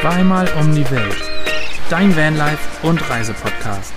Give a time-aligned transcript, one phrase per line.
[0.00, 1.16] Zweimal um die Welt.
[1.90, 3.92] Dein Vanlife und Reisepodcast.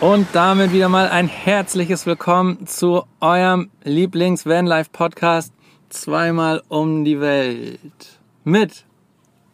[0.00, 5.52] Und damit wieder mal ein herzliches Willkommen zu eurem Lieblings-Vanlife-Podcast
[5.88, 8.18] Zweimal um die Welt.
[8.42, 8.84] Mit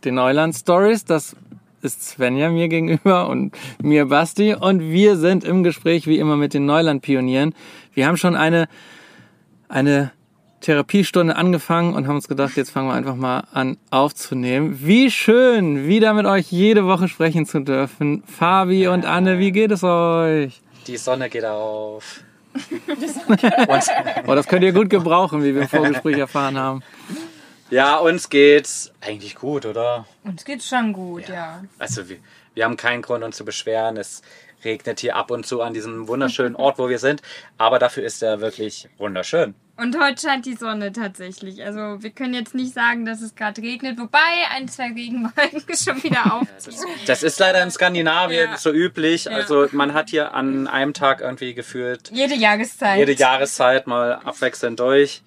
[0.06, 1.36] den Neuland Stories, das
[1.82, 6.54] ist Svenja mir gegenüber und mir Basti und wir sind im Gespräch wie immer mit
[6.54, 7.54] den Neuland-Pionieren.
[7.98, 8.68] Wir haben schon eine,
[9.68, 10.12] eine
[10.60, 14.78] Therapiestunde angefangen und haben uns gedacht, jetzt fangen wir einfach mal an aufzunehmen.
[14.86, 18.22] Wie schön, wieder mit euch jede Woche sprechen zu dürfen.
[18.24, 20.62] Fabi und Anne, wie geht es euch?
[20.86, 22.20] Die Sonne geht auf.
[24.28, 26.84] Oh, das könnt ihr gut gebrauchen, wie wir im Vorgespräch erfahren haben.
[27.68, 30.06] Ja, uns geht's eigentlich gut, oder?
[30.22, 31.64] Uns geht's schon gut, ja.
[31.80, 32.18] Also wir,
[32.54, 33.96] wir haben keinen Grund, uns zu beschweren.
[33.96, 34.22] Es
[34.64, 37.22] regnet hier ab und zu an diesem wunderschönen Ort, wo wir sind.
[37.58, 39.54] Aber dafür ist er wirklich wunderschön.
[39.76, 41.62] Und heute scheint die Sonne tatsächlich.
[41.64, 44.18] Also wir können jetzt nicht sagen, dass es gerade regnet, wobei
[44.50, 46.84] ein, zwei Regenwolken schon wieder aufziehen.
[47.06, 48.56] Das ist leider in Skandinavien Ja.
[48.56, 49.26] so üblich.
[49.26, 49.32] Ja.
[49.32, 52.98] Also man hat hier an einem Tag irgendwie gefühlt Jede Jahreszeit.
[52.98, 55.22] jede Jahreszeit mal abwechselnd durch.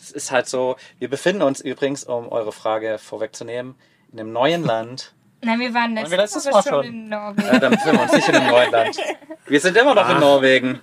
[0.00, 3.74] Es ist halt so, wir befinden uns übrigens, um eure Frage vorwegzunehmen,
[4.12, 5.12] in einem neuen Land.
[5.40, 7.46] Nein, wir waren wir letztes, letztes Woche Mal schon in Norwegen.
[7.46, 8.96] Ja, dann befinden wir uns nicht in einem neuen Land.
[9.46, 10.20] Wir sind immer noch in Ach.
[10.20, 10.80] Norwegen.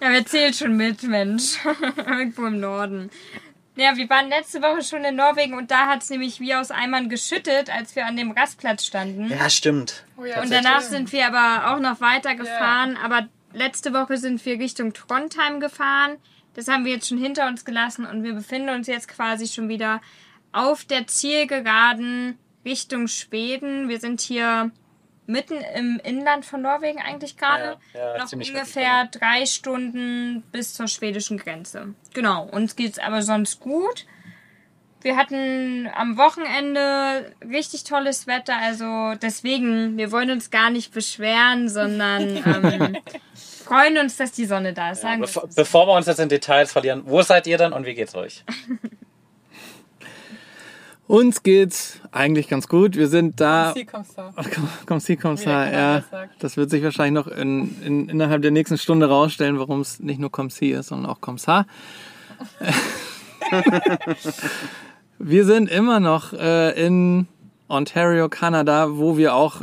[0.00, 1.58] Ja, wer zählt schon mit, Mensch.
[1.96, 3.10] Irgendwo im Norden.
[3.76, 6.70] Ja, wir waren letzte Woche schon in Norwegen und da hat es nämlich wie aus
[6.70, 9.30] Eimern geschüttet, als wir an dem Rastplatz standen.
[9.30, 10.04] Ja, stimmt.
[10.16, 12.96] Oh ja, Und danach sind wir aber auch noch weiter gefahren.
[12.96, 16.16] Aber letzte Woche sind wir Richtung Trondheim gefahren.
[16.54, 19.68] Das haben wir jetzt schon hinter uns gelassen und wir befinden uns jetzt quasi schon
[19.68, 20.00] wieder
[20.50, 23.88] auf der Zielgeraden Richtung Schweden.
[23.88, 24.70] Wir sind hier
[25.26, 27.76] mitten im Inland von Norwegen eigentlich gerade.
[27.94, 31.94] Ja, ja, noch ungefähr drei Stunden bis zur schwedischen Grenze.
[32.14, 34.06] Genau, uns geht's aber sonst gut.
[35.00, 41.68] Wir hatten am Wochenende richtig tolles Wetter, also deswegen, wir wollen uns gar nicht beschweren,
[41.68, 42.96] sondern ähm,
[43.64, 45.04] freuen uns, dass die Sonne da ist.
[45.04, 45.54] Wir Bevor, es.
[45.54, 48.44] bevor wir uns jetzt in Details verlieren, wo seid ihr denn und wie geht's euch?
[51.08, 52.94] Uns geht's eigentlich ganz gut.
[52.94, 53.72] Wir sind da.
[53.74, 54.30] Sie kommst da.
[54.84, 56.04] Komm, sie, komm, der ja.
[56.38, 60.20] Das wird sich wahrscheinlich noch in, in, innerhalb der nächsten Stunde rausstellen, warum es nicht
[60.20, 61.64] nur Comsi ist, sondern auch Comsa.
[65.18, 67.26] wir sind immer noch äh, in
[67.68, 69.62] Ontario, Kanada, wo wir auch,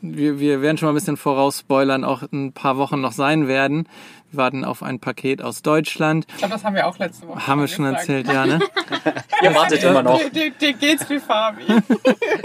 [0.00, 3.88] wir, wir werden schon mal ein bisschen vorausspoilern, auch ein paar Wochen noch sein werden.
[4.30, 6.26] Wir warten auf ein Paket aus Deutschland.
[6.28, 8.00] Ich glaube, das haben wir auch letzte Woche Haben wir schon gesagt.
[8.08, 8.58] erzählt, ja, ne?
[9.42, 10.18] Ihr wartet immer noch.
[10.18, 11.62] Dir, dir, dir geht's wie Fabi.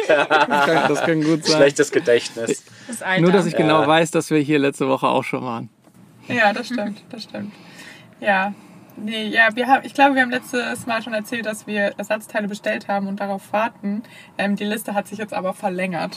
[0.07, 1.57] Das kann gut sein.
[1.57, 2.63] Schlechtes Gedächtnis.
[2.87, 3.03] Das.
[3.19, 3.87] Nur, dass ich genau Ja.
[3.87, 5.69] weiß, dass wir hier letzte Woche auch schon waren.
[6.27, 7.53] ja, das stimmt, das stimmt.
[8.19, 8.53] Ja.
[8.95, 12.47] Nee, ja, wir haben, ich glaube, wir haben letztes Mal schon erzählt, dass wir Ersatzteile
[12.47, 14.03] bestellt haben und darauf warten.
[14.37, 16.15] Ähm, die Liste hat sich jetzt aber verlängert.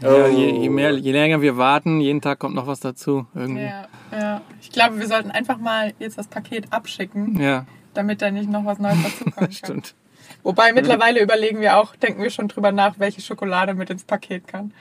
[0.00, 3.26] Ja, je, je, mehr, je länger wir warten, jeden Tag kommt noch was dazu.
[3.34, 3.62] Irgendwie.
[3.64, 4.40] Ja, ja.
[4.60, 7.64] Ich glaube, wir sollten einfach mal jetzt das Paket abschicken, Ja,
[7.94, 9.52] damit da nicht noch was Neues dazukommen kann.
[9.52, 9.94] stimmt.
[10.42, 14.46] Wobei mittlerweile überlegen wir auch, denken wir schon drüber nach, welche Schokolade mit ins Paket
[14.46, 14.72] kann.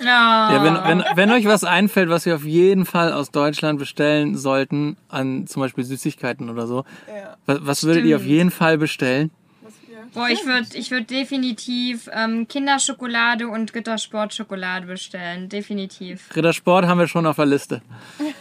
[0.00, 0.52] Ja.
[0.52, 4.36] Ja, wenn, wenn, wenn euch was einfällt, was wir auf jeden Fall aus Deutschland bestellen
[4.36, 7.36] sollten, an zum Beispiel Süßigkeiten oder so, Ja.
[7.46, 9.30] was, was würdet ihr auf jeden Fall bestellen?
[10.14, 15.48] Boah, ich würde ich würd definitiv ähm, Kinderschokolade und Rittersportschokolade bestellen.
[15.48, 16.28] Definitiv.
[16.34, 17.82] Rittersport haben wir schon auf der Liste.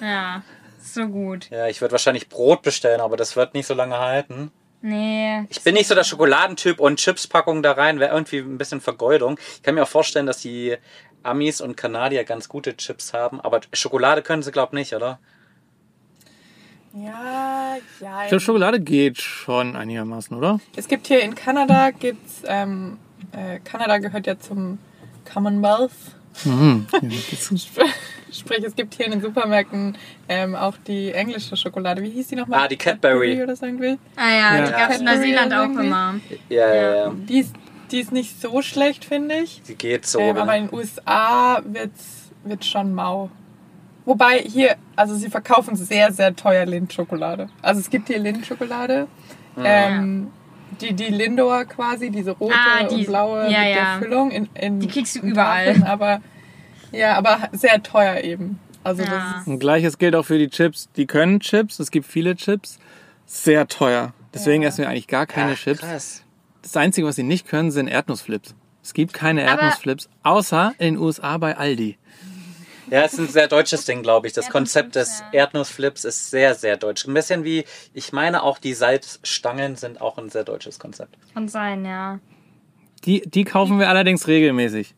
[0.02, 0.44] Ja,
[0.80, 1.50] so gut.
[1.50, 4.52] Ja, ich würde wahrscheinlich Brot bestellen, aber das wird nicht so lange halten.
[4.82, 5.46] Nee.
[5.50, 9.38] Ich bin nicht so der Schokoladentyp und Chipspackung da rein wäre irgendwie ein bisschen Vergeudung.
[9.56, 10.76] Ich kann mir auch vorstellen, dass die
[11.24, 15.20] Amis und Kanadier ganz gute Chips haben, aber Schokolade können sie, glaub nicht, oder?
[16.94, 18.24] Ja, ja.
[18.24, 20.60] Ich glaube, Schokolade geht schon einigermaßen, oder?
[20.76, 22.98] Es gibt hier in Kanada, gibt's, ähm,
[23.32, 24.78] äh, Kanada gehört ja zum
[25.32, 25.92] Commonwealth.
[26.46, 26.88] Mhm.
[27.02, 27.86] Ja,
[28.34, 29.98] Sprich, es gibt hier in den Supermärkten
[30.30, 32.02] ähm, auch die englische Schokolade.
[32.02, 32.62] Wie hieß die nochmal?
[32.62, 33.44] Ah, die Cadbury.
[33.44, 33.98] oder so irgendwie.
[34.16, 34.66] Ah ja, Ja.
[34.66, 36.16] die gab's in Neuseeland auch immer.
[36.48, 37.14] Ja, ja, ja.
[37.28, 37.54] Die ist,
[37.92, 39.62] die ist nicht so schlecht, finde ich.
[39.68, 40.20] Die geht so.
[40.20, 43.30] Ähm, aber in den USA wird's, wird's schon mau.
[44.12, 47.48] Wobei hier, also sie verkaufen sehr, sehr teuer Lindt-Schokolade.
[47.62, 49.08] Also es gibt hier Lindt-Schokolade.
[49.64, 50.28] Ähm,
[50.82, 53.76] die, die Lindor quasi, diese rote Ah, die- und blaue ja, mit ja.
[53.76, 54.32] der Füllung.
[54.32, 55.68] In, in, Die kriegst du in überall.
[55.68, 56.22] Tafeln, aber,
[56.92, 58.60] ja, aber sehr teuer eben.
[58.84, 59.44] Also Ja.
[59.46, 60.90] Und gleiches gilt auch für die Chips.
[60.98, 62.80] Die können Chips, es gibt viele Chips,
[63.26, 64.14] sehr teuer.
[64.34, 64.68] Deswegen Ja.
[64.70, 65.80] essen wir eigentlich gar keine Ach, Chips.
[65.80, 66.24] Krass.
[66.64, 68.56] Das Einzige, was sie nicht können, sind Erdnussflips.
[68.84, 71.98] Es gibt keine Erdnussflips, außer in den USA bei Aldi.
[72.92, 74.34] Ja, es ist ein sehr deutsches Ding, glaube ich.
[74.34, 75.40] Das Konzept des Erdnussflips, ja.
[75.40, 77.08] Erdnussflips ist sehr, sehr deutsch.
[77.08, 81.16] Ein bisschen wie, ich meine auch die Salzstangen sind auch ein sehr deutsches Konzept.
[81.34, 82.20] Kann sein, ja.
[83.06, 84.94] Die, die kaufen wir allerdings regelmäßig.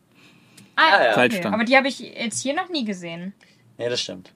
[0.74, 0.96] Ah, ja.
[0.96, 1.14] okay.
[1.14, 1.54] Salzstangen.
[1.54, 3.32] Aber die habe ich jetzt hier noch nie gesehen.
[3.78, 4.32] Ja, das stimmt.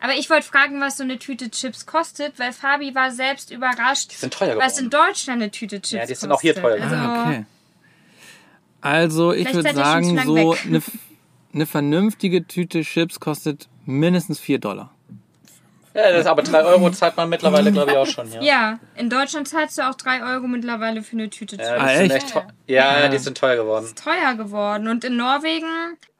[0.00, 4.12] Aber ich wollte fragen, was so eine Tüte Chips kostet, weil Fabi war selbst überrascht,
[4.12, 5.08] Die sind teuer was in geworden.
[5.08, 6.10] Deutschland eine Tüte Chips kostet.
[6.10, 7.44] die sind auch hier teuer Also, Ah, okay.
[8.80, 10.58] Also ich würde sagen, so weg.
[10.66, 10.82] eine,
[11.54, 14.90] eine vernünftige Tüte Chips kostet mindestens 4 Dollar.
[15.94, 18.30] Ja, das, aber 3 Euro zahlt man mittlerweile, glaube ich, auch schon.
[18.32, 21.68] Ja, Ja, in Deutschland zahlst du auch 3 Euro mittlerweile für eine Tüte Chips.
[21.68, 22.34] ja, die Ah, sind echt?
[22.66, 23.86] Ja, ja, die sind teuer geworden.
[23.94, 24.88] Teuer geworden.
[24.88, 25.68] Und in Norwegen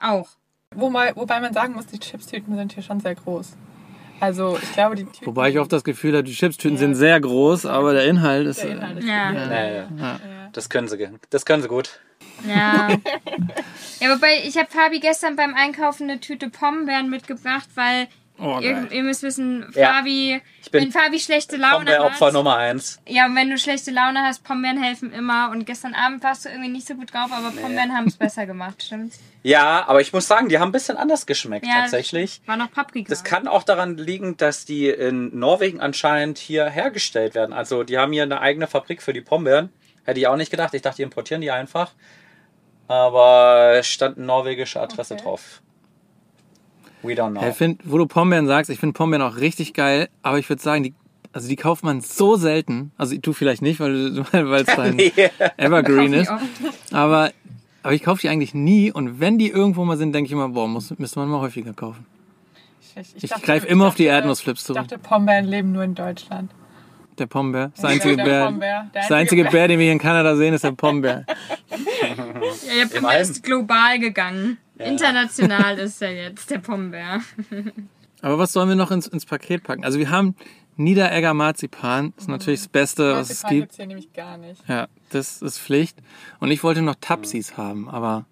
[0.01, 0.29] auch.
[0.77, 3.57] Wobei, wobei man sagen muss, die Chipstüten sind hier schon sehr groß.
[4.21, 5.27] Also ich glaube, die Tüten...
[5.27, 8.63] Wobei ich oft das Gefühl habe, die Chipstüten sind sehr groß, aber der Inhalt ist...
[8.63, 9.29] Der Inhalt ist Ja.
[9.31, 9.39] viel.
[9.41, 10.29] Ja, ja.
[10.53, 11.99] Das können sie, das können sie gut.
[12.47, 12.89] Ja.
[14.01, 18.91] ja, wobei ich habe Fabi gestern beim Einkaufen eine Tüte Pombeeren mitgebracht, weil Oh, ihr,
[18.91, 19.93] ihr müsst wissen, Ja.
[19.95, 22.01] Fabi, Ich bin wenn Fabi schlechte Laune hat.
[22.01, 23.01] Opfer Nummer 1.
[23.07, 25.51] Ja, und wenn du schlechte Laune hast, Pombeeren helfen immer.
[25.53, 28.45] Und gestern Abend warst du irgendwie nicht so gut drauf, aber Pombeeren haben es besser
[28.45, 29.21] gemacht, stimmt's?
[29.45, 32.41] Ja, aber ich muss sagen, die haben ein bisschen anders geschmeckt Ja, tatsächlich.
[32.47, 33.09] War noch Paprika.
[33.09, 37.53] Das kann auch daran liegen, dass die in Norwegen anscheinend hier hergestellt werden.
[37.53, 39.69] Also die haben hier eine eigene Fabrik für die Pombeeren.
[40.05, 40.75] Hätte ich auch nicht gedacht.
[40.75, 41.93] Ich dachte, die importieren die einfach.
[42.89, 45.23] Aber es stand eine norwegische Adresse Okay.
[45.25, 45.63] drauf.
[47.03, 47.43] We don't know.
[47.43, 50.49] Ja, ich find, wo du Pombeeren sagst, ich finde Pombeeren auch richtig geil, aber ich
[50.49, 50.95] würde sagen, die,
[51.33, 52.93] also die kauft man so selten.
[52.97, 54.19] Also du vielleicht nicht, weil
[54.55, 55.13] es dein Nee.
[55.59, 56.33] Evergreen ist.
[56.93, 57.31] Aber,
[57.83, 60.49] aber ich kaufe die eigentlich nie und wenn die irgendwo mal sind, denke ich immer,
[60.49, 62.07] boah, muss, müsste man mal häufiger kaufen.
[63.17, 64.83] Ich dachte- greife immer auf die dachte- Erdnussflips Ich zurück.
[64.83, 66.53] dachte, Pombeeren leben nur in Deutschland.
[67.19, 67.71] Der Pombeer.
[67.77, 68.45] Das einzige der Bär.
[68.47, 68.91] Pombeer.
[68.93, 71.25] Der Das einzige einzige Bär, den wir hier in Kanada sehen, ist der Pombeer.
[71.71, 73.23] Ja, der Pombeer Alm.
[73.23, 74.59] ist global gegangen.
[74.79, 77.21] International ist er jetzt, der Pombeer.
[78.23, 79.85] Aber was sollen wir noch ins, ins Paket packen?
[79.85, 80.35] Also wir haben
[80.77, 82.13] Niederegger Marzipan.
[82.17, 83.63] Das ist natürlich das Beste, was es Marzipan gibt.
[83.63, 84.61] gibt's hier nämlich gar nicht.
[84.69, 85.99] Ja, das ist Pflicht.
[86.41, 88.25] Und ich wollte noch Tapsis haben, aber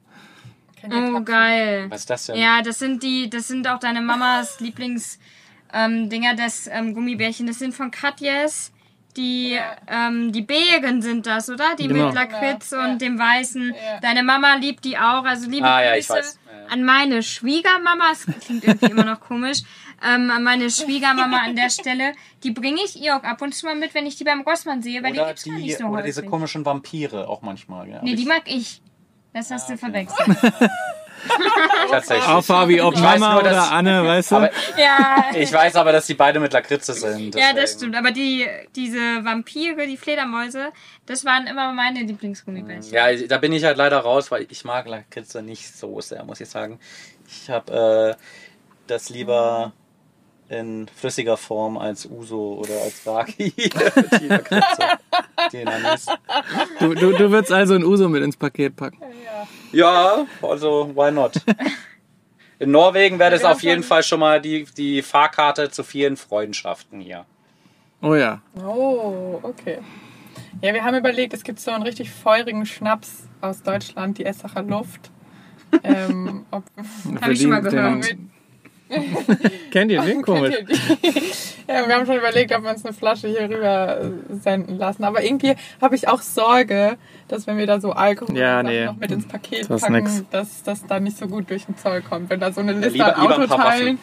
[0.83, 1.25] ihr Oh, Tapsi?
[1.25, 1.87] geil.
[1.91, 2.37] Was ist das denn?
[2.37, 5.19] Ja, das sind die, das sind auch deine Mamas Lieblings
[5.73, 7.47] ähm, Dinger, das ähm, Gummibärchen.
[7.47, 8.73] Das sind von Katjes.
[9.17, 9.59] Die,
[9.89, 11.77] ähm, die Beeren sind das, oder?
[11.79, 12.07] Die Genau.
[12.07, 12.89] mit Lakritz Genau, ja.
[12.93, 13.69] und dem Weißen.
[13.75, 14.01] Ja.
[14.01, 15.25] Deine Mama liebt die auch.
[15.25, 16.39] Also liebe Ah, ja, ich Grüße weiß.
[16.47, 16.67] Ja, ja.
[16.73, 18.05] an meine Schwiegermama.
[18.13, 19.59] Es klingt irgendwie immer noch komisch.
[20.03, 22.15] Ähm, an meine Schwiegermama an der Stelle.
[22.43, 24.81] Die bringe ich ihr auch ab und zu mal mit, wenn ich die beim Rossmann
[24.83, 26.07] sehe, weil die Oder, gibt's gar die, nicht so oder häufig.
[26.15, 27.89] diese komischen Vampire auch manchmal.
[27.91, 28.81] Ja, Nee, die mag ich.
[29.35, 30.39] Das hast Ah, du verwechselt.
[31.91, 32.29] tatsächlich.
[32.29, 34.37] auch Fabi, ob Ich weiß Mama nur, dass- oder Anne, weißt du?
[34.37, 35.25] Aber ja.
[35.35, 37.35] ich weiß aber, dass die beide mit Lakritze sind.
[37.35, 37.79] Ja, das deswegen.
[37.79, 37.97] stimmt.
[37.97, 40.71] Aber die, diese Vampire, die Fledermäuse,
[41.07, 42.93] das waren immer meine Lieblingsgummibärchen.
[42.93, 46.41] Ja, da bin ich halt leider raus, weil ich mag Lakritze nicht so sehr, muss
[46.41, 46.79] ich sagen.
[47.29, 48.23] Ich habe äh,
[48.87, 49.73] das lieber
[50.53, 53.53] in flüssiger Form als Uso oder als Raki.
[56.79, 58.99] Du, du, du würdest also ein Uso mit ins Paket packen.
[59.73, 61.35] Ja, also why not?
[62.59, 63.83] In Norwegen wäre das auf jeden.
[63.83, 67.25] Fall schon mal die, die Fahrkarte zu vielen Freundschaften hier.
[68.01, 68.41] Oh ja.
[68.57, 69.79] Oh, okay.
[70.61, 74.63] Ja, wir haben überlegt, es gibt so einen richtig feurigen Schnaps aus Deutschland, die Essacher
[74.63, 75.11] Luft.
[75.83, 76.65] ähm, ob,
[77.21, 78.11] Hab ich schon mal gehört.
[78.11, 78.31] den-
[79.71, 80.23] Kennt ihr den?
[80.23, 80.55] Komisch.
[81.69, 84.79] Ihr ja, wir haben schon überlegt, ob wir uns eine Flasche hier rüber äh, senden
[84.79, 85.05] lassen.
[85.05, 86.97] Aber irgendwie habe ich auch Sorge,
[87.29, 88.85] dass wenn wir da so Alkohol Ja, nee.
[88.87, 92.03] noch mit ins Paket Das packen, dass das da nicht so gut durch den Zoll
[92.03, 92.31] kommt.
[92.31, 93.99] Wenn da so eine Liste lieber- an lieber paar Autoteilen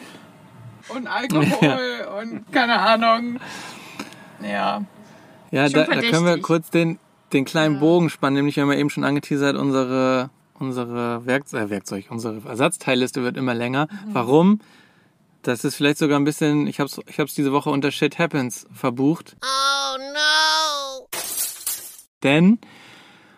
[0.88, 3.38] und Alkohol und keine Ahnung.
[4.42, 4.82] Ja.
[5.50, 6.98] Ja, da, da können wir kurz den,
[7.32, 11.70] den kleinen Bogen spannen, nämlich wir haben ja eben schon angeteasert, unsere, unsere Werk äh,
[11.70, 13.88] Werkzeug, unsere Ersatzteilliste wird immer länger.
[14.12, 14.60] Warum?
[15.42, 18.66] Das ist vielleicht sogar ein bisschen, ich hab's, ich hab's diese Woche unter Shit Happens
[18.72, 19.36] verbucht.
[19.42, 21.08] Oh no!
[22.22, 22.58] Denn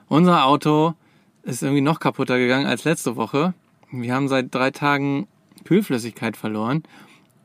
[0.09, 0.94] unser Auto
[1.42, 3.54] ist irgendwie noch kaputter gegangen als letzte Woche.
[3.92, 5.28] Wir haben seit drei Tagen
[5.64, 6.82] Kühlflüssigkeit verloren.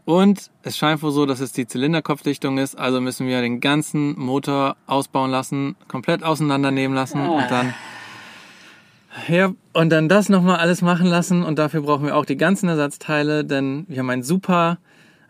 [0.05, 4.17] Und es scheint wohl so, dass es die Zylinderkopfdichtung ist, also müssen wir den ganzen
[4.17, 7.73] Motor ausbauen lassen, komplett auseinandernehmen lassen und dann
[9.27, 12.69] ja, und dann das nochmal alles machen lassen und dafür brauchen wir auch die ganzen
[12.69, 14.77] Ersatzteile, denn wir haben ein super,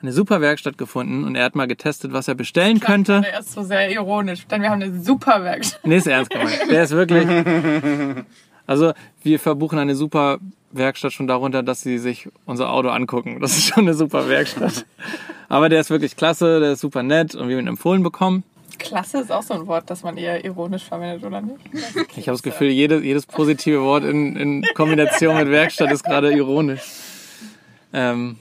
[0.02, 3.24] eine super Werkstatt gefunden und er hat mal getestet, was er bestellen könnte.
[3.32, 5.86] Er ist so sehr ironisch, denn wir haben eine super Werkstatt.
[5.86, 6.60] Nee, ist ernst gemeint.
[6.70, 7.28] Der ist wirklich.
[8.68, 8.92] Also,
[9.24, 10.40] wir verbuchen eine super
[10.72, 13.40] Werkstatt schon darunter, dass sie sich unser Auto angucken.
[13.40, 14.86] Das ist schon eine super Werkstatt.
[15.48, 18.44] Aber der ist wirklich klasse, der ist super nett und wir haben ihn empfohlen bekommen.
[18.78, 21.58] Klasse ist auch so ein Wort, das man eher ironisch verwendet, oder nicht?
[22.16, 26.32] Ich habe das Gefühl, jedes, jedes positive Wort in, in Kombination mit Werkstatt ist gerade
[26.34, 26.82] ironisch.
[27.94, 28.38] Ähm,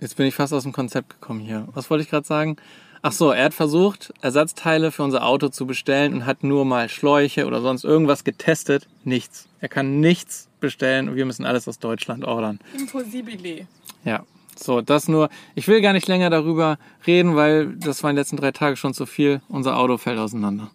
[0.00, 1.68] jetzt bin ich fast aus dem Konzept gekommen hier.
[1.74, 2.56] Was wollte ich gerade sagen?
[3.00, 6.88] Ach so, er hat versucht, Ersatzteile für unser Auto zu bestellen und hat nur mal
[6.88, 8.88] Schläuche oder sonst irgendwas getestet.
[9.04, 9.48] Nichts.
[9.60, 12.58] Er kann nichts bestellen und wir müssen alles aus Deutschland ordern.
[12.76, 13.68] Impossibile.
[14.04, 14.24] Ja.
[14.58, 15.28] So, das nur.
[15.54, 18.76] Ich will gar nicht länger darüber reden, weil das war in den letzten drei Tagen
[18.76, 19.40] schon zu viel.
[19.48, 20.70] Unser Auto fällt auseinander.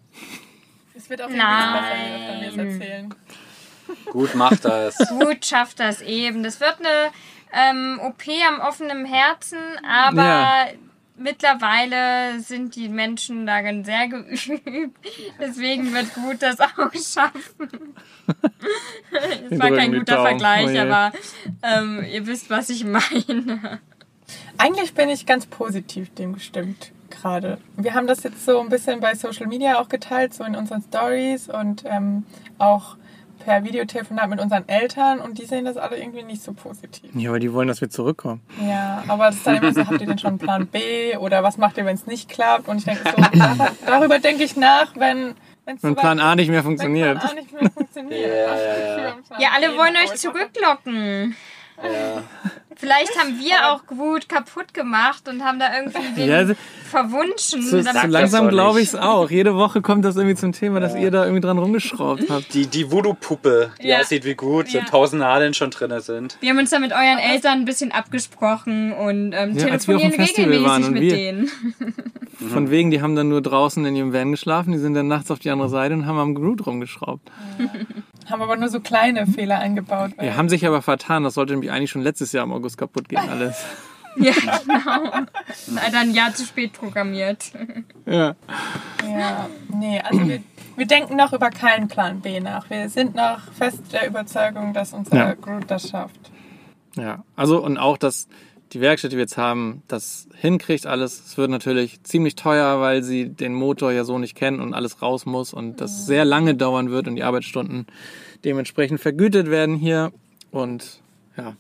[0.95, 1.37] Es wird auch Nein.
[1.37, 3.15] besser, wenn wir erzählen.
[4.11, 4.97] Gut macht das.
[5.19, 6.43] Gut schafft das eben.
[6.43, 7.11] Das wird eine
[7.51, 10.65] ähm, OP am offenen Herzen, aber Ja.
[11.17, 14.97] Mittlerweile sind die Menschen darin sehr geübt.
[15.39, 17.95] Deswegen wird gut das auch schaffen.
[19.49, 20.39] Das war kein guter Daumen.
[20.39, 21.11] Vergleich, Oh aber
[21.61, 23.79] ähm, ihr wisst, was ich meine.
[24.57, 27.57] Eigentlich bin ich ganz positiv dem gestimmt gerade.
[27.75, 30.81] Wir haben das jetzt so ein bisschen bei Social Media auch geteilt, so in unseren
[30.81, 32.25] Stories und ähm,
[32.57, 32.97] auch
[33.39, 37.09] per Videotelefonat mit unseren Eltern und die sehen das alle irgendwie nicht so positiv.
[37.13, 38.41] Ja, weil die wollen, dass wir zurückkommen.
[38.61, 41.43] Ja, aber es ist dann immer so, habt ihr denn schon einen Plan B oder
[41.43, 42.67] was macht ihr, wenn es nicht klappt?
[42.67, 45.35] Und ich denke so, darüber, darüber denke ich nach, wenn
[45.65, 47.19] wenn's Wenn Plan A nicht mehr funktioniert.
[47.19, 48.29] Plan A nicht mehr funktioniert.
[48.29, 49.15] Ja, ja, ja.
[49.39, 51.35] Ja, alle B wollen euch zurücklocken.
[51.81, 52.23] Ja.
[52.75, 56.55] Vielleicht haben wir auch gut kaputt gemacht und haben da irgendwie den Ja,
[56.89, 57.61] verwunschen.
[57.63, 59.29] So, so langsam glaube ich es auch.
[59.31, 62.53] Jede Woche kommt das irgendwie zum Thema, dass ihr da irgendwie dran rumgeschraubt habt.
[62.53, 63.99] Die, die Voodoo-Puppe, die Ja.
[63.99, 64.85] aussieht wie gut, so Ja.
[64.85, 66.37] tausend Nadeln schon drin sind.
[66.41, 69.95] Wir haben uns da mit euren Eltern ein bisschen abgesprochen und ähm, Ja, als wir
[69.95, 71.49] auf dem telefonieren Festival regelmäßig waren und mit wir- denen.
[72.51, 75.31] Von wegen, die haben dann nur draußen in ihrem Van geschlafen, die sind dann nachts
[75.31, 77.31] auf die andere Seite und haben am Groot rumgeschraubt.
[78.29, 80.11] Haben aber nur so kleine Fehler eingebaut.
[80.21, 81.23] Ja, haben sich aber vertan.
[81.23, 83.63] Das sollte nämlich eigentlich schon letztes Jahr im August kaputt gehen, alles.
[84.17, 85.25] ja, genau.
[85.73, 87.51] Leider ein Jahr zu spät programmiert.
[88.05, 88.35] Ja.
[89.03, 90.43] Ja, nee, also wir,
[90.75, 92.69] wir denken noch über keinen Plan B nach.
[92.69, 95.33] Wir sind noch fest der Überzeugung, dass unser Ja.
[95.33, 96.31] Groot das schafft.
[96.95, 97.23] Ja.
[97.35, 98.27] Also, und auch, dass
[98.73, 101.23] die Werkstatt, die wir jetzt haben, das hinkriegt alles.
[101.25, 105.01] Es wird natürlich ziemlich teuer, weil sie den Motor ja so nicht kennen und alles
[105.01, 107.85] raus muss und das sehr lange dauern wird und die Arbeitsstunden
[108.43, 110.11] dementsprechend vergütet werden hier.
[110.51, 111.01] Und
[111.37, 111.55] ja,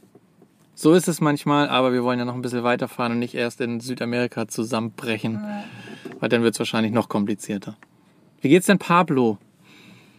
[0.75, 3.61] so ist es manchmal, aber wir wollen ja noch ein bisschen weiterfahren und nicht erst
[3.61, 5.43] in Südamerika zusammenbrechen,
[6.19, 7.77] weil dann wird es wahrscheinlich noch komplizierter.
[8.41, 9.37] Wie geht's denn Pablo?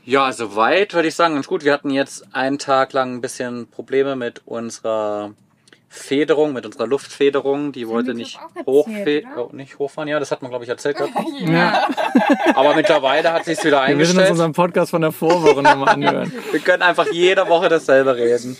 [0.04, 1.64] Ja, soweit würde ich sagen, ganz gut.
[1.64, 5.32] Wir hatten jetzt einen Tag lang ein bisschen Probleme mit unserer
[5.88, 7.72] Federung, mit unserer Luftfederung.
[7.72, 10.08] Die wollte wir, nicht erzählt, oh, nicht hochfahren.
[10.08, 10.98] Ja, das hat man, glaube ich, erzählt.
[10.98, 11.14] gehabt.
[11.40, 11.88] Ja,
[12.54, 14.30] Aber mittlerweile hat sich wieder wir müssen uns eingestellt.
[14.30, 16.32] unseren Podcast von der Vorwoche nochmal anhören.
[16.50, 18.56] Wir können einfach jede Woche dasselbe reden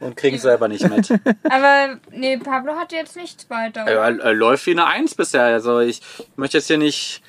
[0.00, 1.10] und kriegen es selber nicht mit.
[1.50, 3.80] Aber nee, Pablo hat jetzt nichts weiter.
[3.82, 5.44] Er, er läuft wie eine Eins bisher.
[5.44, 6.00] Also ich
[6.36, 7.22] möchte jetzt hier nicht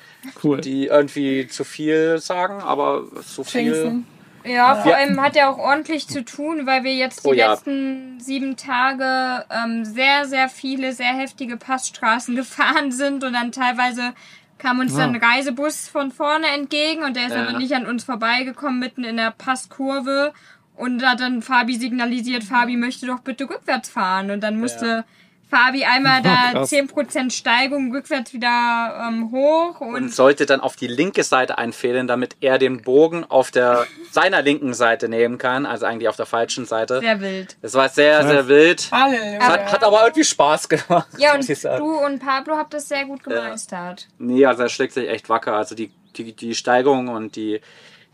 [0.44, 0.60] Cool.
[0.60, 3.62] die irgendwie zu viel sagen, aber so viel.
[3.62, 4.06] Jinxen.
[4.44, 4.98] Ja, vor Ja.
[4.98, 7.52] allem hat er auch ordentlich zu tun, weil wir jetzt die Oh ja.
[7.52, 14.12] letzten sieben Tage ähm, sehr, sehr viele, sehr heftige Passstraßen gefahren sind und dann teilweise
[14.58, 17.44] kam uns dann ein Reisebus von vorne entgegen und der ist Ja.
[17.48, 20.32] aber nicht an uns vorbeigekommen, mitten in der Passkurve.
[20.80, 24.30] Und da hat dann Fabi signalisiert, Fabi möchte doch bitte rückwärts fahren.
[24.30, 25.04] Und dann musste
[25.50, 26.72] Fabi einmal da krass.
[26.72, 32.06] 10% Steigung rückwärts wieder ähm, hoch und, und sollte dann auf die linke Seite einfädeln,
[32.06, 36.26] damit er den Bogen auf der seiner linken Seite nehmen kann, also eigentlich auf der
[36.26, 37.00] falschen Seite.
[37.00, 37.56] sehr wild.
[37.62, 38.88] Das war sehr, sehr wild.
[38.92, 39.38] Halleluja.
[39.38, 41.08] Es hat, hat aber irgendwie Spaß gemacht.
[41.18, 44.06] Ja, und du und Pablo habt das sehr gut gemeistert.
[44.18, 45.54] Nee, also er schlägt sich echt wacker.
[45.54, 47.60] Also die, die, die Steigung und die,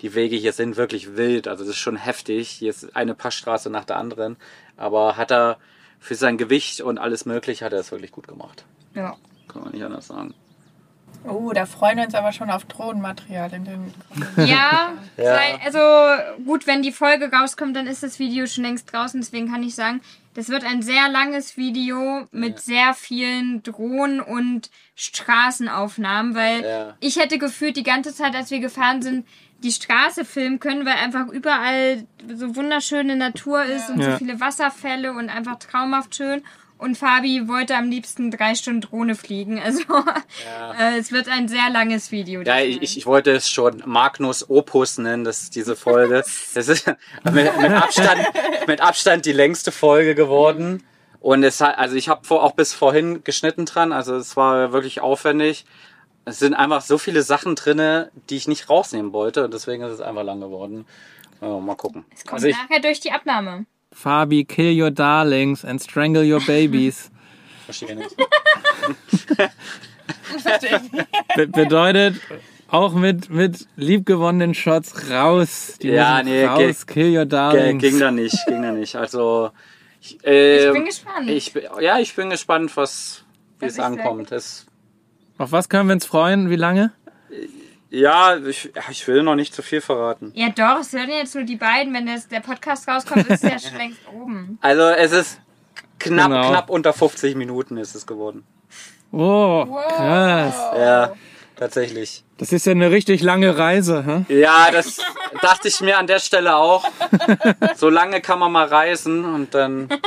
[0.03, 1.49] die Wege hier sind wirklich wild.
[1.49, 2.49] Also das ist schon heftig.
[2.51, 4.37] Hier ist eine Passstraße nach der anderen.
[4.77, 5.59] Aber hat er
[5.99, 8.65] für sein Gewicht und alles mögliche hat er es wirklich gut gemacht.
[8.95, 9.17] Ja.
[9.49, 10.35] Kann man nicht anders sagen.
[11.25, 13.95] Oh, da freuen wir uns aber schon auf Drohnenmaterial in den.
[14.37, 15.39] Ja, Ja.
[15.65, 15.79] also
[16.45, 19.21] gut, wenn die Folge rauskommt, dann ist das Video schon längst draußen.
[19.21, 20.03] Deswegen kann ich sagen,
[20.35, 26.95] das wird ein sehr langes Video mit sehr vielen Drohnen und Straßenaufnahmen, weil Ja.
[27.01, 29.27] ich hätte gefühlt die ganze Zeit, als wir gefahren sind,
[29.67, 34.13] die Straße filmen können, weil einfach überall so wunderschöne Natur ist und Ja.
[34.13, 36.43] so viele Wasserfälle und einfach traumhaft schön.
[36.79, 39.61] Und Fabi wollte am liebsten drei Stunden Drohne fliegen.
[39.65, 39.83] Also
[40.79, 42.43] äh, es wird ein sehr langes Video.
[42.43, 46.23] Ja, ich, ich, wollte es schon Magnus Opus nennen, das ist diese Folge.
[46.55, 48.21] Das ist mit, mit, Abstand,
[48.69, 50.85] mit Abstand die längste Folge geworden.
[51.19, 54.73] Und es hat, also ich habe vor, auch bis vorhin geschnitten dran, also es war
[54.73, 55.65] wirklich aufwendig.
[56.29, 59.93] Es sind einfach so viele Sachen drinne, die ich nicht rausnehmen wollte und deswegen ist
[59.93, 60.85] es einfach lang geworden.
[61.41, 62.05] Ja, mal gucken.
[62.13, 63.65] Es kommt Also ich, nachher durch die Abnahme.
[63.93, 67.11] Fabi, kill your darlings and strangle your babies.
[67.65, 68.17] verstehe nicht.
[70.43, 71.07] Verstehe ich nicht.
[71.37, 72.17] Be bedeutet
[72.69, 75.79] auch mit, mit liebgewonnenen Shots raus.
[75.81, 77.81] Die Ja, nee, raus, kill your darlings.
[77.83, 78.97] ging da nicht, ging da nicht.
[78.97, 79.51] Also
[80.01, 81.31] Ich, äh, Ich bin gespannt.
[81.31, 83.23] Ich, bin- ja, ich bin gespannt, was,
[83.61, 84.33] wie es ankommt.
[84.33, 84.67] Das,
[85.39, 86.51] Auf was können wir uns freuen?
[86.51, 86.93] Wie lange?
[87.91, 90.33] ja, ich, ich will noch nicht zu viel verraten.
[90.35, 91.95] Ja, doch, es hören jetzt nur die beiden.
[91.95, 94.59] Wenn das, der Podcast rauskommt, ist es ja schon längst oben.
[94.61, 95.41] Also es ist
[95.99, 96.49] knapp, Genau.
[96.51, 98.45] knapp unter 50 Minuten ist es geworden.
[99.13, 99.87] Oh, Wow.
[99.97, 100.55] krass.
[100.77, 101.13] Ja,
[101.57, 102.25] tatsächlich.
[102.39, 104.05] Das ist ja eine richtig lange Reise.
[104.29, 104.35] Hä?
[104.41, 104.99] Ja, das
[105.43, 106.85] dachte ich mir an der Stelle auch.
[107.77, 109.89] So lange kann man mal reisen und dann.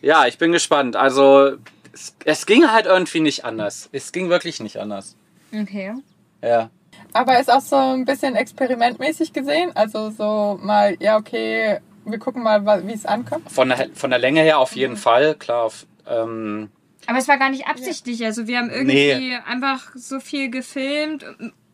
[0.00, 0.94] Ja, ich bin gespannt.
[0.94, 1.56] Also,
[1.98, 3.88] es, es ging halt irgendwie nicht anders.
[3.92, 5.16] Es ging wirklich nicht anders.
[5.52, 5.94] Okay.
[6.42, 6.70] Ja.
[7.12, 9.72] Aber ist auch so ein bisschen experimentmäßig gesehen.
[9.74, 13.50] Also so mal, ja, okay, wir gucken mal, wie es ankommt.
[13.50, 15.64] Von der, von der Länge her auf jeden Fall, klar.
[15.64, 16.70] Auf, ähm,
[17.06, 18.24] Aber es war gar nicht absichtlich.
[18.24, 21.24] Also wir haben irgendwie einfach so viel gefilmt.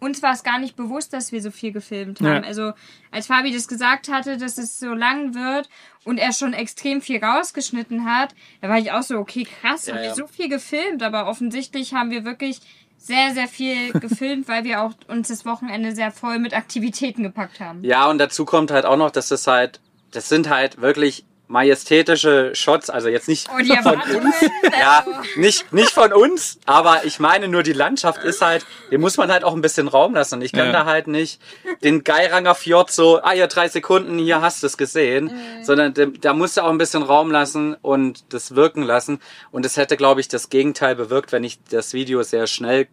[0.00, 2.42] Uns war es gar nicht bewusst, dass wir so viel gefilmt haben.
[2.42, 2.48] Ja.
[2.48, 2.72] Also
[3.10, 5.68] als Fabi das gesagt hatte, dass es so lang wird
[6.04, 9.94] und er schon extrem viel rausgeschnitten hat, da war ich auch so, okay, krass, Ja,
[9.94, 11.02] haben wir so viel gefilmt.
[11.02, 12.60] Aber offensichtlich haben wir wirklich
[12.98, 17.60] sehr, sehr viel gefilmt, weil wir auch uns das Wochenende sehr voll mit Aktivitäten gepackt
[17.60, 17.82] haben.
[17.84, 19.80] ja, und dazu kommt halt auch noch, dass das halt,
[20.10, 24.32] das sind halt wirklich majestätische Shots, also jetzt nicht Oh, die Erwartungen.
[24.78, 29.00] Ja, also- nicht, nicht von uns, aber ich meine nur, die Landschaft ist halt, dem
[29.00, 30.34] muss man halt auch ein bisschen Raum lassen.
[30.36, 30.72] Und ich kann Ja.
[30.72, 31.40] da halt nicht
[31.82, 35.30] den Geiranger Fjord so, ah ja, drei Sekunden, hier hast du es gesehen,
[35.62, 39.20] sondern dem- da musst du auch ein bisschen Raum lassen und das wirken lassen.
[39.50, 42.88] Und es hätte, glaube ich, das Gegenteil bewirkt, wenn ich das Video sehr schnell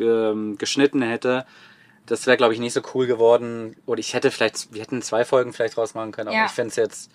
[0.00, 1.44] ähm, geschnitten hätte.
[2.06, 3.76] Das wäre, glaube ich, nicht so cool geworden.
[3.86, 6.46] Oder ich hätte vielleicht, wir hätten zwei Folgen vielleicht draus machen können, aber Ja.
[6.46, 7.10] ich finde es jetzt.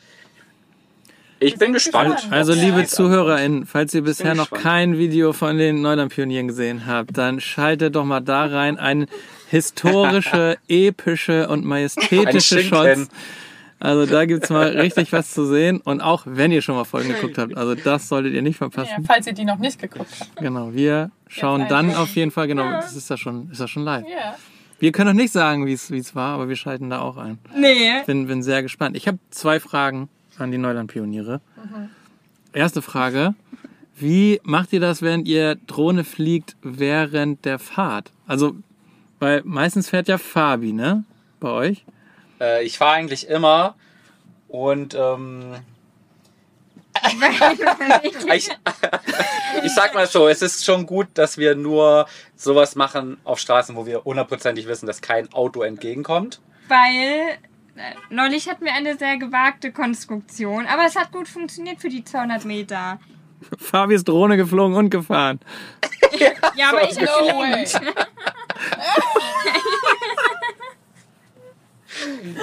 [1.40, 2.28] Ich bin gespannt.
[2.32, 7.18] Also, Ja, liebe ZuhörerInnen, falls ihr bisher noch kein Video von den Neuland-Pionieren gesehen habt,
[7.18, 8.78] dann schaltet doch mal da rein.
[8.80, 9.08] Eine
[9.50, 12.64] historische, epische und majestätische Ein.
[12.64, 13.10] Shots.
[13.80, 15.82] Also da gibt's mal richtig was zu sehen.
[15.82, 18.70] Und auch wenn ihr schon mal Folgen geguckt habt, also das solltet ihr nicht Ja,
[18.70, 19.04] verpassen.
[19.06, 20.36] falls ihr die noch nicht geguckt habt.
[20.38, 23.84] Genau, wir schauen dann auf jeden Fall, genau, das ist ja schon, ist ja schon
[23.84, 24.06] live.
[24.08, 24.36] Ja.
[24.80, 27.18] Wir können noch nicht sagen, wie es wie es war, aber wir schalten da auch
[27.18, 27.38] ein.
[27.56, 28.02] Nee.
[28.06, 28.96] Bin, bin sehr gespannt.
[28.96, 31.42] Ich habe zwei Fragen an die Neuland-Pioniere.
[32.54, 33.36] Erste Frage.
[33.98, 38.12] Wie macht ihr das, während ihr Drohne fliegt während der Fahrt?
[38.28, 38.56] Also,
[39.20, 41.06] weil meistens fährt ja Fabi, ne?
[41.40, 41.86] Bei euch?
[42.42, 43.76] Äh, ich fahre eigentlich immer
[44.50, 45.54] und ähm,
[48.34, 48.50] ich,
[49.64, 53.76] ich sag mal so, es ist schon gut, dass wir nur sowas machen auf Straßen,
[53.76, 56.42] wo wir hundertprozentig wissen, dass kein Auto entgegenkommt.
[56.68, 57.38] weil
[58.10, 62.46] neulich hatten wir eine sehr gewagte Konstruktion, aber es hat gut funktioniert für die 200
[62.46, 63.00] Meter.
[63.58, 65.40] Fabi ist Drohne geflogen und gefahren.
[66.56, 67.66] Ja, aber ich habe way.
[72.04, 72.40] gelenkt.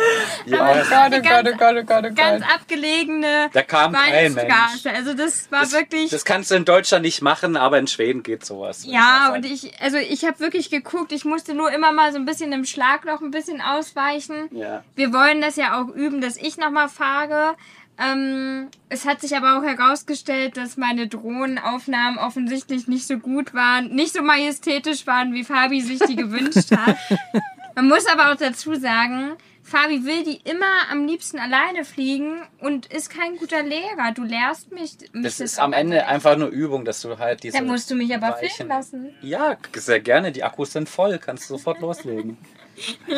[0.47, 0.53] Oh
[0.91, 2.55] Gott, oh Gott, oh Gott, oh Gott, oh Ganz Gott.
[2.55, 4.87] abgelegene Da kam kein Mensch.
[4.87, 6.11] Also das war Das, wirklich.
[6.11, 8.85] das kannst du in Deutschland nicht machen, aber in Schweden geht sowas.
[8.87, 9.55] ja, und sagen.
[9.55, 12.65] ich, also ich habe wirklich geguckt, ich musste nur immer mal so ein bisschen im
[12.65, 14.49] Schlagloch ein bisschen ausweichen.
[14.53, 14.83] Ja.
[14.95, 17.55] Wir wollen das ja auch üben, dass ich nochmal fahre.
[17.99, 23.91] Ähm, es hat sich aber auch herausgestellt, dass meine Drohnenaufnahmen offensichtlich nicht so gut waren,
[23.95, 26.97] nicht so majestätisch waren, wie Fabi sich die gewünscht hat.
[27.75, 29.33] Man muss aber auch dazu sagen,
[29.65, 34.13] Fabi will die immer am liebsten alleine fliegen und ist kein guter Lehrer.
[34.15, 34.97] Du lehrst mich.
[35.13, 37.57] mich Das ist am Ende einfach nur Übung, dass du halt diese.
[37.59, 39.15] Dann musst du mich aber Weichen- filmen lassen.
[39.23, 40.33] Ja, sehr gerne.
[40.33, 41.19] Die Akkus sind voll.
[41.19, 42.37] Kannst du sofort loslegen.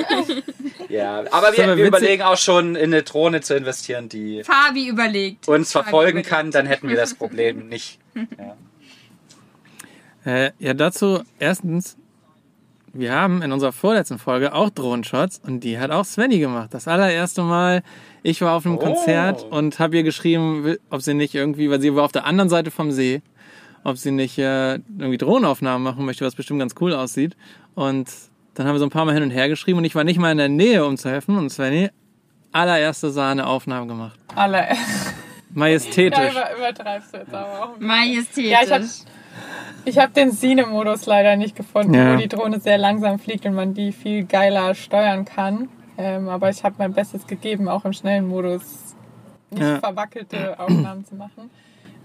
[0.89, 5.49] ja, aber wir, wir überlegen auch schon, in eine Drohne zu investieren, die Fabi überlegt.
[5.49, 6.29] uns Fabi verfolgen überlegt.
[6.29, 6.51] kann.
[6.51, 7.99] Dann hätten wir das Problem nicht.
[8.39, 8.57] Ja.
[10.47, 11.97] Äh, ja, dazu erstens,
[12.95, 16.73] wir haben in unserer vorletzten Folge auch Drohnenshots und die hat auch Svenny gemacht.
[16.73, 17.83] Das allererste Mal,
[18.23, 18.81] ich war auf einem Oh.
[18.81, 22.49] Konzert und habe ihr geschrieben, ob sie nicht irgendwie, weil sie war auf der anderen
[22.49, 23.21] Seite vom See,
[23.83, 27.37] ob sie nicht äh, irgendwie Drohnenaufnahmen machen möchte, was bestimmt ganz cool aussieht.
[27.75, 28.09] Und
[28.55, 30.19] dann haben wir so ein paar Mal hin und her geschrieben und ich war nicht
[30.19, 31.37] mal in der Nähe, um zu helfen.
[31.37, 31.91] Und Svenny,
[32.53, 34.19] allererste Sahne Aufnahme gemacht.
[34.35, 34.69] Alle.
[35.57, 36.33] Ja, Majestätisch.
[36.33, 37.79] über, übertreibst du jetzt aber auch.
[37.79, 38.51] Majestätisch.
[38.51, 38.85] Ja, ich habe
[39.85, 42.13] ich hab den Sine-Modus leider nicht gefunden, Ja.
[42.15, 45.69] wo die Drohne sehr langsam fliegt und man die viel geiler steuern kann.
[45.97, 48.63] Ähm, aber ich habe mein Bestes gegeben, auch im schnellen Modus
[49.51, 49.79] nicht Ja.
[49.79, 51.51] verwackelte Aufnahmen zu machen.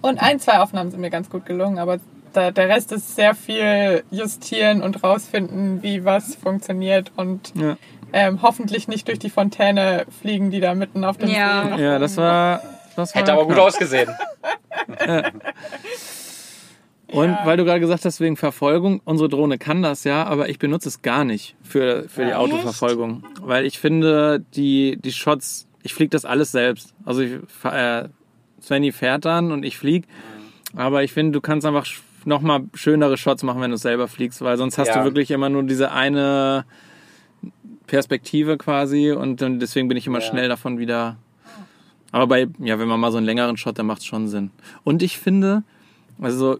[0.02, 1.98] Und ein, zwei Aufnahmen sind mir ganz gut gelungen, aber
[2.34, 7.76] da, der Rest ist sehr viel justieren und rausfinden, wie was funktioniert und Ja.
[8.14, 11.76] ähm, hoffentlich nicht durch die Fontäne fliegen, die da mitten auf dem Ja.
[11.76, 12.62] See ja, das war.
[12.96, 13.68] Das war Hätte aber gut knapp.
[13.68, 14.10] ausgesehen.
[17.12, 17.42] Und Ja.
[17.46, 20.90] weil du gerade gesagt hast, wegen Verfolgung, unsere Drohne kann das ja, aber ich benutze
[20.90, 22.38] es gar nicht für, für die Ja.
[22.38, 23.24] Autoverfolgung.
[23.42, 26.94] Weil ich finde, die, die Shots, ich fliege das alles selbst.
[27.06, 27.32] Also ich,
[27.64, 28.10] äh,
[28.62, 30.06] Svenny fährt dann und ich flieg.
[30.76, 34.08] Aber ich finde, du kannst einfach sch- noch mal schönere Shots machen, wenn du selber
[34.08, 35.00] fliegst, weil sonst hast Ja.
[35.00, 36.66] du wirklich immer nur diese eine
[37.88, 41.18] Perspektive quasi und deswegen bin ich immer schnell davon wieder.
[42.12, 44.52] Aber bei, ja, wenn man mal so einen längeren Shot, dann macht es schon Sinn.
[44.84, 45.64] Und ich finde,
[46.22, 46.60] also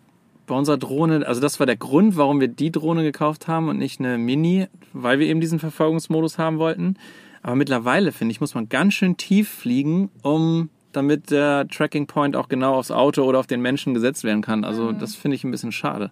[0.50, 3.78] bei unserer Drohne, also das war der Grund, warum wir die Drohne gekauft haben und
[3.78, 6.96] nicht eine Mini, weil wir eben diesen Verfolgungsmodus haben wollten.
[7.42, 12.36] Aber mittlerweile, finde ich, muss man ganz schön tief fliegen, um damit der Tracking Point
[12.36, 14.66] auch genau aufs Auto oder auf den Menschen gesetzt werden kann.
[14.66, 16.12] Also das finde ich ein bisschen schade.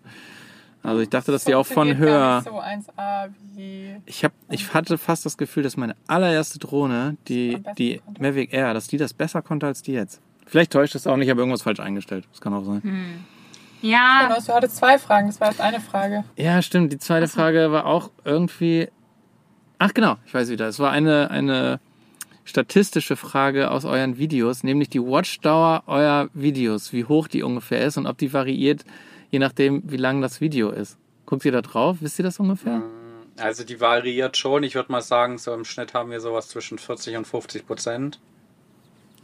[0.84, 2.44] Also ich dachte, dass die auch von höher.
[2.46, 3.96] gar nicht so 1A wie.
[4.06, 8.22] Ich hab, ich hatte fast das Gefühl, dass meine allererste Drohne, die, die konnte.
[8.22, 10.22] Mavic Air, dass die das besser konnte als die jetzt.
[10.46, 12.26] Vielleicht täuscht es auch nicht, ich habe irgendwas falsch eingestellt.
[12.32, 13.26] Das kann auch sein.
[13.82, 16.24] Ja, Jonas, du hattest zwei Fragen, das war jetzt eine Frage.
[16.36, 16.92] Ja, stimmt.
[16.92, 18.90] Die zweite Frage war auch irgendwie.
[19.80, 20.68] Ach genau, ich weiß wieder.
[20.68, 21.80] Es war eine, eine
[22.44, 27.98] statistische Frage aus euren Videos, nämlich die Watchdauer eurer Videos, wie hoch die ungefähr ist
[27.98, 28.86] und ob die variiert,
[29.30, 30.98] je nachdem, wie lang das Video ist.
[31.26, 31.98] Guckt ihr da drauf?
[32.00, 32.82] Wisst ihr das ungefähr?
[33.38, 34.64] Also die variiert schon.
[34.64, 38.20] Ich würde mal sagen, so im Schnitt haben wir sowas zwischen 40 und 50 Prozent.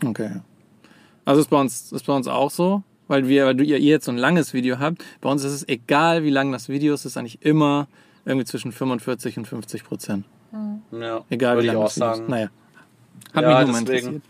[0.05, 0.41] Okay.
[1.25, 4.05] Also ist bei uns, ist bei uns auch so, weil wir, weil du ihr, jetzt
[4.05, 5.03] so ein langes Video habt.
[5.21, 7.87] Bei uns ist es egal, wie lang das Video ist, es ist eigentlich immer
[8.25, 10.25] irgendwie zwischen 45 und 50 Prozent.
[10.91, 12.17] Ja, Egal, würde wie ich lang auch das Video ist.
[12.17, 12.29] sagen.
[12.29, 12.49] Naja.
[13.33, 14.07] Hat Ja, mich nur mal deswegen.
[14.15, 14.21] interessiert.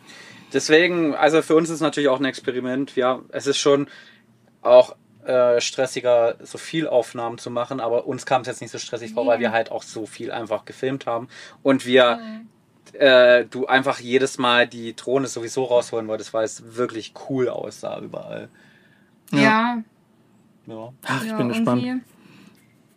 [0.53, 2.95] Deswegen, also für uns ist es natürlich auch ein Experiment.
[2.95, 3.87] Ja, es ist schon
[4.61, 8.77] auch äh, stressiger, so viel Aufnahmen zu machen, aber uns kam es jetzt nicht so
[8.77, 11.27] stressig vor, weil wir halt auch so viel einfach gefilmt haben
[11.63, 12.19] und wir
[12.93, 17.99] äh, du einfach jedes Mal die Drohne sowieso rausholen wolltest, weil es wirklich cool aussah
[17.99, 18.49] überall.
[19.31, 19.81] ja.
[20.65, 20.93] Ja.
[21.05, 21.83] Ach, ich ja, bin gespannt.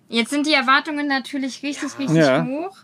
[0.09, 2.45] Jetzt sind die Erwartungen natürlich richtig, richtig Ja.
[2.45, 2.77] hoch.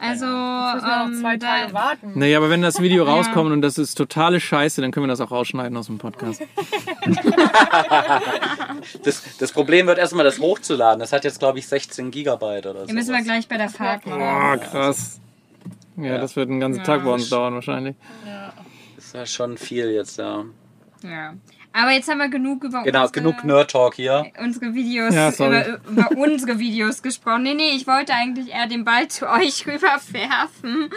[0.00, 2.12] Also, wir noch zwei ähm, Tage da, warten.
[2.18, 5.20] Naja, aber wenn das Video rauskommt und das ist totale Scheiße, dann können wir das
[5.20, 6.42] auch rausschneiden aus dem Podcast.
[9.02, 11.00] Das, das Problem wird erstmal das hochzuladen.
[11.00, 12.86] Das hat jetzt, glaube ich, 16 Gigabyte oder so.
[12.86, 14.18] hier müssen wir gleich bei der Fahrt machen.
[14.20, 15.20] Boah, krass.
[15.98, 16.18] Ja, Ja.
[16.18, 16.84] das wird einen ganzen Ja.
[16.84, 17.96] Tag bei uns dauern wahrscheinlich.
[18.96, 20.44] Das ist ja schon viel jetzt, ja.
[21.02, 21.34] Ja.
[21.72, 24.32] Aber jetzt haben wir genug über Genau, unsere, genug Nerd Talk hier.
[24.40, 25.60] unsere Videos, Ja, sorry.
[25.68, 27.42] über, über unsere Videos gesprochen.
[27.42, 30.88] Nee, nee, ich wollte eigentlich eher den Ball zu euch rüberwerfen.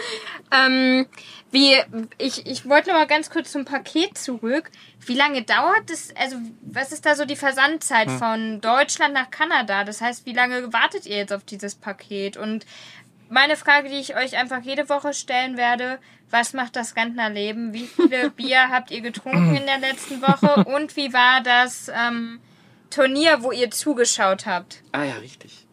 [0.52, 1.06] Ähm,
[1.52, 1.76] wie,
[2.18, 4.72] ich, ich wollte noch mal ganz kurz zum Paket zurück.
[5.06, 6.14] Wie lange dauert das?
[6.16, 8.18] Also, was ist da so die Versandzeit Hm.
[8.18, 9.84] von Deutschland nach Kanada?
[9.84, 12.38] Das heißt, wie lange wartet ihr jetzt auf dieses Paket?
[12.38, 12.66] Und
[13.32, 17.74] meine Frage, die ich euch einfach jede Woche stellen werde, was macht das Rentnerleben?
[17.74, 20.66] Wie viele Bier habt ihr getrunken in der letzten Woche?
[20.66, 22.40] Und wie war das ähm,
[22.90, 24.84] Turnier, wo ihr zugeschaut habt?
[24.92, 25.66] Ah ja, richtig.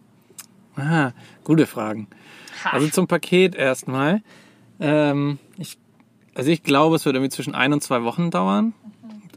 [0.77, 1.11] Ah,
[1.42, 2.07] gute Fragen.
[2.64, 2.71] Ha.
[2.71, 4.23] Also zum Paket erstmal.
[4.81, 5.79] Ähm, ich,
[6.35, 8.73] also ich glaube, es wird irgendwie zwischen ein und zwei Wochen dauern.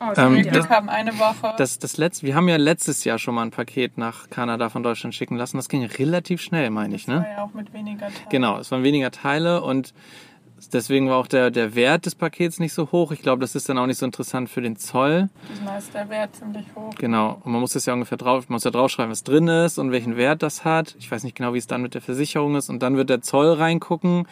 [0.01, 0.51] Oh, ähm, ja.
[0.51, 1.53] Glück haben eine Woche.
[1.57, 4.83] Das, das letzte, wir haben ja letztes Jahr schon mal ein Paket nach Kanada von
[4.83, 5.57] Deutschland schicken lassen.
[5.57, 7.27] Das ging relativ schnell, meine ich, war ne?
[7.37, 8.29] ja auch mit weniger Tagen.
[8.29, 9.93] Genau, es waren weniger Teile und
[10.73, 13.11] deswegen war auch der, der Wert des Pakets nicht so hoch.
[13.11, 15.29] Ich glaube, das ist dann auch nicht so interessant für den Zoll.
[15.51, 16.93] Diesmal ist der Wert ziemlich hoch.
[16.97, 17.41] Genau.
[17.43, 19.91] Und man muss das ja ungefähr drauf, man muss ja draufschreiben, was drin ist und
[19.91, 20.95] welchen Wert das hat.
[20.99, 22.69] Ich weiß nicht genau, wie es dann mit der Versicherung ist.
[22.69, 24.27] Und dann wird der Zoll reingucken.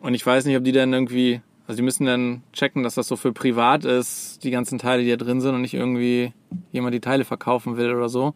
[0.00, 3.08] Und ich weiß nicht, ob die dann irgendwie, also die müssen dann checken, dass das
[3.08, 6.32] so für privat ist, die ganzen Teile, die da drin sind und nicht irgendwie
[6.72, 8.34] jemand die Teile verkaufen will oder so.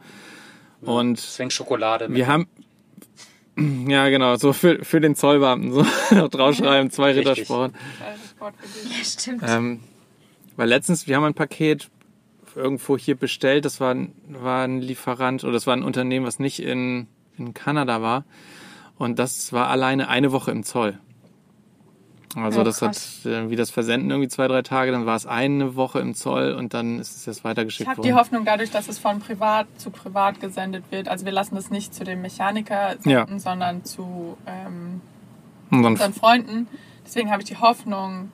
[0.82, 2.08] Und Deswegen Schokolade.
[2.08, 2.16] mit.
[2.18, 2.46] wir haben,
[3.88, 5.84] ja genau, so für, für den Zollbeamten so
[6.28, 7.26] draufschreiben, zwei dich.
[7.26, 9.42] Ja, stimmt.
[9.46, 9.80] Ähm,
[10.56, 11.88] weil letztens, wir haben ein Paket
[12.54, 16.38] irgendwo hier bestellt, das war, ein- war ein Lieferant oder das war ein Unternehmen, was
[16.38, 18.24] nicht in, in Kanada war.
[18.98, 20.98] Und das war alleine eine Woche im Zoll.
[22.37, 23.20] Also Oh, das krass.
[23.25, 26.14] hat äh, wie das Versenden irgendwie zwei, drei Tage, dann war es eine Woche im
[26.14, 28.18] Zoll und dann ist es jetzt Ich weitergeschickt habe die worden.
[28.20, 31.09] Hoffnung dadurch, dass es von privat zu privat gesendet wird.
[31.09, 35.01] Also wir lassen das nicht zu dem Mechaniker senden, sondern zu ähm,
[35.70, 36.68] unseren Freunden.
[37.07, 38.31] Deswegen habe ich die Hoffnung,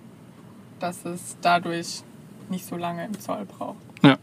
[0.81, 2.03] dass es dadurch
[2.49, 3.77] nicht so lange im Zoll braucht.
[4.03, 4.17] Ja.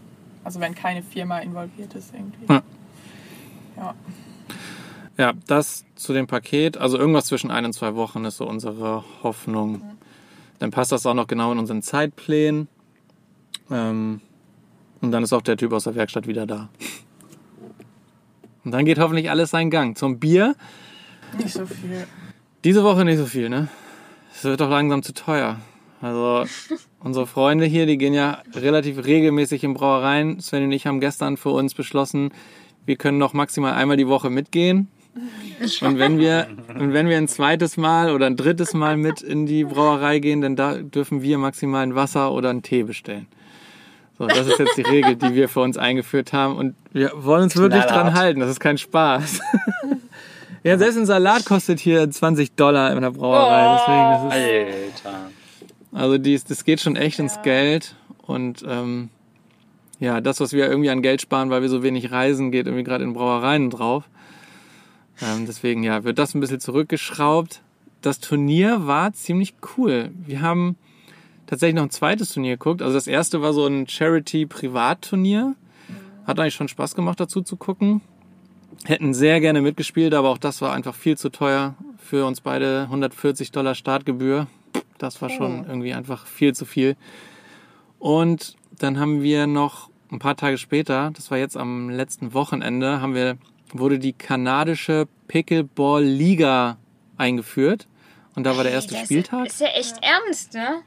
[0.44, 2.52] Also wenn keine Firma involviert ist irgendwie.
[2.52, 2.62] Ja.
[3.78, 3.94] Ja.
[5.20, 9.04] Ja, das zu dem Paket, also irgendwas zwischen ein und zwei Wochen ist so unsere
[9.22, 9.82] Hoffnung.
[10.60, 12.70] Dann passt das auch noch genau in unseren Zeitplänen.
[13.70, 14.22] Ähm,
[15.02, 16.70] und dann ist auch der Typ aus der Werkstatt wieder da.
[18.64, 19.98] Und dann geht hoffentlich alles seinen Gang.
[19.98, 20.56] Zum Bier,
[21.38, 22.08] Nicht so viel.
[22.64, 23.68] diese Woche nicht so viel, ne?
[24.34, 25.58] Es wird doch langsam zu teuer.
[26.02, 26.46] Also
[27.02, 30.40] unsere Freunde hier, die gehen ja relativ regelmäßig in Brauereien.
[30.40, 32.32] Sven und ich haben gestern für uns beschlossen,
[32.86, 34.88] wir können noch maximal einmal die Woche mitgehen.
[35.82, 39.46] Und wenn wir, und wenn wir ein zweites Mal oder ein drittes Mal mit in
[39.46, 43.28] die Brauerei gehen, dann da dürfen wir maximal ein Wasser oder einen Tee bestellen.
[44.18, 47.44] So, das ist jetzt die Regel, die wir für uns eingeführt haben und wir wollen
[47.44, 48.08] uns wirklich Knallhart.
[48.08, 48.40] dran halten.
[48.42, 49.40] Das ist kein Spaß.
[50.64, 53.78] ja, selbst ein Salat kostet hier 20 Dollar in der Brauerei.
[53.78, 55.30] Deswegen, das ist, Alter.
[55.94, 59.10] also dies, das geht schon echt ins Geld und ähm,
[60.00, 62.84] ja, das, was wir irgendwie an Geld sparen, weil wir so wenig reisen, geht irgendwie
[62.84, 64.06] gerade in Brauereien drauf.
[65.22, 67.62] Ähm, deswegen ja, wird das ein bisschen zurückgeschraubt.
[68.02, 70.12] Das Turnier war ziemlich cool.
[70.14, 70.78] Wir haben
[71.48, 72.82] tatsächlich noch ein zweites Turnier geguckt.
[72.82, 75.56] Also das erste war so ein Charity-Privatturnier.
[76.26, 78.02] Hat eigentlich schon Spaß gemacht, dazu zu gucken.
[78.86, 82.84] Hätten sehr gerne mitgespielt, aber auch das war einfach viel zu teuer für uns beide.
[82.84, 84.48] 140 Dollar Startgebühr.
[84.98, 86.96] Das war schon irgendwie einfach viel zu viel.
[88.00, 93.02] Und dann haben wir noch ein paar Tage später, das war jetzt am letzten Wochenende,
[93.02, 93.38] haben wir,
[93.74, 96.78] wurde die kanadische Pickleball Liga
[97.18, 97.88] eingeführt.
[98.36, 99.48] Und da war der erste Das Spieltag.
[99.48, 100.82] Ist ja echt ernst, ne?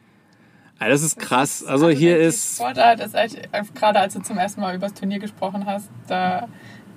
[0.80, 1.64] Ja, das ist krass.
[1.64, 4.88] Also hier die ist, Sportart ist echt, äh, gerade als du zum ersten Mal über
[4.88, 6.48] das Turnier gesprochen hast, da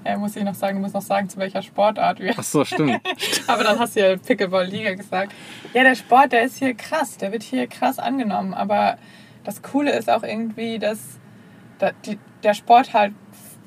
[0.04, 2.34] äh, muss ich noch sagen, du musst noch sagen, zu welcher Sportart wir.
[2.38, 3.00] ach so, stimmt.
[3.48, 5.34] Aber dann hast du ja Pickleball-Liga gesagt.
[5.74, 8.54] Ja, der Sport, der ist hier krass, der wird hier krass angenommen.
[8.54, 8.98] Aber
[9.44, 11.20] das Coole ist auch irgendwie, dass
[12.44, 13.14] der Sport halt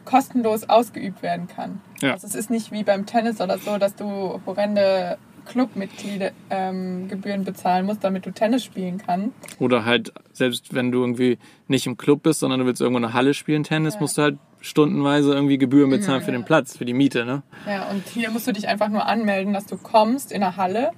[0.04, 1.80] kostenlos ausgeübt werden kann.
[2.00, 2.12] Ja.
[2.12, 7.44] Also es ist nicht wie beim Tennis oder so, dass du horrende Clubmitglieder ähm, Gebühren
[7.44, 9.34] bezahlen musst, damit du Tennis spielen kannst.
[9.58, 13.04] Oder halt, selbst wenn du irgendwie nicht im Club bist, sondern du willst irgendwo in
[13.04, 16.84] einer Halle spielen, Tennis, musst du halt stundenweise irgendwie Gebühren bezahlen für den Platz, für
[16.84, 17.42] die Miete, ne?
[17.66, 20.90] Ja, und hier musst du dich einfach nur anmelden, dass du kommst in der Halle.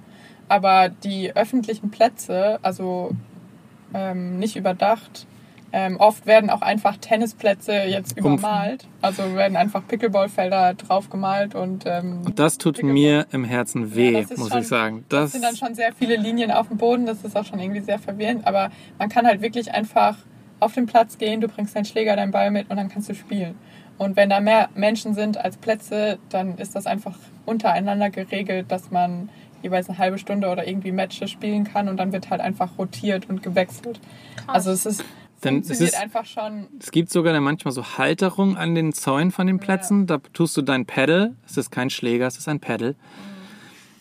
[0.49, 3.11] Aber die öffentlichen Plätze, also
[3.93, 5.25] ähm, nicht überdacht,
[5.73, 8.87] ähm, oft werden auch einfach Tennisplätze jetzt übermalt.
[9.01, 12.93] Also werden einfach Pickleballfelder draufgemalt und ähm, Und das tut Pickleball.
[12.93, 15.05] mir im Herzen weh, Ja, muss schon- ich sagen.
[15.09, 17.59] Das Das, sind dann schon sehr viele Linien auf dem Boden, das ist auch schon
[17.59, 20.17] irgendwie sehr verwirrend, aber man kann halt wirklich einfach
[20.59, 23.15] auf den Platz gehen, du bringst deinen Schläger, deinen Ball mit und dann kannst du
[23.15, 23.55] spielen.
[23.97, 28.91] Und wenn da mehr Menschen sind als Plätze, dann ist das einfach untereinander geregelt, dass
[28.91, 29.29] man
[29.63, 33.29] jeweils eine halbe Stunde oder irgendwie Matches spielen kann und dann wird halt einfach rotiert
[33.29, 33.99] und gewechselt.
[34.47, 35.03] Also es ist
[35.43, 36.67] Denn es funktioniert ist- einfach schon.
[36.79, 40.05] es gibt sogar dann manchmal so Halterung an den Zäunen von den Plätzen.
[40.07, 42.95] Da tust du dein Pedal, es ist kein Schläger, es ist ein Pedal.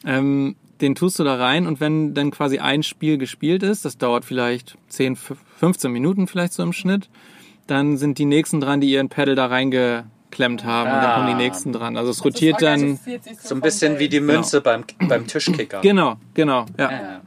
[0.05, 3.99] Ähm, den tust du da rein und wenn dann quasi ein Spiel gespielt ist, das
[3.99, 7.11] dauert vielleicht 10, 15 Minuten vielleicht so im Schnitt,
[7.67, 11.33] dann sind die nächsten dran, die ihren Pedal da reingeklemmt haben und dann kommen die
[11.35, 11.37] Ah.
[11.37, 11.97] nächsten dran.
[11.99, 12.81] Also es das rotiert dann.
[12.81, 14.35] organisiert sich So ein bisschen wie die selbst.
[14.35, 15.81] Münze beim, beim Tischkicker.
[15.83, 16.91] Genau, genau, ja.
[16.91, 17.21] Ja.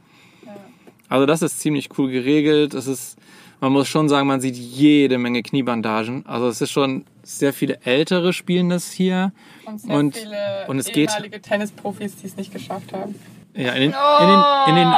[1.08, 2.74] Also das ist ziemlich cool geregelt.
[2.74, 3.16] Es ist,
[3.64, 6.26] man muss schon sagen, man sieht jede Menge Kniebandagen.
[6.26, 9.32] Also es ist schon sehr viele ältere spielen das hier.
[9.64, 13.14] Und sehr Und- viele und es geht- ehemalige Tennisprofis, die es nicht geschafft haben.
[13.54, 14.94] Ja, in den, in den, in den,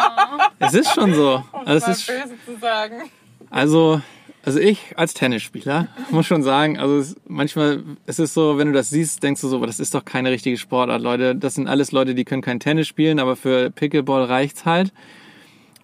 [0.59, 1.45] es ist schon so.
[1.53, 2.95] Um Also es es ist, böse zu sagen.
[3.51, 4.01] also,
[4.45, 8.73] also ich als Tennisspieler muss schon sagen, also es, manchmal ist es so, wenn du
[8.73, 11.37] das siehst, denkst du so, aber das ist doch keine richtige Sportart, Leute.
[11.37, 14.93] Das sind alles Leute, die können kein Tennis spielen, aber für Pickleball reicht's halt.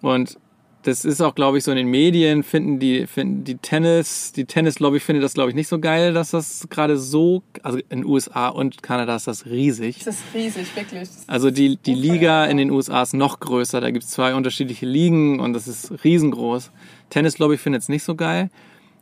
[0.01, 0.37] Und
[0.83, 4.45] das ist auch, glaube ich, so in den Medien finden die, finden die Tennis, die
[4.45, 8.49] Tennislobby findet das, glaube ich, nicht so geil, dass das gerade so, also in USA
[8.49, 10.03] und Kanada ist das riesig.
[10.03, 11.09] Das ist riesig, wirklich.
[11.27, 13.81] Also die, die Liga in den USA ist noch größer.
[13.81, 16.71] Da gibt es zwei unterschiedliche Ligen und das ist riesengroß.
[17.09, 18.49] Tennislobby findet es nicht so geil.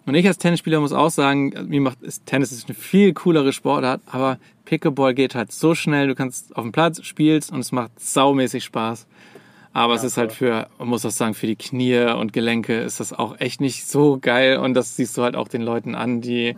[0.06, 4.02] Und ich als Tennisspieler muss auch sagen, mir macht Tennis ist eine viel coolere Sportart,
[4.08, 6.08] aber Pickleball geht halt so schnell.
[6.08, 9.06] Du kannst auf dem Platz spielst und es macht saumäßig Spaß.
[9.74, 13.00] Aber es ist halt für, man muss auch sagen, für die Knie und Gelenke ist
[13.00, 14.58] das auch echt nicht so geil.
[14.58, 16.58] Und das siehst du halt auch den Leuten an, die,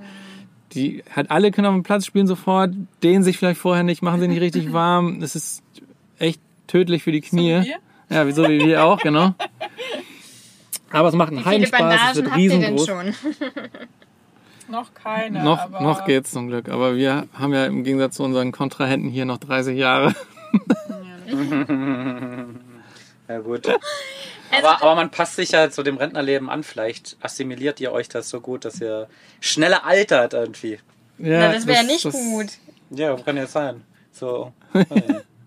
[0.74, 2.72] die halt alle können auf dem Platz spielen sofort,
[3.04, 5.22] dehnen sich vielleicht vorher nicht, machen sie nicht richtig warm.
[5.22, 5.62] Es ist
[6.18, 7.62] echt tödlich für die Knie.
[7.62, 7.76] wie wir?
[8.10, 9.36] ja, wieso wie wir auch, genau.
[10.92, 12.86] Aber es macht einen Wie viele Heidenspaß, es Bandagen wird habt ihr denn riesengroß.
[12.88, 13.14] schon?
[14.70, 15.44] Noch keine.
[15.44, 16.70] Noch, aber noch geht's zum Glück.
[16.70, 20.16] Aber wir haben ja im Gegensatz zu unseren Kontrahenten hier noch 30 Jahre.
[21.28, 21.66] Ja,
[23.44, 23.68] gut.
[24.56, 26.62] Aber, aber man passt sich ja zu dem Rentnerleben an.
[26.62, 29.08] Vielleicht assimiliert ihr euch das so gut, dass ihr
[29.40, 30.78] schneller altert irgendwie.
[31.18, 32.48] Ja, Na, das wäre nicht gut.
[32.92, 33.84] Ja, kann ja sein.
[34.12, 34.54] So.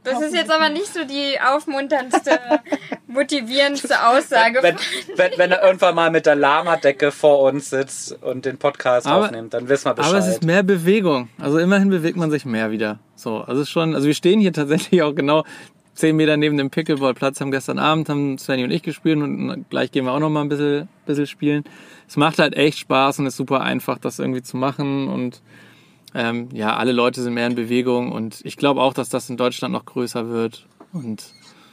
[0.02, 2.38] Das ist jetzt aber nicht so die aufmunterndste,
[3.06, 4.60] motivierendste Aussage.
[4.62, 4.76] Wenn,
[5.16, 9.26] wenn, wenn er irgendwann mal mit der Lama-Decke vor uns sitzt und den Podcast Aber-
[9.26, 10.10] aufnimmt, dann wissen wir Bescheid.
[10.10, 11.28] Aber es ist mehr Bewegung.
[11.40, 12.98] Also immerhin bewegt man sich mehr wieder.
[13.14, 15.44] So, also es ist schon, also wir stehen hier tatsächlich auch genau
[15.96, 19.90] zehn Meter neben dem Pickleballplatz, haben gestern Abend, haben Svenny und ich gespielt und gleich
[19.90, 21.64] gehen wir auch noch mal ein bisschen, bisschen spielen.
[22.08, 25.42] Es macht halt echt Spaß und ist super einfach, das irgendwie zu machen und
[26.14, 29.36] ähm, ja, alle Leute sind mehr in Bewegung und ich glaube auch, dass das in
[29.36, 31.24] Deutschland noch größer wird und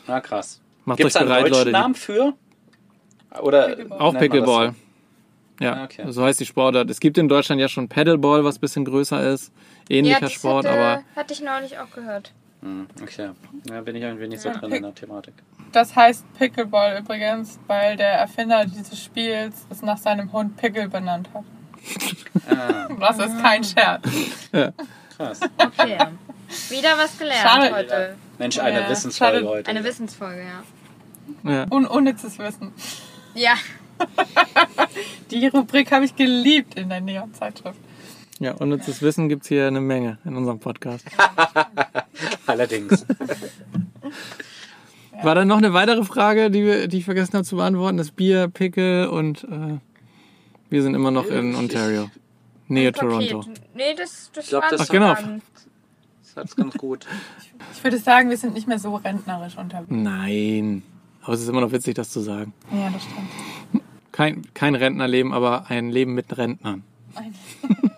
[0.08, 0.60] Na krass.
[0.86, 1.72] macht Gibt es euch einen bereit, deutschen Leute.
[1.72, 2.34] Namen für?
[3.42, 4.00] Oder Pickleball.
[4.00, 4.68] Auch Pickleball.
[4.70, 4.76] so?
[5.64, 6.04] Ja, Ah, okay.
[6.10, 6.90] so heißt die Sportart.
[6.90, 9.52] Es gibt in Deutschland ja schon Paddleball, was ein bisschen größer ist.
[9.88, 12.34] Ähnlicher das Sport, hatte, aber Hatte ich neulich auch gehört.
[12.64, 13.32] Hm, okay.
[13.66, 15.34] Da bin ich irgendwie nicht so Ja, drin Pick- in der Thematik.
[15.74, 21.30] Das heißt Pickleball übrigens, weil der Erfinder dieses Spiels es nach seinem Hund Pickle benannt
[21.34, 21.44] hat.
[22.50, 24.04] Ah, Das ist kein Scherz.
[25.18, 25.40] krass.
[25.58, 25.98] Okay.
[26.70, 27.76] Wieder was gelernt Schade.
[27.76, 28.16] heute.
[28.38, 29.50] Mensch, eine Ja, Wissensfolge schade.
[29.50, 29.70] heute.
[29.70, 30.44] Eine Wissensfolge,
[31.44, 31.52] ja.
[31.52, 31.66] ja.
[31.72, 32.72] Un unnützes Wissen.
[33.34, 33.56] Ja,
[35.32, 37.80] Die Rubrik habe ich geliebt in der Neon-Zeitschrift.
[38.44, 41.06] Ja, unnützes Wissen gibt's hier eine Menge in unserem Podcast.
[42.46, 43.06] Allerdings.
[45.22, 47.98] War da noch eine weitere Frage, die, wir- die ich vergessen habe zu beantworten?
[47.98, 49.78] Das Bier, Pickel und äh,
[50.70, 52.10] wir sind immer noch in Ontario.
[52.68, 52.94] Nähe ein.
[52.94, 53.46] Toronto.
[53.76, 55.14] Nee, das, das Ich glaub, war das- Ach, genau.
[55.16, 57.06] Das hat's ganz gut.
[57.74, 59.88] Ich würde sagen, wir sind nicht mehr so rentnerisch unterwegs.
[59.92, 60.82] Nein.
[61.22, 62.54] Aber es ist immer noch witzig, das zu sagen.
[62.72, 63.84] Ja, das stimmt.
[64.12, 66.84] Kein, kein Rentnerleben, aber ein Leben mit Rentnern.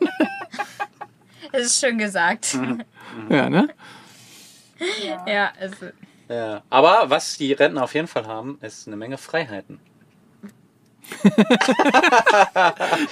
[1.56, 2.58] Das ist schön gesagt.
[3.30, 3.70] Ja, ne?
[5.26, 5.86] Ja, also,
[6.28, 6.64] Ja.
[6.70, 9.80] Aber was die Rentner auf jeden Fall haben, ist eine Menge Freiheiten.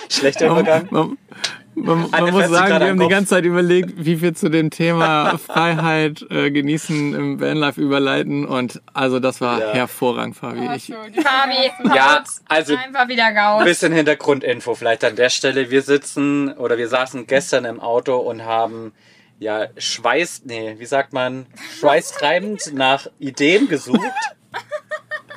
[0.09, 0.87] Schlechter Übergang.
[0.91, 1.17] Man, man,
[1.75, 5.37] man Anne muss sagen, wir haben die ganze Zeit überlegt, wie wir zu dem Thema
[5.45, 8.45] Freiheit äh, genießen im Vanlife überleiten.
[8.45, 9.73] Und also das war Ja.
[9.73, 10.69] hervorragend, Fabi.
[10.75, 13.63] Ich, so, die Fabi, Ja, also- einfach wieder raus.
[13.63, 15.69] Bisschen Hintergrundinfo vielleicht an der Stelle.
[15.71, 18.93] Wir sitzen oder wir saßen gestern im Auto und haben
[19.39, 21.45] ja Schweiß, nee, wie sagt man,
[21.79, 23.99] schweißtreibend nach Ideen gesucht.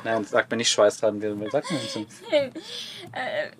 [0.03, 2.51] Nein, sagt man nicht schweißtreibend, wie sagt man das?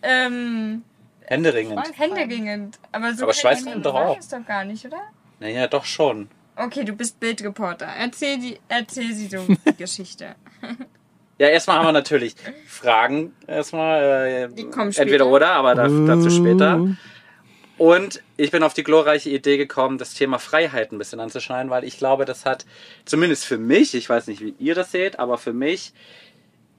[0.04, 0.84] Ähm,
[1.28, 1.80] Händeringend.
[1.98, 2.80] händeringend.
[2.92, 4.18] Aber so Aber kein Schweiß Händering doch auch.
[4.20, 5.02] doch gar nicht, oder?
[5.40, 6.30] Naja, doch schon.
[6.56, 7.86] Okay, du bist Bildreporter.
[7.86, 10.36] Erzähl, die, erzähl sie so die Geschichte.
[11.38, 12.36] Ja, erstmal haben wir natürlich
[12.66, 13.34] Fragen.
[13.46, 15.04] Erstmal, äh, Die kommen später.
[15.04, 16.80] entweder oder, aber da, dazu später.
[16.80, 16.96] Uh,
[17.78, 21.84] Und ich bin auf die glorreiche Idee gekommen, das Thema Freiheit ein bisschen anzuschneiden, weil
[21.84, 22.66] ich glaube, das hat,
[23.06, 25.94] zumindest für mich, ich weiß nicht, wie ihr das seht, aber für mich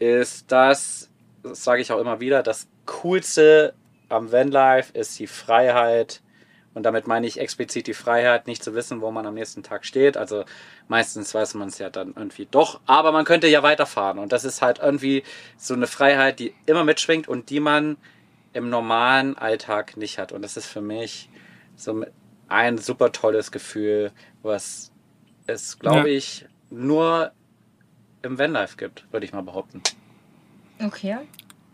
[0.00, 1.08] ist das,
[1.44, 3.74] das sage ich auch immer wieder, das Coolste
[4.08, 6.22] am Vanlife ist die Freiheit.
[6.74, 9.84] Und damit meine ich explizit die Freiheit, nicht zu wissen, wo man am nächsten Tag
[9.84, 10.16] steht.
[10.16, 10.44] Also
[10.86, 14.18] meistens weiß man es ja dann irgendwie doch, aber man könnte ja weiterfahren.
[14.18, 15.24] Und das ist halt irgendwie
[15.56, 17.96] so eine Freiheit, die immer mitschwingt und die man
[18.52, 20.30] im normalen Alltag nicht hat.
[20.30, 21.28] Und das ist für mich
[21.74, 22.04] so
[22.48, 24.92] ein super tolles Gefühl, was
[25.46, 26.16] es, glaube Ja.
[26.16, 27.32] ich, nur
[28.22, 29.82] im Vanlife gibt, würde ich mal behaupten.
[30.84, 31.16] Okay.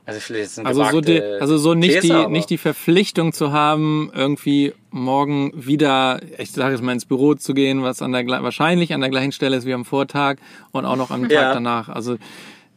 [0.07, 2.51] Also vielleicht ist es eine also so, die, also so nicht, These, die, aber- nicht
[2.51, 7.83] die Verpflichtung zu haben, irgendwie morgen wieder, ich sage es mal, ins Büro zu gehen,
[7.83, 10.37] was an der wahrscheinlich an der gleichen Stelle ist wie am Vortag
[10.73, 11.55] und auch noch am Tag Ja.
[11.55, 11.89] danach.
[11.89, 12.17] Also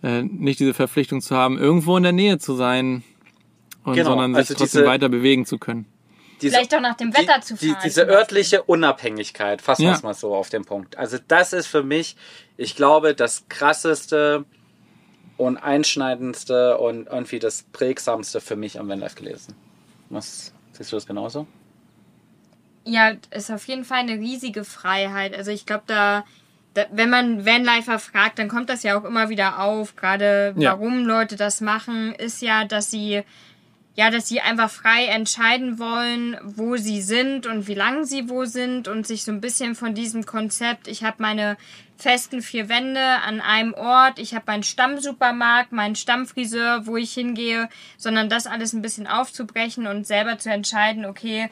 [0.03, 3.03] äh, nicht diese Verpflichtung zu haben, irgendwo in der Nähe zu sein,
[3.83, 5.85] und, Genau, sondern sich also trotzdem diese- weiter bewegen zu können.
[6.41, 7.79] diese- Vielleicht auch nach dem Wetter zu die, fahren.
[7.83, 8.17] diese zum Beispiel.
[8.17, 9.95] örtliche Unabhängigkeit, fassen wir Ja.
[9.95, 10.97] es mal so auf den Punkt.
[10.97, 12.15] Also das ist für mich,
[12.57, 14.45] ich glaube, das krasseste
[15.38, 19.56] und einschneidendste und irgendwie das prägsamste für mich am Vanlife gelesen.
[20.10, 21.47] Was siehst du das genauso?
[22.86, 25.36] Ja, ist auf jeden Fall eine riesige Freiheit.
[25.36, 26.23] Also ich glaube, da,
[26.73, 29.95] da, wenn man Vanlifer fragt, dann kommt das ja auch immer wieder auf.
[29.95, 30.71] Gerade Ja.
[30.71, 33.23] warum Leute das machen, ist ja, dass sie
[33.97, 38.45] ja, dass sie einfach frei entscheiden wollen, wo sie sind und wie lange sie wo
[38.45, 41.57] sind und sich so ein bisschen von diesem Konzept, ich habe meine
[41.97, 47.69] festen vier Wände an einem Ort, ich habe meinen Stammsupermarkt, meinen Stammfriseur, wo ich hingehe,
[47.97, 51.49] sondern das alles ein bisschen aufzubrechen und selber zu entscheiden, okay,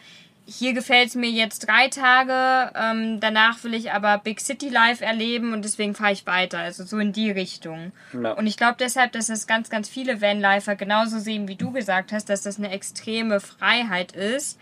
[0.47, 5.03] hier gefällt es mir jetzt drei Tage, ähm, danach will ich aber Big City Life
[5.03, 6.59] erleben und deswegen fahre ich weiter.
[6.59, 7.91] Also so in die Richtung.
[8.13, 8.33] Ja.
[8.33, 12.11] Und ich glaube deshalb, dass das ganz, ganz viele Vanlifer genauso sehen, wie du gesagt
[12.11, 14.59] hast, dass das eine extreme Freiheit ist.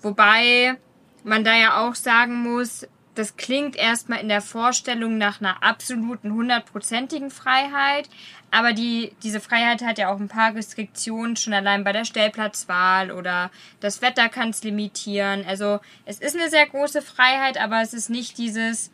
[0.00, 0.76] Wobei
[1.22, 6.32] man da ja auch sagen muss, das klingt erstmal in der Vorstellung nach einer absoluten
[6.32, 8.08] hundertprozentigen Freiheit,
[8.52, 13.10] aber die, diese Freiheit hat ja auch ein paar Restriktionen, schon allein bei der Stellplatzwahl
[13.10, 13.50] oder
[13.80, 15.42] das Wetter kann es limitieren.
[15.46, 18.90] Also es ist eine sehr große Freiheit, aber es ist nicht dieses,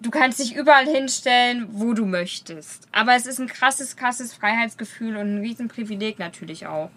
[0.00, 2.88] du kannst dich überall hinstellen, wo du möchtest.
[2.90, 6.90] Aber es ist ein krasses, krasses Freiheitsgefühl und ein Riesenprivileg natürlich auch.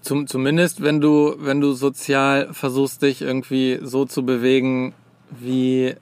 [0.00, 4.94] Zum, zumindest, wenn du, wenn du sozial versuchst, dich irgendwie so zu bewegen,
[5.28, 5.94] wie,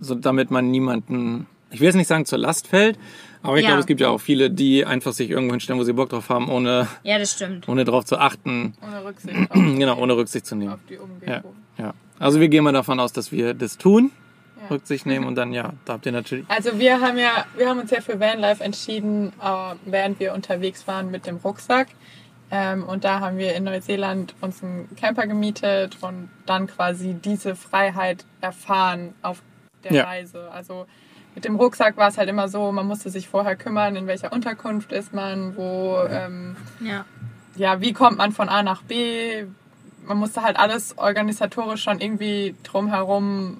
[0.00, 2.98] so, damit man niemanden, ich will jetzt nicht sagen zur Last fällt,
[3.42, 3.68] aber ich Ja.
[3.70, 6.28] glaube, es gibt ja auch viele, die einfach sich irgendwo hinstellen, wo sie Bock drauf
[6.28, 7.68] haben, ohne, Ja, das stimmt.
[7.68, 10.72] ohne drauf zu achten, Ohne Rücksicht genau, ohne Rücksicht zu nehmen.
[10.74, 11.54] auf die Ja, Umgebung.
[11.78, 11.94] ja.
[12.18, 14.12] Also wir gehen mal davon aus, dass wir das tun.
[14.70, 16.44] Rücksicht nehmen und dann, ja, da habt ihr natürlich.
[16.48, 20.86] Also wir haben ja, wir haben uns ja für Vanlife entschieden, äh, während wir unterwegs
[20.86, 21.88] waren mit dem Rucksack.
[22.52, 27.56] Ähm, und da haben wir in Neuseeland uns einen Camper gemietet und dann quasi diese
[27.56, 29.42] Freiheit erfahren auf
[29.82, 30.04] der Ja.
[30.04, 30.48] Reise.
[30.52, 30.86] Also
[31.34, 34.32] mit dem Rucksack war es halt immer so, man musste sich vorher kümmern, in welcher
[34.32, 37.04] Unterkunft ist man, wo, ähm, Ja.
[37.56, 39.44] ja, wie kommt man von A nach B.
[40.04, 43.58] Man musste halt alles organisatorisch schon irgendwie drumherum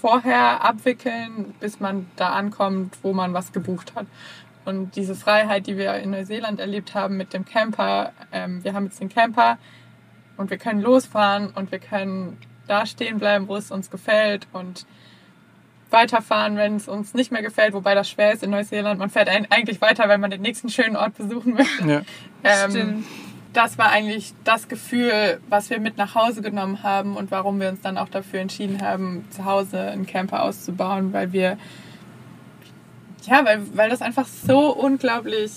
[0.00, 4.06] vorher abwickeln, bis man da ankommt, wo man was gebucht hat.
[4.64, 8.84] Und diese Freiheit, die wir in Neuseeland erlebt haben mit dem Camper, ähm, wir haben
[8.84, 9.58] jetzt den Camper
[10.36, 12.38] und wir können losfahren und wir können
[12.68, 14.86] da stehen bleiben, wo es uns gefällt und
[15.92, 18.98] weiterfahren, wenn es uns nicht mehr gefällt, wobei das schwer ist in Neuseeland.
[18.98, 21.86] Man fährt eigentlich weiter, wenn man den nächsten schönen Ort besuchen möchte.
[21.86, 22.02] Ja.
[22.44, 23.06] Ähm, Stimmt.
[23.52, 27.68] das war eigentlich das Gefühl, was wir mit nach Hause genommen haben und warum wir
[27.68, 31.56] uns dann auch dafür entschieden haben, zu Hause einen Camper auszubauen, weil wir,
[33.26, 35.52] ja, weil, weil das einfach so unglaublich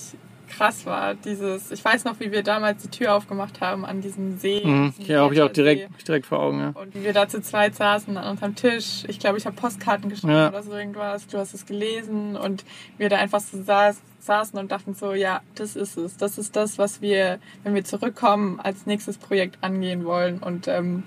[0.56, 1.16] krass war.
[1.16, 4.62] Dieses, ich weiß noch, wie wir damals die Tür aufgemacht haben an diesem See.
[4.66, 4.93] Mhm.
[4.99, 6.70] Ja, habe ich auch direkt, direkt vor Augen, ja.
[6.70, 9.03] Und wie wir da zu zweit saßen an unserem Tisch.
[9.08, 10.49] Ich glaube, ich habe Postkarten geschrieben Ja.
[10.49, 11.28] oder so irgendwas.
[11.28, 12.64] Du hast es gelesen und
[12.97, 16.18] wir da einfach so saß, saßen und dachten so, ja, das ist es.
[16.18, 20.39] Das ist das, was wir, wenn wir zurückkommen, als nächstes Projekt angehen wollen.
[20.39, 21.03] Und ähm,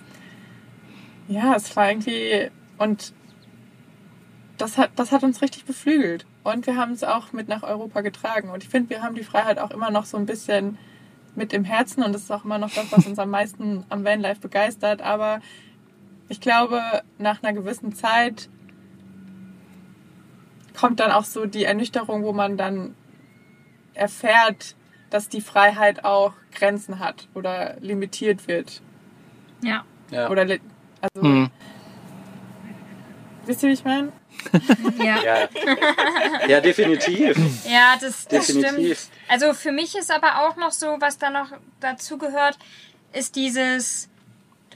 [1.29, 3.13] ja, es war irgendwie und
[4.59, 6.27] das hat, das hat uns richtig beflügelt.
[6.45, 8.51] Und wir haben es auch mit nach Europa getragen.
[8.51, 10.79] Und ich finde, wir haben die Freiheit auch immer noch so ein bisschen
[11.35, 12.03] mit im Herzen.
[12.03, 15.01] Und das ist auch immer noch das, was uns am meisten am Vanlife begeistert.
[15.03, 15.41] Aber
[16.29, 16.81] ich glaube,
[17.19, 18.49] nach einer gewissen Zeit
[20.79, 22.95] kommt dann auch so die Ernüchterung, wo man dann
[23.95, 24.77] erfährt,
[25.11, 28.83] dass die Freiheit auch Grenzen hat oder limitiert wird.
[29.63, 29.85] Ja.
[30.11, 30.31] Ja.
[30.31, 31.51] Oder also, Mhm.
[33.47, 34.13] wisst ihr, wie ich meine?
[34.99, 35.23] Ja.
[35.23, 35.49] Ja.
[36.49, 37.37] ja, definitiv.
[37.69, 38.97] Ja, das, das stimmt.
[39.29, 42.59] Also für mich ist aber auch noch so, was da noch dazu gehört,
[43.13, 44.09] ist dieses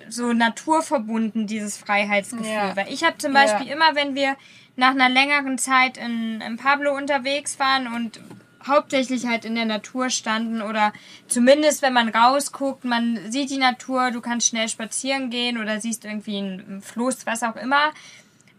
[0.09, 2.47] so naturverbunden, dieses Freiheitsgefühl.
[2.53, 2.77] Ja.
[2.77, 3.43] Weil ich habe zum Ja.
[3.45, 4.37] Beispiel immer, wenn wir
[4.77, 8.21] nach einer längeren Zeit in, in Pablo unterwegs waren und
[8.67, 10.93] hauptsächlich halt in der Natur standen oder
[11.27, 16.05] zumindest wenn man rausguckt, man sieht die Natur, du kannst schnell spazieren gehen oder siehst
[16.05, 17.93] irgendwie einen, einen Fluss, was auch immer.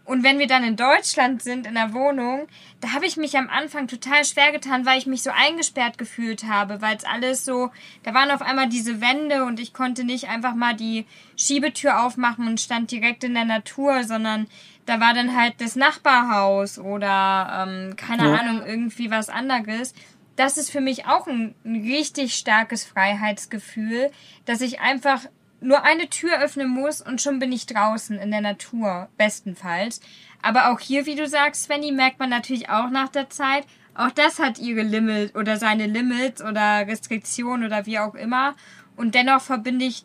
[0.04, 2.46] Und wenn wir dann in Deutschland sind, in der Wohnung,
[2.82, 6.44] da habe ich mich am Anfang total schwer getan, weil ich mich so eingesperrt gefühlt
[6.44, 7.70] habe, weil es alles so,
[8.02, 12.46] da waren auf einmal diese Wände und ich konnte nicht einfach mal die Schiebetür aufmachen
[12.46, 14.46] und stand direkt in der Natur, sondern
[14.84, 18.34] da war dann halt das Nachbarhaus oder ähm, keine Ja.
[18.40, 19.94] Ahnung, irgendwie was anderes.
[20.36, 24.10] Das ist für mich auch ein, ein richtig starkes Freiheitsgefühl,
[24.44, 25.20] dass ich einfach
[25.64, 30.00] nur eine Tür öffnen muss und schon bin ich draußen in der Natur, bestenfalls.
[30.42, 34.10] Aber auch hier, wie du sagst, Svenny, merkt man natürlich auch nach der Zeit, auch
[34.10, 38.54] das hat ihre Limit oder seine Limits oder Restriktionen oder wie auch immer.
[38.96, 40.04] Und dennoch verbinde ich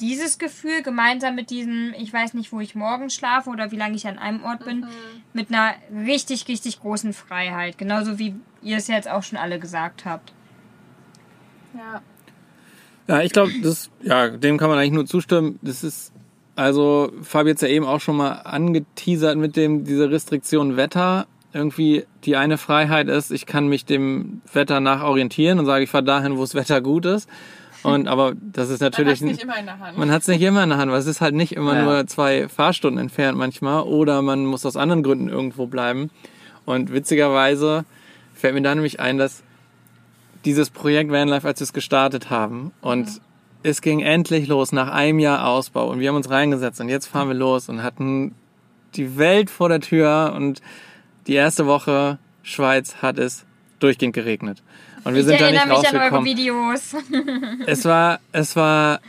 [0.00, 3.96] dieses Gefühl gemeinsam mit diesem, ich weiß nicht, wo ich morgen schlafe oder wie lange
[3.96, 4.86] ich an einem Ort bin,
[5.34, 5.74] mit einer
[6.06, 7.76] richtig, richtig großen Freiheit.
[7.76, 10.32] Genauso wie ihr es jetzt auch schon alle gesagt habt.
[11.74, 12.00] Ja.
[13.10, 15.58] Ja, ich glaube, das, ja, dem kann man eigentlich nur zustimmen.
[15.62, 16.12] Das ist,
[16.54, 21.26] also, Fabi hat's ja eben auch schon mal angeteasert mit dem, dieser Restriktion Wetter.
[21.52, 25.90] Irgendwie die eine Freiheit ist, ich kann mich dem Wetter nach orientieren und sage, ich
[25.90, 27.28] fahre dahin, wo das Wetter gut ist.
[27.82, 29.98] Und, aber das ist Man hat natürlich, nicht immer in der Hand.
[29.98, 31.82] man hat's nicht immer in der Hand, weil es ist halt nicht immer Ja.
[31.82, 36.10] nur zwei Fahrstunden entfernt manchmal oder man muss aus anderen Gründen irgendwo bleiben.
[36.66, 37.84] Und witzigerweise
[38.34, 39.42] fällt mir da nämlich ein, dass
[40.44, 43.20] dieses Projekt Vanlife, als wir es gestartet haben und
[43.62, 47.06] es ging endlich los nach einem Jahr Ausbau und wir haben uns reingesetzt und jetzt
[47.06, 48.34] fahren wir los und hatten
[48.94, 50.62] die Welt vor der Tür und
[51.26, 53.44] die erste Woche Schweiz hat es
[53.78, 54.62] durchgehend geregnet.
[55.04, 56.24] Und wir ich sind da erinnere nicht mich an eure rausgekommen.
[56.24, 56.96] Videos.
[57.66, 59.00] Es war, es war,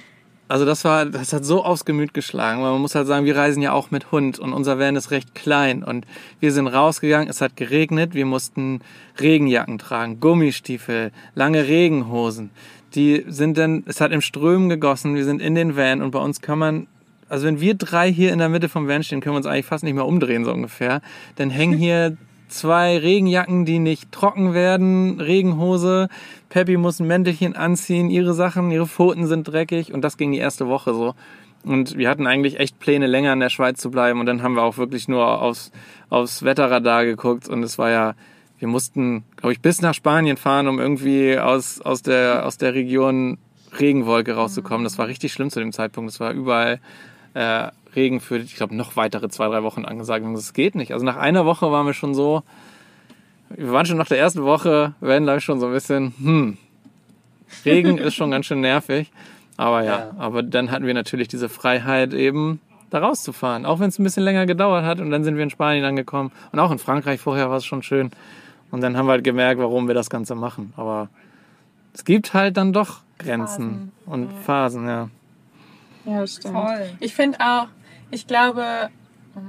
[0.51, 3.37] also das war, das hat so aufs Gemüt geschlagen, weil man muss halt sagen, wir
[3.37, 6.05] reisen ja auch mit Hund und unser Van ist recht klein und
[6.41, 8.81] wir sind rausgegangen, es hat geregnet, wir mussten
[9.17, 12.49] Regenjacken tragen, Gummistiefel, lange Regenhosen.
[12.95, 16.19] Die sind dann, es hat im Strömen gegossen, wir sind in den Van und bei
[16.19, 16.87] uns kann man,
[17.29, 19.67] also wenn wir drei hier in der Mitte vom Van stehen, können wir uns eigentlich
[19.67, 21.01] fast nicht mehr umdrehen, so ungefähr.
[21.37, 22.17] Dann hängen hier
[22.51, 26.09] zwei Regenjacken, die nicht trocken werden, Regenhose.
[26.49, 30.37] Peppy muss ein Mäntelchen anziehen, ihre Sachen, ihre Pfoten sind dreckig und das ging die
[30.37, 31.15] erste Woche so.
[31.63, 34.55] Und wir hatten eigentlich echt Pläne, länger in der Schweiz zu bleiben und dann haben
[34.55, 35.71] wir auch wirklich nur aufs,
[36.09, 38.13] aufs Wetterradar geguckt und es war ja,
[38.59, 42.73] wir mussten, glaube ich, bis nach Spanien fahren, um irgendwie aus, aus, der, aus der
[42.73, 43.37] Region
[43.79, 44.83] Regenwolke rauszukommen.
[44.83, 46.11] Das war richtig schlimm zu dem Zeitpunkt.
[46.11, 46.79] Es war überall
[47.33, 50.23] äh, Regen für, ich glaube, noch weitere zwei, drei Wochen angesagt.
[50.25, 50.93] Und das geht nicht.
[50.93, 52.43] Also nach einer Woche waren wir schon so,
[53.49, 56.57] wir waren schon nach der ersten Woche, werden gleich schon so ein bisschen, hm,
[57.65, 59.11] Regen ist schon ganz schön nervig.
[59.57, 60.11] Aber ja, Ja.
[60.17, 63.65] aber dann hatten wir natürlich diese Freiheit eben da rauszufahren.
[63.65, 64.99] Auch wenn es ein bisschen länger gedauert hat.
[64.99, 66.31] Und dann sind wir in Spanien angekommen.
[66.51, 68.11] Und auch in Frankreich vorher war es schon schön.
[68.71, 70.73] Und dann haben wir halt gemerkt, warum wir das Ganze machen.
[70.77, 71.09] Aber
[71.93, 75.09] es gibt halt dann doch Grenzen und Phasen, ja.
[76.05, 76.55] Ja, das stimmt.
[76.55, 76.89] Voll.
[76.99, 77.67] Ich finde auch,
[78.11, 78.89] ich glaube,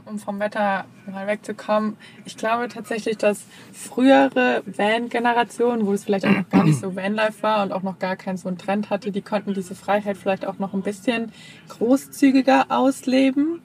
[0.06, 6.36] um, vom Wetter mal wegzukommen, ich glaube tatsächlich, dass frühere Van-Generationen, wo es vielleicht auch
[6.36, 9.10] noch gar nicht so Vanlife war und auch noch gar keinen so einen Trend hatte,
[9.10, 11.32] die konnten diese Freiheit vielleicht auch noch ein bisschen
[11.68, 13.60] großzügiger ausleben.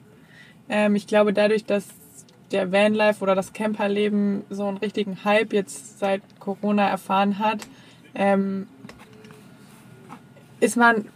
[0.68, 1.86] Ähm, ich glaube, dadurch, dass
[2.50, 7.68] der Vanlife oder das Camperleben so einen richtigen Hype jetzt seit Corona erfahren hat,
[8.14, 8.66] ähm,
[10.60, 11.08] ist man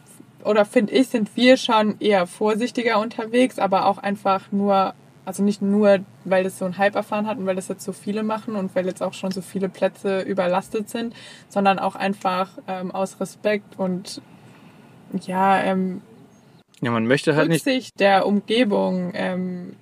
[0.45, 5.63] oder finde ich, sind wir schon eher vorsichtiger unterwegs, aber auch einfach nur, also nicht
[5.63, 8.57] nur, weil das so einen Hype erfahren hat und weil das jetzt so viele machen
[8.57, 11.15] und weil jetzt auch schon so viele Plätze überlastet sind,
[11.49, 14.21] sondern auch einfach ähm, aus Respekt und
[15.27, 16.01] ja, ähm,
[16.81, 17.67] Ja, man möchte halt nicht.
[17.67, 19.77] Rücksicht der Umgebung ähm,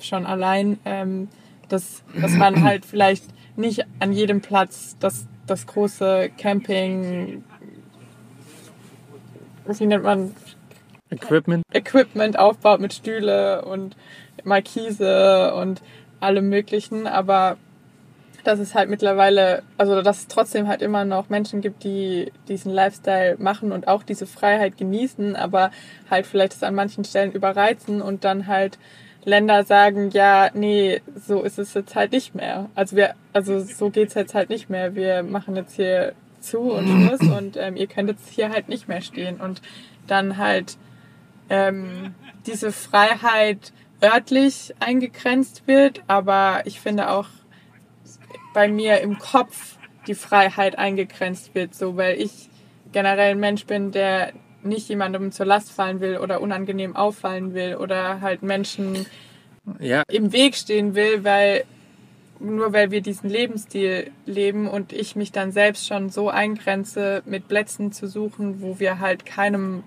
[0.00, 1.28] schon allein, ähm,
[1.68, 3.24] dass, dass man halt vielleicht
[3.56, 7.44] nicht an jedem Platz das, das große Camping,
[9.66, 10.34] wie nennt man,
[11.10, 11.64] Equipment.
[11.72, 13.96] Equipment aufbaut mit Stühle und
[14.44, 15.82] Markise und
[16.20, 17.58] allem möglichen, aber
[18.44, 22.72] dass es halt mittlerweile, also dass es trotzdem halt immer noch Menschen gibt, die diesen
[22.72, 25.70] Lifestyle machen und auch diese Freiheit genießen, aber
[26.10, 28.78] halt vielleicht es an manchen Stellen überreizen und dann halt
[29.24, 32.68] Länder sagen, ja, nee, so ist es jetzt halt nicht mehr.
[32.74, 34.96] Also wir, also so geht's jetzt halt nicht mehr.
[34.96, 38.88] Wir machen jetzt hier zu und Schluss und ähm, ihr könnt jetzt hier halt nicht
[38.88, 39.40] mehr stehen.
[39.40, 39.62] Und
[40.06, 40.76] dann halt
[41.48, 42.14] ähm,
[42.46, 43.72] diese Freiheit
[44.02, 47.28] örtlich eingegrenzt wird, aber ich finde auch
[48.52, 52.50] bei mir im Kopf die Freiheit eingegrenzt wird, so weil ich
[52.90, 54.32] generell ein Mensch bin, der
[54.62, 59.06] nicht jemandem zur Last fallen will oder unangenehm auffallen will oder halt Menschen
[59.78, 61.64] Ja, im Weg stehen will, weil
[62.42, 67.48] nur weil wir diesen Lebensstil leben und ich mich dann selbst schon so eingrenze, mit
[67.48, 69.84] Plätzen zu suchen, wo wir halt keinem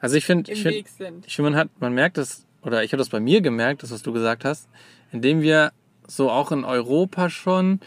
[0.00, 1.26] also ich finde, im ich finde, Weg sind.
[1.26, 3.90] ich finde, man hat, man merkt das, oder ich habe das bei mir gemerkt, das,
[3.90, 4.68] was du gesagt hast,
[5.12, 5.72] indem wir
[6.06, 7.80] so auch in Europa schon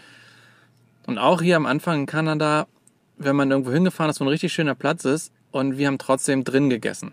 [1.06, 2.66] und auch hier am Anfang in Kanada,
[3.16, 6.44] wenn man irgendwo hingefahren ist, wo ein richtig schöner Platz ist und wir haben trotzdem
[6.44, 7.12] drin gegessen.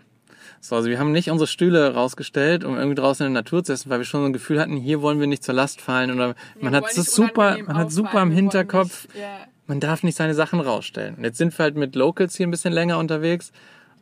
[0.64, 3.72] So, also wir haben nicht unsere Stühle rausgestellt, um irgendwie draußen in der Natur zu
[3.72, 6.12] essen, weil wir schon so ein Gefühl hatten, hier wollen wir nicht zur Last fallen
[6.12, 9.38] oder man hat es super, man hat super im Hinterkopf, Ja.
[9.66, 11.16] man darf nicht seine Sachen rausstellen.
[11.16, 13.50] Und jetzt sind wir halt mit Locals hier ein bisschen länger unterwegs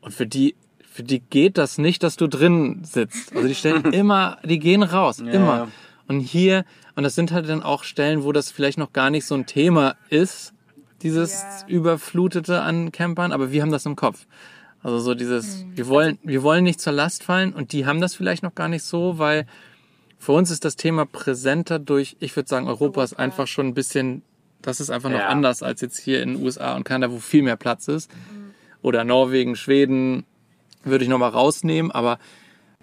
[0.02, 0.54] und für die,
[0.86, 3.34] für die geht das nicht, dass du drin sitzt.
[3.34, 5.56] Also die stellen immer, die gehen raus, Ja, immer.
[5.56, 5.68] ja.
[6.08, 9.24] Und hier, und das sind halt dann auch Stellen, wo das vielleicht noch gar nicht
[9.24, 10.52] so ein Thema ist,
[11.00, 11.32] dieses
[11.62, 11.68] Ja.
[11.68, 14.26] überflutete an Campern, aber wir haben das im Kopf.
[14.82, 18.14] Also so dieses, wir wollen, wir wollen nicht zur Last fallen und die haben das
[18.14, 19.46] vielleicht noch gar nicht so, weil
[20.18, 23.74] für uns ist das Thema präsenter durch, ich würde sagen, Europa ist einfach schon ein
[23.74, 24.22] bisschen,
[24.62, 25.28] das ist einfach noch Ja.
[25.28, 28.10] anders als jetzt hier in den USA und Kanada, wo viel mehr Platz ist.
[28.82, 30.24] Oder Norwegen, Schweden,
[30.84, 32.18] würde ich nochmal rausnehmen, aber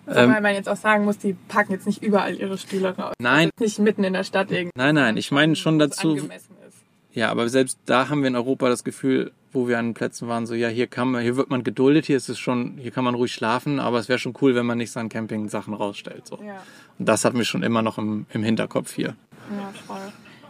[0.07, 3.13] ähm, Wobei man jetzt auch sagen muss, die packen jetzt nicht überall ihre Stühle raus.
[3.19, 4.71] nein, Jetzt nicht mitten in der Stadt irgendwie.
[4.77, 6.77] nein, nein, ich meine schon dazu, angemessen ist.
[7.13, 10.45] Ja, aber selbst da haben wir in Europa das Gefühl, wo wir an Plätzen waren,
[10.45, 13.03] so ja, hier kann man, hier wird man geduldet, hier ist es schon, hier kann
[13.03, 16.27] man ruhig schlafen, aber es wäre schon cool, wenn man nicht seine Camping-Sachen rausstellt.
[16.27, 16.39] So.
[16.45, 16.61] Ja.
[16.99, 19.15] Und das hatten wir schon immer noch im, im Hinterkopf hier.
[19.49, 19.97] Ja, voll.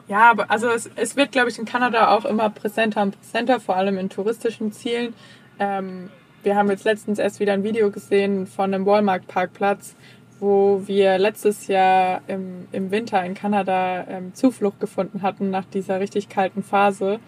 [0.10, 3.60] Ja, aber also es, es wird, glaube ich, in Kanada auch immer präsenter und präsenter,
[3.60, 5.14] vor allem in touristischen Zielen.
[5.60, 6.10] Ähm,
[6.44, 9.96] wir haben jetzt letztens erst wieder ein Video gesehen von einem Walmart-Parkplatz,
[10.40, 16.00] wo wir letztes Jahr im, im Winter in Kanada ähm, Zuflucht gefunden hatten nach dieser
[16.00, 17.20] richtig kalten Phase.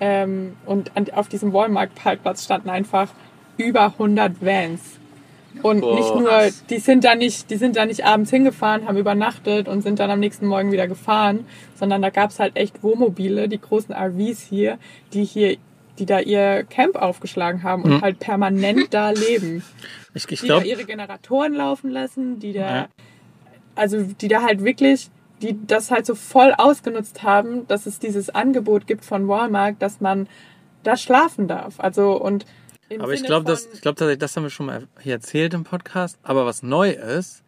[0.00, 3.08] Ähm, und an, auf diesem Walmart-Parkplatz standen einfach
[3.56, 4.80] über 100 Vans.
[5.62, 5.94] Und Boah.
[5.96, 6.30] nicht nur,
[6.70, 10.10] die sind da nicht, die sind da nicht abends hingefahren, haben übernachtet und sind dann
[10.10, 14.78] am nächsten Morgen wieder gefahren, sondern da gab's halt echt Wohnmobile, die großen RVs hier,
[15.12, 15.56] die hier,
[15.98, 18.00] die da ihr Camp aufgeschlagen haben und Mhm.
[18.02, 19.64] halt permanent da leben.
[20.14, 22.88] Ich, ich Die da glaube, ihre Generatoren laufen lassen, die da, Ja.
[23.74, 25.10] also die da halt wirklich,
[25.42, 30.00] die das halt so voll ausgenutzt haben, dass es dieses Angebot gibt von Walmart, dass
[30.00, 30.28] man
[30.82, 31.80] da schlafen darf.
[31.80, 32.44] Also und
[32.88, 35.52] im aber ich glaube, das, ich glaube tatsächlich, das haben wir schon mal hier erzählt
[35.54, 36.18] im Podcast.
[36.22, 37.42] Aber was neu ist,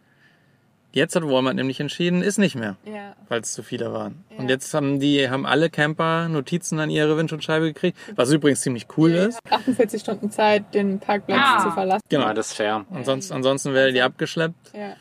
[0.93, 3.15] jetzt hat Walmart nämlich entschieden, ist nicht mehr, Ja.
[3.29, 4.25] weil es zu viele waren.
[4.31, 4.39] Ja.
[4.39, 8.87] Und jetzt haben die, haben alle Camper Notizen an ihre Windschutzscheibe gekriegt, was übrigens ziemlich
[8.99, 9.39] cool ist.
[9.49, 11.63] 48 Stunden Zeit, den Parkplatz Ja.
[11.65, 12.03] zu verlassen.
[12.11, 12.27] Genau.
[12.27, 12.85] Ja, das ist fair.
[12.91, 14.73] Ansonsten, ansonsten wäre die abgeschleppt.
[14.75, 14.95] Ja.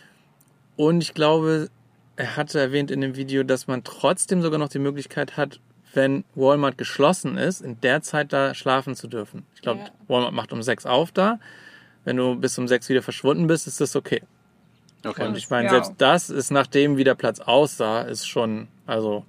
[0.77, 1.69] Und ich glaube,
[2.19, 5.59] er hatte erwähnt in dem Video, dass man trotzdem sogar noch die Möglichkeit hat,
[5.93, 9.45] wenn Walmart geschlossen ist, in der Zeit da schlafen zu dürfen.
[9.55, 9.89] Ich glaube, Ja.
[10.07, 11.39] Walmart macht um sechs auf da.
[12.03, 14.21] Wenn du bis um sechs wieder verschwunden bist, ist das okay.
[15.05, 15.25] Okay.
[15.27, 15.71] Und ich meine, Ja.
[15.71, 19.25] selbst das ist, nachdem wie der Platz aussah, ist schon, also,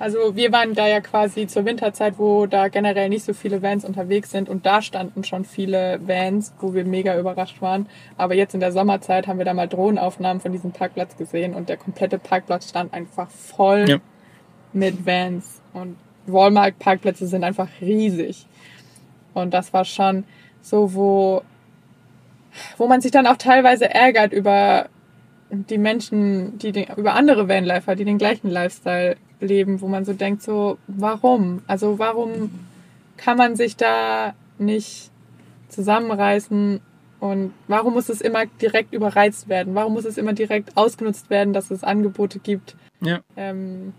[0.00, 3.84] Also wir waren da ja quasi zur Winterzeit, wo da generell nicht so viele Vans
[3.84, 7.86] unterwegs sind und da standen schon viele Vans, wo wir mega überrascht waren.
[8.16, 11.68] Aber jetzt in der Sommerzeit haben wir da mal Drohnenaufnahmen von diesem Parkplatz gesehen und
[11.68, 13.98] der komplette Parkplatz stand einfach voll Ja.
[14.72, 15.60] mit Vans.
[15.74, 15.96] Und
[16.26, 18.46] Walmart-Parkplätze sind einfach riesig.
[19.34, 20.24] Und das war schon
[20.62, 21.42] so, wo,
[22.78, 24.88] wo man sich dann auch teilweise ärgert über
[25.50, 30.12] die Menschen, die den, über andere Vanlifer, die den gleichen Lifestyle leben, wo man so
[30.12, 31.62] denkt, so, warum?
[31.66, 32.50] Also warum
[33.16, 35.10] kann man sich da nicht
[35.68, 36.80] zusammenreißen
[37.20, 39.74] und warum muss es immer direkt überreizt werden?
[39.74, 42.76] Warum muss es immer direkt ausgenutzt werden, dass es Angebote gibt?
[43.00, 43.20] ja.
[43.36, 43.92] Ähm,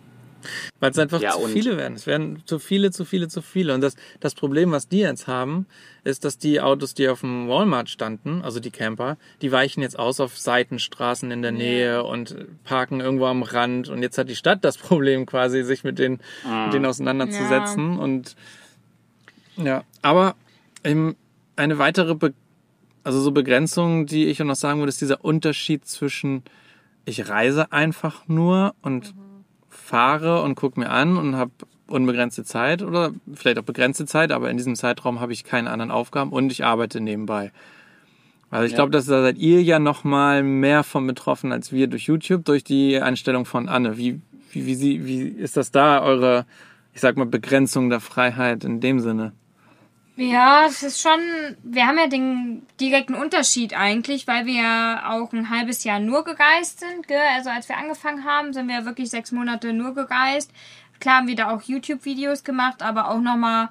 [0.80, 1.96] Weil es einfach Ja, zu viele werden.
[1.96, 3.74] Es werden zu viele, zu viele, zu viele.
[3.74, 5.66] Und das, das Problem, was die jetzt haben,
[6.04, 9.98] ist, dass die Autos, die auf dem Walmart standen, also die Camper, die weichen jetzt
[9.98, 13.90] aus auf Seitenstraßen in der Nähe und parken irgendwo am Rand.
[13.90, 16.20] Und jetzt hat die Stadt das Problem quasi, sich mit denen,
[16.66, 17.98] mit denen auseinanderzusetzen.
[17.98, 18.36] Und
[19.58, 20.36] ja, aber
[20.84, 21.16] ähm,
[21.56, 22.34] eine weitere, Be
[23.04, 26.44] also so Begrenzung, die ich auch noch sagen würde, ist dieser Unterschied zwischen
[27.06, 29.14] ich reise einfach nur und
[29.72, 31.52] fahre und gucke mir an und habe
[31.88, 35.92] unbegrenzte Zeit oder vielleicht auch begrenzte Zeit, aber in diesem Zeitraum habe ich keine anderen
[35.92, 37.52] Aufgaben und ich arbeite nebenbei.
[38.50, 38.78] Also ich Ja.
[38.78, 42.46] glaube, dass da seid ihr ja noch mal mehr von betroffen als wir durch YouTube,
[42.46, 43.98] durch die Einstellung von Anne.
[43.98, 46.46] Wie, wie, wie, sie, wie ist das da eure,
[46.94, 49.32] ich sag mal, Begrenzung der Freiheit in dem Sinne?
[50.22, 51.20] Ja, es ist schon,
[51.64, 56.24] wir haben ja den direkten Unterschied eigentlich, weil wir ja auch ein halbes Jahr nur
[56.24, 57.08] gereist sind.
[57.08, 57.18] Gell?
[57.36, 60.52] Also als wir angefangen haben, sind wir ja wirklich sechs Monate nur gereist.
[61.00, 63.70] Klar haben wir da auch YouTube-Videos gemacht, aber auch nochmal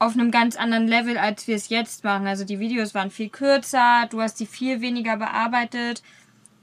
[0.00, 2.26] auf einem ganz anderen Level, als wir es jetzt machen.
[2.26, 6.02] Also die Videos waren viel kürzer, du hast die viel weniger bearbeitet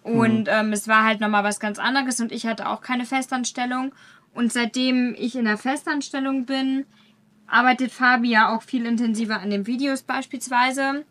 [0.04, 3.94] und ähm, es war halt nochmal was ganz anderes und ich hatte auch keine Festanstellung.
[4.34, 6.86] Und seitdem ich in der Festanstellung bin,
[7.50, 11.06] arbeitet Fabi ja auch viel intensiver an den Videos beispielsweise.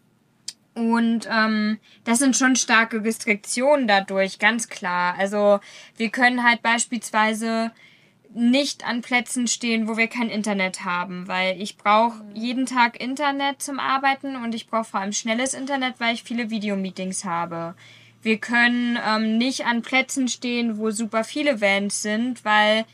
[0.74, 5.16] Und ähm, das sind schon starke Restriktionen dadurch, ganz klar.
[5.18, 5.60] Also
[5.96, 7.72] wir können halt beispielsweise
[8.32, 13.62] nicht an Plätzen stehen, wo wir kein Internet haben, weil ich brauche jeden Tag Internet
[13.62, 17.74] zum Arbeiten und ich brauche vor allem schnelles Internet, weil ich viele Videomeetings habe.
[18.22, 22.84] Wir können ähm, nicht an Plätzen stehen, wo super viele Vans sind, weil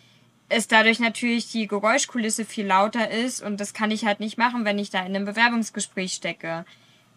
[0.49, 4.64] es dadurch natürlich die Geräuschkulisse viel lauter ist und das kann ich halt nicht machen,
[4.64, 6.64] wenn ich da in einem Bewerbungsgespräch stecke.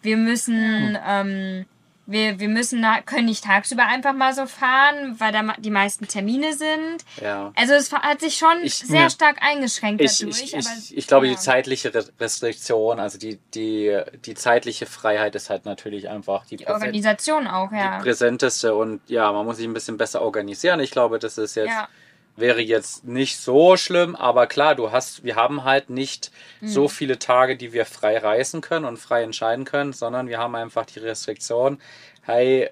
[0.01, 1.65] Wir müssen, ähm,
[2.05, 6.53] wir, wir müssen, können nicht tagsüber einfach mal so fahren, weil da die meisten Termine
[6.53, 7.03] sind.
[7.21, 7.51] Ja.
[7.55, 9.09] Also es hat sich schon Ich- sehr ja.
[9.09, 10.41] stark eingeschränkt Ich, dadurch.
[10.43, 11.33] ich, aber, ich, ich glaube, ja.
[11.33, 16.55] die zeitliche Re- Restriktion, also die, die, die zeitliche Freiheit ist halt natürlich einfach die,
[16.55, 17.97] Die präsent, Organisation auch, ja.
[17.97, 20.79] die präsenteste und ja, man muss sich ein bisschen besser organisieren.
[20.79, 21.89] Ich glaube, das ist jetzt, Ja.
[22.37, 26.31] Wäre jetzt nicht so schlimm, aber klar, du hast, wir haben halt nicht
[26.61, 26.67] Mhm.
[26.67, 30.55] so viele Tage, die wir frei reisen können und frei entscheiden können, sondern wir haben
[30.55, 31.79] einfach die Restriktion,
[32.23, 32.69] hey,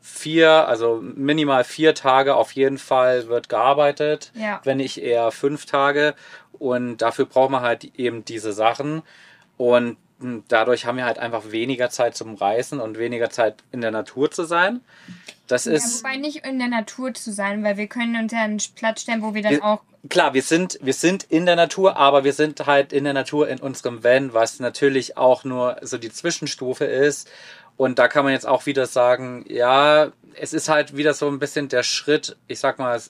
[0.00, 4.60] vier, also minimal vier Tage auf jeden Fall wird gearbeitet, Ja.
[4.64, 6.14] wenn nicht eher fünf Tage.
[6.58, 9.02] Und dafür braucht man halt eben diese Sachen.
[9.56, 9.96] Und
[10.48, 14.30] dadurch haben wir halt einfach weniger Zeit zum Reisen und weniger Zeit in der Natur
[14.30, 14.80] zu sein.
[15.46, 18.40] Das Ja, ist wobei nicht in der Natur zu sein, weil wir können uns ja
[18.42, 21.56] einen Platz stellen, wo wir dann Wir- auch klar, wir sind, wir sind in der
[21.56, 25.76] Natur, aber wir sind halt in der Natur in unserem Van, was natürlich auch nur
[25.82, 27.28] so die Zwischenstufe ist.
[27.76, 31.38] Und da kann man jetzt auch wieder sagen, ja, es ist halt wieder so ein
[31.38, 33.00] bisschen der Schritt, ich sag mal,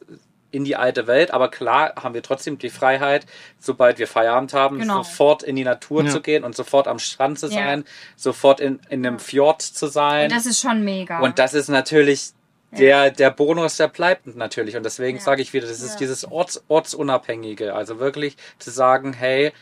[0.55, 1.33] in die alte Welt.
[1.33, 3.27] Aber klar haben wir trotzdem die Freiheit,
[3.59, 5.03] sobald wir Feierabend haben, Genau.
[5.03, 6.11] sofort in die Natur Ja.
[6.11, 7.53] zu gehen und sofort am Strand zu Ja.
[7.55, 7.85] sein,
[8.17, 10.31] sofort in, in einem Fjord zu sein.
[10.31, 11.21] das ist schon mega.
[11.21, 12.31] Und das ist natürlich
[12.73, 14.77] der, der Bonus, der bleibt natürlich.
[14.77, 15.23] Und deswegen Ja.
[15.25, 15.99] sage ich wieder, das ist Ja.
[15.99, 17.75] dieses Orts, Ortsunabhängige.
[17.75, 19.53] Also wirklich zu sagen, hey,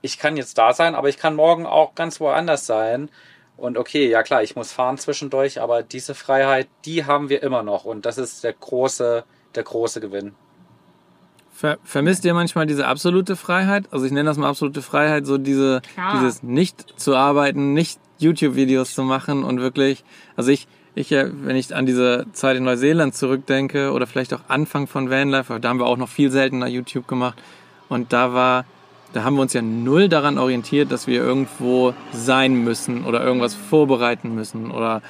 [0.00, 3.10] ich kann jetzt da sein, aber ich kann morgen auch ganz woanders sein.
[3.56, 7.62] Und okay, ja klar, ich muss fahren zwischendurch, aber diese Freiheit, die haben wir immer
[7.62, 7.84] noch.
[7.84, 9.24] Und das ist der große,
[9.54, 10.32] der große Gewinn.
[11.52, 13.84] Ver vermisst ihr manchmal diese absolute Freiheit?
[13.90, 16.14] Also ich nenne das mal absolute Freiheit, so diese, Klar.
[16.14, 20.04] dieses nicht zu arbeiten, nicht YouTube-Videos zu machen und wirklich,
[20.36, 24.40] also ich, ich, äh, wenn ich an diese Zeit in Neuseeland zurückdenke oder vielleicht auch
[24.48, 27.38] Anfang von Vanlife, da haben wir auch noch viel seltener YouTube gemacht
[27.88, 28.64] und da war,
[29.12, 33.54] da haben wir uns ja null daran orientiert, dass wir irgendwo sein müssen oder irgendwas
[33.54, 35.02] vorbereiten müssen oder,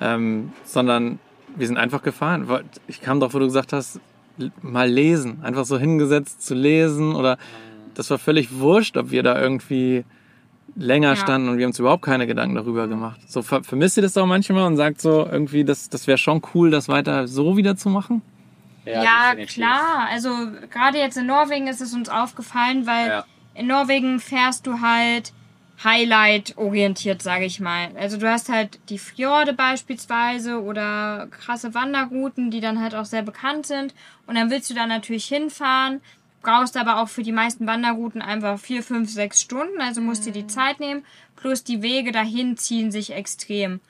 [0.00, 1.18] ähm, sondern
[1.56, 2.48] wir sind einfach gefahren.
[2.86, 4.00] Ich kam drauf, wo du gesagt hast,
[4.62, 7.38] mal lesen, einfach so hingesetzt zu lesen oder
[7.94, 10.04] das war völlig wurscht, ob wir da irgendwie
[10.74, 11.16] länger ja.
[11.16, 13.20] standen und wir haben uns überhaupt keine Gedanken darüber gemacht.
[13.26, 16.42] So ver vermisst ihr das auch manchmal und sagt so irgendwie, das, das wäre schon
[16.54, 18.20] cool, das weiter so wieder zu machen?
[18.84, 19.02] Ja,
[19.34, 20.06] ja klar.
[20.10, 20.30] Also
[20.70, 23.24] gerade jetzt in Norwegen ist es uns aufgefallen, weil ja.
[23.54, 25.32] in Norwegen fährst du halt
[25.84, 27.90] Highlight-orientiert, sage ich mal.
[27.96, 33.22] Also du hast halt die Fjorde beispielsweise oder krasse Wanderrouten, die dann halt auch sehr
[33.22, 33.94] bekannt sind.
[34.26, 36.00] Und dann willst du da natürlich hinfahren,
[36.42, 40.32] brauchst aber auch für die meisten Wanderrouten einfach vier, fünf, sechs Stunden, also musst dir
[40.32, 40.48] die mhm.
[40.48, 41.04] Zeit nehmen.
[41.34, 43.80] Plus die Wege dahin ziehen sich extrem.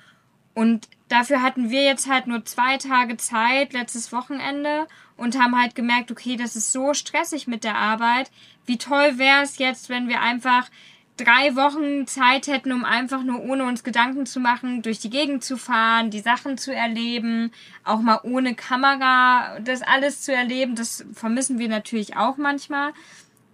[0.54, 5.74] Und dafür hatten wir jetzt halt nur zwei Tage Zeit, letztes Wochenende, und haben halt
[5.74, 8.30] gemerkt, okay, das ist so stressig mit der Arbeit.
[8.64, 10.68] Wie toll wäre es jetzt, wenn wir einfach
[11.16, 15.42] drei Wochen Zeit hätten, um einfach nur ohne uns Gedanken zu machen, durch die Gegend
[15.42, 17.52] zu fahren, die Sachen zu erleben,
[17.84, 22.92] auch mal ohne Kamera das alles zu erleben, das vermissen wir natürlich auch manchmal.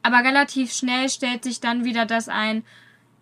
[0.02, 2.64] Aber relativ schnell stellt sich dann wieder das ein,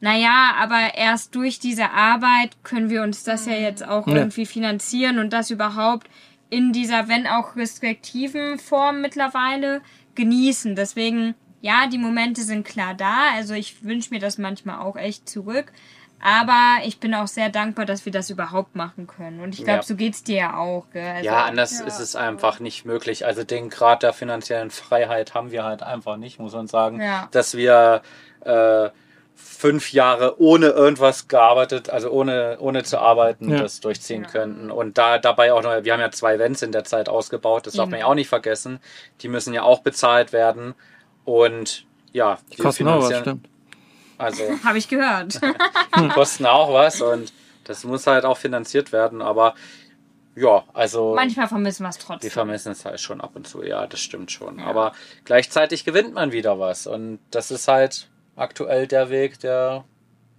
[0.00, 4.16] naja, aber erst durch diese Arbeit können wir uns das ja jetzt auch ja.
[4.16, 6.08] irgendwie finanzieren und das überhaupt
[6.48, 9.82] in dieser, wenn auch restriktiven Form mittlerweile
[10.14, 10.74] genießen.
[10.74, 13.32] Deswegen ja, die Momente sind klar da.
[13.34, 15.72] Also ich wünsche mir das manchmal auch echt zurück.
[16.22, 19.40] Aber ich bin auch sehr dankbar, dass wir das überhaupt machen können.
[19.40, 19.82] Und ich glaube, ja.
[19.82, 20.84] so geht's dir ja auch.
[20.92, 21.86] Also, ja, anders ja.
[21.86, 23.24] ist es einfach nicht möglich.
[23.24, 27.00] Also den Grad der finanziellen Freiheit haben wir halt einfach nicht, muss man sagen.
[27.00, 27.28] Ja.
[27.30, 28.02] Dass wir
[28.44, 28.90] äh,
[29.34, 33.60] fünf Jahre ohne irgendwas gearbeitet, also ohne, ohne zu arbeiten, ja.
[33.60, 34.70] das durchziehen könnten.
[34.70, 37.74] Und da dabei auch noch, wir haben ja zwei Events in der Zeit ausgebaut, das
[37.74, 38.78] darf man ja auch nicht vergessen.
[39.22, 40.74] Die müssen ja auch bezahlt werden.
[41.24, 43.48] Und ja, die kosten auch was, stimmt.
[44.18, 45.40] Also habe ich gehört.
[45.96, 47.32] die kosten auch was und
[47.64, 49.54] das muss halt auch finanziert werden, aber
[50.36, 51.14] ja, also.
[51.14, 52.22] Manchmal vermissen wir es trotzdem.
[52.22, 54.58] Wir vermissen es halt schon ab und zu, ja, das stimmt schon.
[54.58, 54.66] Ja.
[54.66, 54.92] Aber
[55.24, 56.86] gleichzeitig gewinnt man wieder was.
[56.86, 59.84] Und das ist halt aktuell der Weg, der.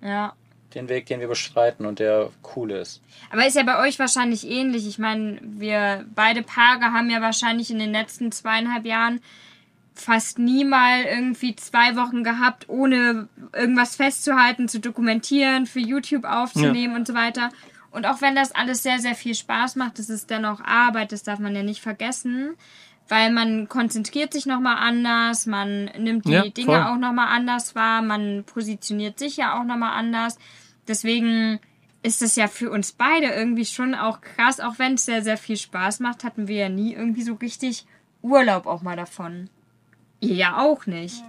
[0.01, 0.33] Ja.
[0.73, 3.01] Den Weg, den wir bestreiten und der cool ist.
[3.29, 4.87] Aber ist ja bei euch wahrscheinlich ähnlich.
[4.87, 9.19] Ich meine, wir beide Paare haben ja wahrscheinlich in den letzten zweieinhalb Jahren
[9.93, 16.93] fast nie mal irgendwie zwei Wochen gehabt, ohne irgendwas festzuhalten, zu dokumentieren, für YouTube aufzunehmen
[16.93, 16.99] ja.
[16.99, 17.49] und so weiter.
[17.91, 21.23] Und auch wenn das alles sehr, sehr viel Spaß macht, das ist dennoch Arbeit, das
[21.23, 22.55] darf man ja nicht vergessen,
[23.09, 26.83] weil man konzentriert sich nochmal anders, man nimmt die ja, Dinge voll.
[26.83, 30.37] auch nochmal anders wahr, man positioniert sich ja auch nochmal anders.
[30.87, 31.59] Deswegen
[32.03, 35.37] ist es ja für uns beide irgendwie schon auch krass, auch wenn es sehr, sehr
[35.37, 37.85] viel Spaß macht, hatten wir ja nie irgendwie so richtig
[38.21, 39.49] Urlaub auch mal davon.
[40.21, 41.23] Ihr ja auch nicht.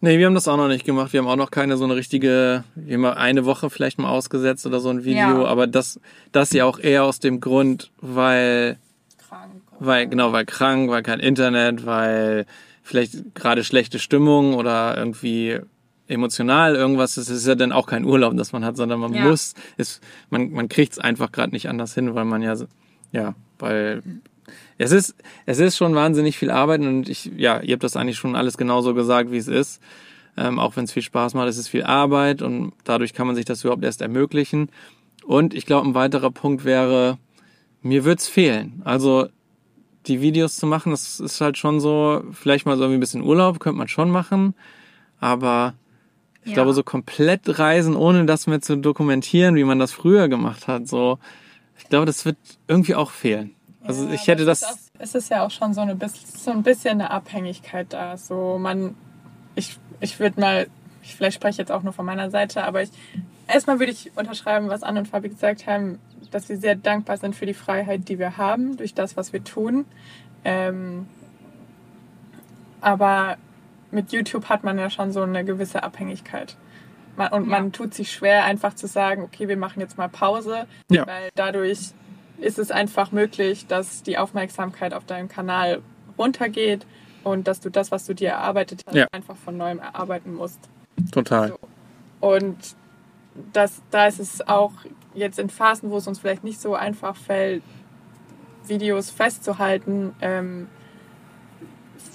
[0.00, 1.12] Nee, wir haben das auch noch nicht gemacht.
[1.12, 4.66] Wir haben auch noch keine so eine richtige, wir haben eine Woche vielleicht mal ausgesetzt
[4.66, 5.44] oder so ein Video, ja.
[5.44, 6.00] aber das,
[6.32, 8.78] das ja auch eher aus dem Grund, weil,
[9.28, 9.52] krank.
[9.78, 12.46] weil, genau, weil krank, weil kein Internet, weil
[12.82, 15.60] vielleicht gerade schlechte Stimmung oder irgendwie
[16.08, 19.22] emotional irgendwas, das ist ja dann auch kein Urlaub, das man hat, sondern man ja.
[19.22, 22.56] muss, ist, man, man kriegt es einfach gerade nicht anders hin, weil man ja,
[23.12, 24.02] ja, weil
[24.78, 25.14] es ist,
[25.46, 28.56] es ist schon wahnsinnig viel Arbeit und ich, ja, ihr habt das eigentlich schon alles
[28.56, 29.80] genauso gesagt, wie es ist.
[30.36, 33.36] Ähm, auch wenn es viel Spaß macht, es ist viel Arbeit und dadurch kann man
[33.36, 34.70] sich das überhaupt erst ermöglichen.
[35.24, 37.18] Und ich glaube, ein weiterer Punkt wäre,
[37.82, 38.80] mir wird's fehlen.
[38.84, 39.28] Also
[40.06, 43.60] die Videos zu machen, das ist halt schon so, vielleicht mal so ein bisschen Urlaub
[43.60, 44.54] könnte man schon machen,
[45.20, 45.74] aber
[46.42, 46.54] ich ja.
[46.54, 50.88] glaube, so komplett reisen, ohne das mehr zu dokumentieren, wie man das früher gemacht hat,
[50.88, 51.18] so,
[51.78, 52.36] ich glaube, das wird
[52.66, 53.54] irgendwie auch fehlen.
[53.84, 54.64] Also ja, ich hätte das.
[54.64, 55.98] Auch, es ist ja auch schon so, eine,
[56.36, 58.16] so ein bisschen eine Abhängigkeit da.
[58.16, 58.94] So man,
[59.54, 60.66] ich, ich würde mal,
[61.02, 62.90] ich, vielleicht spreche ich jetzt auch nur von meiner Seite, aber ich
[63.48, 65.98] erstmal würde ich unterschreiben, was Anne und Fabi gesagt haben,
[66.30, 69.44] dass wir sehr dankbar sind für die Freiheit, die wir haben, durch das, was wir
[69.44, 69.84] tun.
[70.44, 71.06] Ähm,
[72.80, 73.36] aber
[73.90, 76.56] mit YouTube hat man ja schon so eine gewisse Abhängigkeit.
[77.16, 77.50] Man, und ja.
[77.50, 81.06] man tut sich schwer, einfach zu sagen, okay, wir machen jetzt mal Pause, ja.
[81.06, 81.92] weil dadurch
[82.42, 85.82] ist es einfach möglich, dass die Aufmerksamkeit auf deinem Kanal
[86.18, 86.86] runtergeht
[87.24, 89.06] und dass du das, was du dir erarbeitet hast, ja.
[89.12, 90.58] einfach von neuem erarbeiten musst.
[91.12, 91.48] Total.
[91.48, 91.58] So.
[92.20, 92.56] Und
[93.52, 94.72] das, da ist es auch
[95.14, 97.62] jetzt in Phasen, wo es uns vielleicht nicht so einfach fällt,
[98.66, 100.68] Videos festzuhalten, ähm,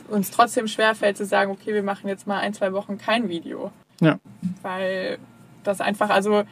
[0.09, 3.71] uns trotzdem schwerfällt zu sagen, okay, wir machen jetzt mal ein, zwei Wochen kein Video.
[3.99, 4.19] Ja.
[4.61, 5.17] Weil
[5.63, 6.43] das einfach, also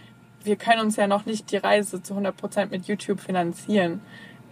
[0.46, 4.02] wir können uns ja noch nicht die Reise zu 100% mit YouTube finanzieren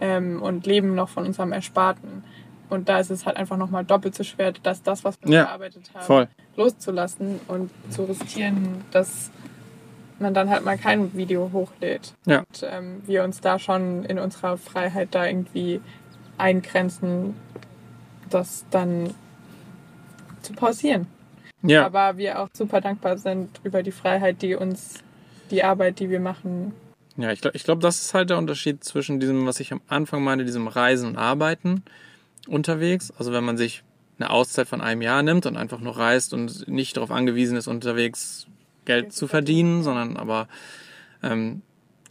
[0.00, 2.24] ähm, und leben noch von unserem Ersparten.
[2.70, 5.44] Und da ist es halt einfach nochmal doppelt so schwer, dass das, was wir Ja,
[5.44, 6.28] gearbeitet haben, voll.
[6.56, 9.30] loszulassen und zu riskieren, dass
[10.18, 12.14] man dann halt mal kein Video hochlädt.
[12.24, 12.38] Ja.
[12.40, 15.80] Und ähm, wir uns da schon in unserer Freiheit da irgendwie
[16.38, 17.34] eingrenzen,
[18.30, 19.14] das dann
[20.42, 21.06] zu pausieren.
[21.62, 25.03] Ja, Aber wir auch super dankbar sind über die Freiheit, die uns
[25.50, 26.72] die Arbeit, die wir machen,
[27.16, 29.80] ja ich glaube, ich glaub, das ist halt der Unterschied zwischen diesem, was ich am
[29.88, 31.84] Anfang meine, diesem Reisen und Arbeiten
[32.48, 33.12] unterwegs.
[33.16, 33.82] Also wenn man sich
[34.18, 37.66] eine Auszeit von einem Jahr nimmt und einfach nur reist und nicht darauf angewiesen ist,
[37.66, 38.46] unterwegs
[38.84, 40.48] Geld zu verdienen, sondern aber
[41.22, 41.62] ähm,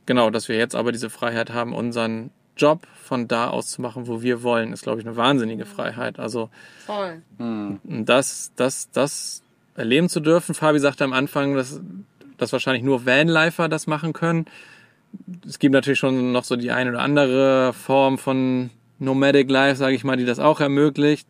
[0.05, 4.07] genau, dass wir jetzt aber diese Freiheit haben, unseren Job von da aus zu machen,
[4.07, 6.19] wo wir wollen, ist, glaube ich, eine wahnsinnige Freiheit.
[6.19, 6.49] Also
[6.85, 7.21] Voll.
[7.37, 7.79] Hm.
[8.05, 9.41] das, das, das
[9.75, 10.53] erleben zu dürfen.
[10.53, 11.79] Fabi sagte am Anfang, dass,
[12.43, 14.45] dass wahrscheinlich nur Vanlifer das machen können.
[15.47, 18.69] Es gibt natürlich schon noch so die eine oder andere Form von
[18.99, 21.27] Nomadic Life, sage ich mal, die das auch ermöglicht,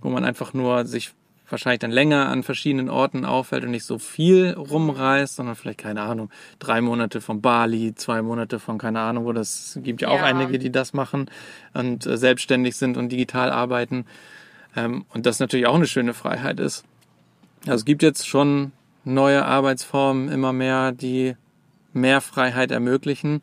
[0.00, 1.12] wo man einfach nur sich
[1.48, 6.02] wahrscheinlich dann länger an verschiedenen Orten aufhält und nicht so viel rumreist, sondern vielleicht, keine
[6.02, 10.18] Ahnung, drei Monate von Bali, zwei Monate von, keine Ahnung, wo das gibt ja auch
[10.18, 10.24] Ja.
[10.24, 11.30] einige, die das machen
[11.72, 14.06] und äh, selbstständig sind und digital arbeiten.
[14.74, 16.84] Ähm, und das natürlich auch eine schöne Freiheit ist.
[17.64, 18.72] Also es gibt jetzt schon
[19.06, 21.36] neue Arbeitsformen immer mehr, die
[21.92, 23.42] mehr Freiheit ermöglichen.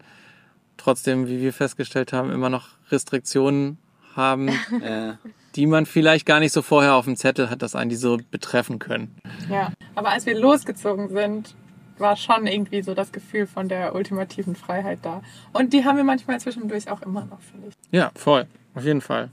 [0.77, 3.77] Trotzdem, wie wir festgestellt haben, immer noch Restriktionen
[4.15, 4.49] haben,
[4.81, 5.13] Äh,
[5.55, 8.17] die man vielleicht gar nicht so vorher auf dem Zettel hat, dass einen die so
[8.31, 9.15] betreffen können.
[9.49, 11.55] Ja, aber als wir losgezogen sind,
[11.99, 15.21] war schon irgendwie so das Gefühl von der ultimativen Freiheit da.
[15.51, 17.75] Und die haben wir manchmal zwischendurch auch immer noch, finde ich.
[17.91, 18.47] Ja, voll.
[18.73, 19.29] Auf jeden Fall.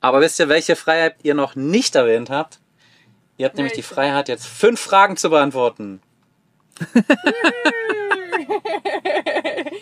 [0.00, 2.60] aber wisst ihr, welche Freiheit ihr noch nicht erwähnt habt?
[3.36, 3.82] Ihr habt nämlich die?
[3.82, 6.00] Freiheit, jetzt fünf Fragen zu beantworten.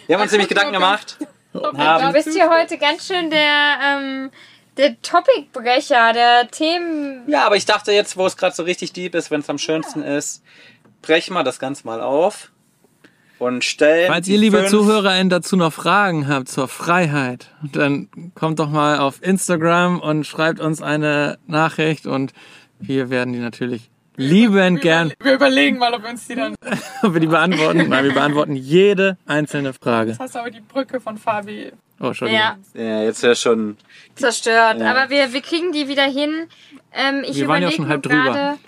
[0.07, 1.19] Wir haben uns nämlich Gedanken gemacht.
[1.53, 4.31] Du Haben, bist hier heute ganz schön der, ähm,
[4.79, 7.29] der Topicbrecher, der Themen.
[7.29, 9.59] ja, aber ich dachte jetzt, wo es gerade so richtig deep ist, wenn es am
[9.59, 10.43] schönsten ist,
[11.03, 12.51] brechen wir das Ganze mal auf
[13.39, 14.11] und stellen.
[14.11, 18.99] Falls ihr, liebe fünf- ZuhörerInnen, dazu noch Fragen habt zur Freiheit, dann kommt doch mal
[18.99, 22.33] auf Instagram und schreibt uns eine Nachricht und
[22.83, 26.55] wir werden die natürlich liebend gern, Wir überlegen mal, ob wir uns die dann.
[27.03, 27.89] ob wir die beantworten.
[27.89, 30.11] Nein, wir beantworten jede einzelne Frage.
[30.11, 31.73] Jetzt hast du aber die Brücke von Fabi.
[32.01, 32.41] Oh, Entschuldigung.
[32.43, 33.77] Ja, Ja, jetzt wäre schon.
[34.15, 34.81] zerstört.
[34.81, 34.91] Ja.
[34.91, 36.47] Aber wir, wir kriegen die wieder hin.
[36.93, 38.59] Ähm, ich Wir waren ja schon halb drüber.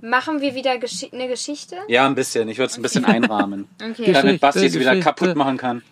[0.00, 1.76] machen wir wieder Geschi eine Geschichte?
[1.88, 2.48] Ja, ein bisschen.
[2.48, 3.66] Ich würde es ein bisschen einrahmen.
[3.82, 4.12] Okay.
[4.12, 5.82] Damit Basti es wieder kaputt machen kann.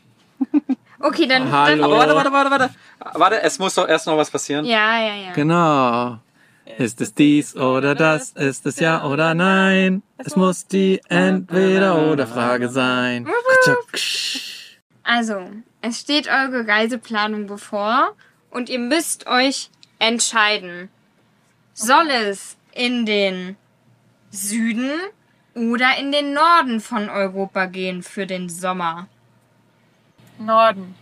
[1.01, 1.51] Okay, dann.
[1.51, 1.85] Hallo.
[1.85, 2.71] Aber warte, warte, warte, warte.
[3.19, 4.65] Warte, es muss doch erst noch was passieren.
[4.65, 5.33] Dann, ja, ja, ja.
[5.33, 6.19] Genau.
[6.79, 8.33] Ist es dies oder das?
[8.33, 10.03] Ist es ja oder nein?
[10.19, 13.27] Es muss die Entweder-oder-Frage sein.
[15.03, 15.51] Also,
[15.81, 18.15] es steht eure Reiseplanung bevor
[18.51, 20.89] und ihr müsst euch entscheiden.
[21.75, 23.57] Soll es in den
[24.31, 24.91] Süden
[25.55, 29.09] oder in den Norden von Europa gehen für den Sommer?
[30.39, 30.95] Norden.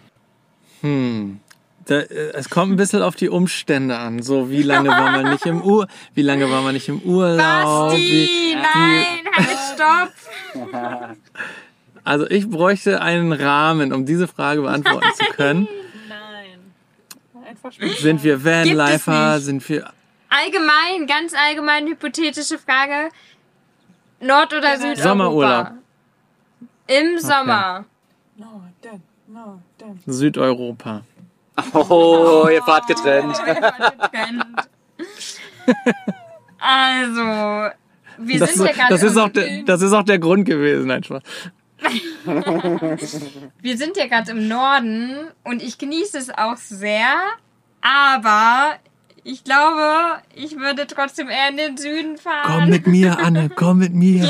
[0.81, 1.41] Hm.
[1.89, 4.23] Da, äh, es kommt ein bisschen auf die Umstände an.
[4.23, 7.39] So, wie lange war man nicht im Ur, wie lange war man nicht im Urlaub?
[7.39, 11.17] Basti, Wie, nein, halt, stopp.
[12.05, 15.67] also ich bräuchte einen Rahmen, um diese Frage beantworten zu können.
[16.09, 17.45] Nein.
[17.49, 17.73] Einfach.
[17.99, 19.41] Sind wir Vanlifer?
[19.41, 19.91] Sind wir
[20.29, 23.09] Allgemein, ganz allgemein hypothetische Frage.
[24.21, 25.03] Nord- oder Südeuropa?
[25.03, 25.69] Sommerurlaub.
[26.87, 27.87] Im Sommer.
[28.37, 29.03] Norden.
[29.27, 30.03] Norden.
[30.07, 31.03] Südeuropa?
[31.73, 33.37] Oh, ihr wart getrennt.
[36.61, 37.71] Also,
[38.19, 40.45] wir Das, sind ja gerade das, ist im- auch der, das ist auch der Grund
[40.45, 40.87] gewesen.
[40.89, 41.23] Nein, Spaß.
[42.25, 47.15] wir sind ja gerade im Norden und ich genieße es auch sehr,
[47.81, 48.73] aber
[49.29, 52.45] ich glaube, ich würde trotzdem eher in den Süden fahren.
[52.47, 54.27] Komm mit mir, Anne, komm mit mir.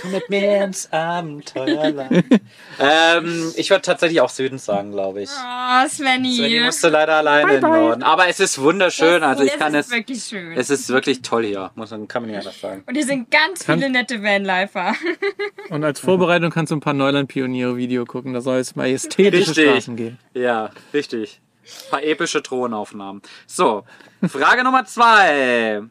[0.00, 2.10] Komm mit mir ins Abenteuerland.
[2.78, 5.30] ähm, ich würde tatsächlich auch Süden sagen, glaube ich.
[5.30, 6.36] Oh, Svenny.
[6.36, 8.02] Svenny musste leider alleine in den Norden.
[8.04, 9.24] Aber es ist wunderschön.
[9.24, 9.86] Also ich kann es.
[9.86, 9.92] es.
[9.92, 10.52] ist wirklich schön.
[10.56, 11.72] Es ist wirklich toll hier.
[11.74, 12.84] Muss man, kann man nicht anders sagen.
[12.86, 14.94] und hier sind ganz Kann- viele nette Vanlifer.
[15.70, 18.32] Und als Vorbereitung kannst du ein paar Neuland-Pioniere-Video gucken.
[18.32, 19.68] Da soll es majestätische Richtig.
[19.68, 20.18] Straßen gehen.
[20.32, 21.40] Ja, richtig.
[21.68, 23.22] Ein paar epische Drohnenaufnahmen.
[23.46, 23.84] So,
[24.28, 25.82] Frage Nummer zwei.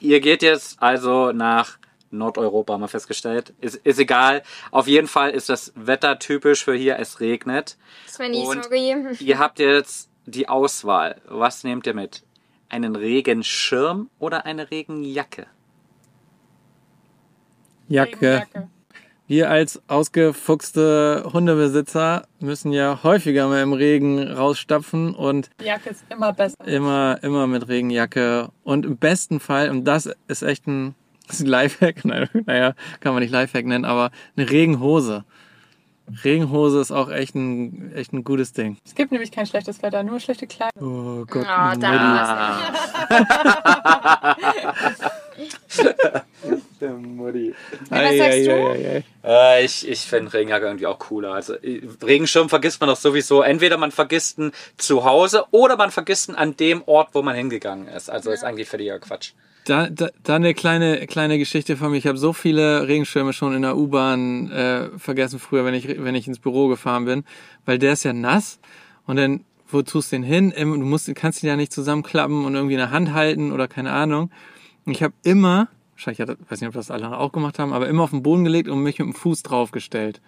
[0.00, 1.78] Ihr geht jetzt also nach
[2.10, 3.54] Nordeuropa, haben wir festgestellt.
[3.60, 4.42] Ist, ist egal.
[4.70, 6.98] Auf jeden Fall ist das Wetter typisch für hier.
[6.98, 7.76] Es regnet.
[8.06, 9.16] Svenny, Und- sorry.
[9.20, 11.20] Ihr habt jetzt die Auswahl.
[11.26, 12.22] Was nehmt ihr mit?
[12.68, 15.46] Einen Regenschirm oder eine Regenjacke?
[17.88, 18.12] Jacke.
[18.20, 18.68] Regenjacke.
[19.28, 26.04] Wir als ausgefuchste Hundebesitzer müssen ja häufiger mal im Regen rausstapfen und Die Jacke ist
[26.10, 26.54] immer besser.
[26.64, 28.50] immer, immer mit Regenjacke.
[28.62, 30.94] Und im besten Fall, und das ist echt ein,
[31.26, 35.24] das ist ein Lifehack, nein, naja, kann man nicht Lifehack nennen, aber eine Regenhose.
[36.22, 38.76] Regenhose ist auch echt ein, echt ein gutes Ding.
[38.84, 40.80] Es gibt nämlich kein schlechtes Wetter, nur schlechte Kleidung.
[40.80, 41.44] Oh Gott.
[41.44, 41.80] Oh, Mutti.
[41.80, 42.70] da
[46.80, 47.54] Der Mutti.
[47.90, 48.50] Ja, was sagst du?
[48.50, 49.58] Ei, ei, ei, ei.
[49.58, 51.32] Äh, ich ich finde Regenjacke irgendwie auch cooler.
[51.32, 53.42] Also äh, Regenschirm vergisst man doch sowieso.
[53.42, 57.34] Entweder man vergisst ihn zu Hause oder man vergisst ihn an dem Ort, wo man
[57.34, 58.10] hingegangen ist.
[58.10, 59.32] Also ist eigentlich völliger Quatsch.
[59.64, 61.96] Da, da, da eine kleine, kleine Geschichte von mir.
[61.96, 66.14] Ich habe so viele Regenschirme schon in der U-Bahn äh, vergessen früher, wenn ich, wenn
[66.14, 67.24] ich ins Büro gefahren bin,
[67.64, 68.60] weil der ist ja nass
[69.06, 70.54] und dann, wo tust du den hin?
[70.56, 73.90] Du musst, kannst ihn ja nicht zusammenklappen und irgendwie in der Hand halten oder keine
[73.90, 74.30] Ahnung.
[74.84, 77.88] Und ich habe immer, wahrscheinlich, hat, weiß nicht, ob das alle auch gemacht haben, aber
[77.88, 80.20] immer auf den Boden gelegt und mich mit dem Fuß draufgestellt.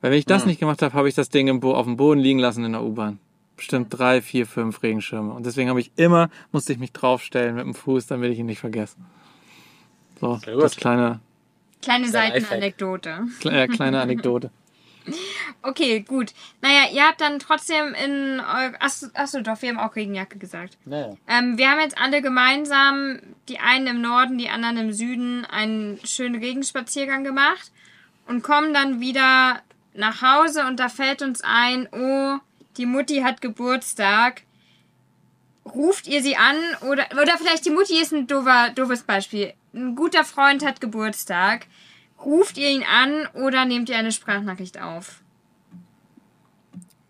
[0.00, 1.96] Weil wenn ich das nicht gemacht habe, habe ich das Ding im Bo auf dem
[1.96, 3.18] Boden liegen lassen in der U-Bahn.
[3.56, 5.32] Bestimmt drei, vier, fünf Regenschirme.
[5.32, 8.46] Und deswegen habe ich immer, musste ich mich draufstellen mit dem Fuß, damit ich ihn
[8.46, 8.96] nicht vergesse.
[10.20, 11.20] So, das kleine,
[11.82, 12.08] Kleine.
[12.08, 13.26] Seitenanekdote.
[13.40, 14.50] kle- äh, kleine Anekdote.
[15.62, 16.32] Okay, gut.
[16.62, 20.78] Naja, ihr habt dann trotzdem in eu- Achso, achso, doch, wir haben auch Regenjacke gesagt.
[20.84, 21.16] Naja.
[21.26, 25.98] Ähm, wir haben jetzt alle gemeinsam, die einen im Norden, die anderen im Süden, einen
[26.04, 27.72] schönen Regenspaziergang gemacht
[28.26, 29.60] und kommen dann wieder
[29.94, 32.38] nach Hause und da fällt uns ein, oh,
[32.76, 34.42] die Mutti hat Geburtstag.
[35.64, 36.56] Ruft ihr sie an
[36.88, 39.52] oder, oder vielleicht die Mutti ist ein doofer, doofes Beispiel.
[39.74, 41.66] Ein guter Freund hat Geburtstag.
[42.24, 45.20] Ruft ihr ihn an oder nehmt ihr eine Sprachnachricht auf?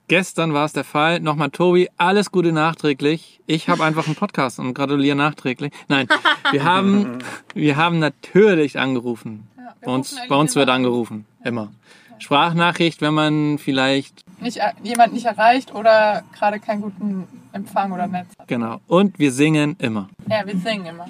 [0.09, 1.21] Gestern war es der Fall.
[1.21, 3.41] Nochmal, Tobi, alles Gute nachträglich.
[3.47, 5.71] Ich habe einfach einen Podcast und gratuliere nachträglich.
[5.89, 6.09] Nein,
[6.51, 7.19] wir haben,
[7.55, 9.47] wir haben natürlich angerufen.
[9.55, 11.27] wir Bei uns, bei uns wird angerufen.
[11.45, 11.71] Immer.
[12.19, 18.07] Sprachnachricht, wenn man vielleicht, Nicht, äh, jemand nicht erreicht oder gerade keinen guten Empfang oder
[18.07, 18.49] Netz hat.
[18.49, 18.81] genau.
[18.87, 20.09] Und wir singen immer.
[20.27, 21.07] Ja, wir singen immer.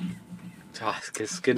[0.80, 0.94] Ja,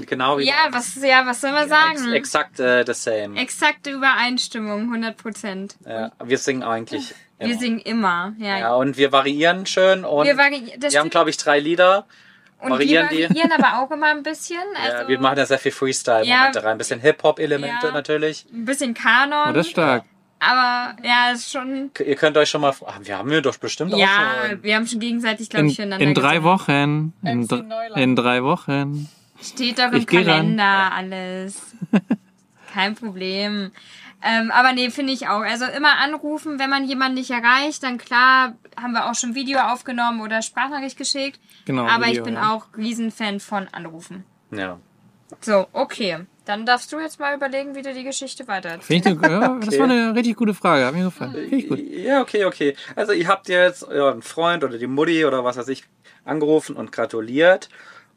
[0.07, 1.97] genau wie Ja, was, ja, was soll man sagen?
[2.13, 3.39] Ex exakt äh, the same.
[3.39, 5.77] Exakte Übereinstimmung, 100 Prozent.
[5.87, 7.15] Ja, wir singen eigentlich.
[7.41, 7.59] Wir immer.
[7.59, 8.33] singen immer.
[8.39, 11.59] Ja, Ja, und wir variieren schön und wir wir, vari das haben, glaube ich, drei
[11.59, 12.07] Lieder.
[12.61, 13.19] und variieren die.
[13.19, 14.59] wir variieren aber auch immer ein bisschen.
[14.81, 16.65] Also ja, wir machen da sehr viel Freestyle-Momente Ja.
[16.65, 16.73] rein.
[16.73, 17.93] Ein bisschen Hip-Hop-Elemente Ja.
[17.93, 18.47] natürlich.
[18.53, 19.49] ein bisschen Kanon.
[19.51, 20.05] Oh, das ist stark.
[20.39, 21.91] aber ja, ist schon.
[22.05, 22.75] Ihr könnt euch schon mal.
[22.87, 24.09] Ah, wir haben wir doch bestimmt auch Ja,
[24.49, 24.63] schon.
[24.63, 26.45] wir haben schon gegenseitig, glaube In, ich, füreinander in drei gesungen.
[26.45, 27.13] Wochen.
[27.23, 29.09] In, in drei Wochen.
[29.43, 30.07] Steht doch im Ich.
[30.07, 31.63] Kalender alles.
[32.75, 33.71] Kein Problem.
[34.23, 35.41] Ähm, aber nee, finde ich auch.
[35.41, 39.59] Also immer anrufen, wenn man jemanden nicht erreicht, dann klar, haben wir auch schon Video
[39.61, 41.41] aufgenommen oder Sprachnachricht geschickt.
[41.65, 41.87] Genau.
[41.87, 42.53] aber Video, ich bin ja.
[42.53, 44.25] auch Riesenfan von Anrufen.
[44.51, 44.79] Ja.
[45.41, 46.19] So, okay.
[46.45, 48.81] Dann darfst du jetzt mal überlegen, wie du die Geschichte weiter.
[48.81, 49.79] Finde ich, ja, Das Okay.
[49.79, 50.85] war eine richtig gute Frage.
[50.85, 51.33] Hat mir gefallen.
[51.33, 51.79] Finde ich gut.
[51.79, 52.77] Ja, okay, okay.
[52.97, 55.85] Also ihr habt jetzt euren Freund oder die Mutti oder was weiß ich
[56.25, 57.69] angerufen und gratuliert.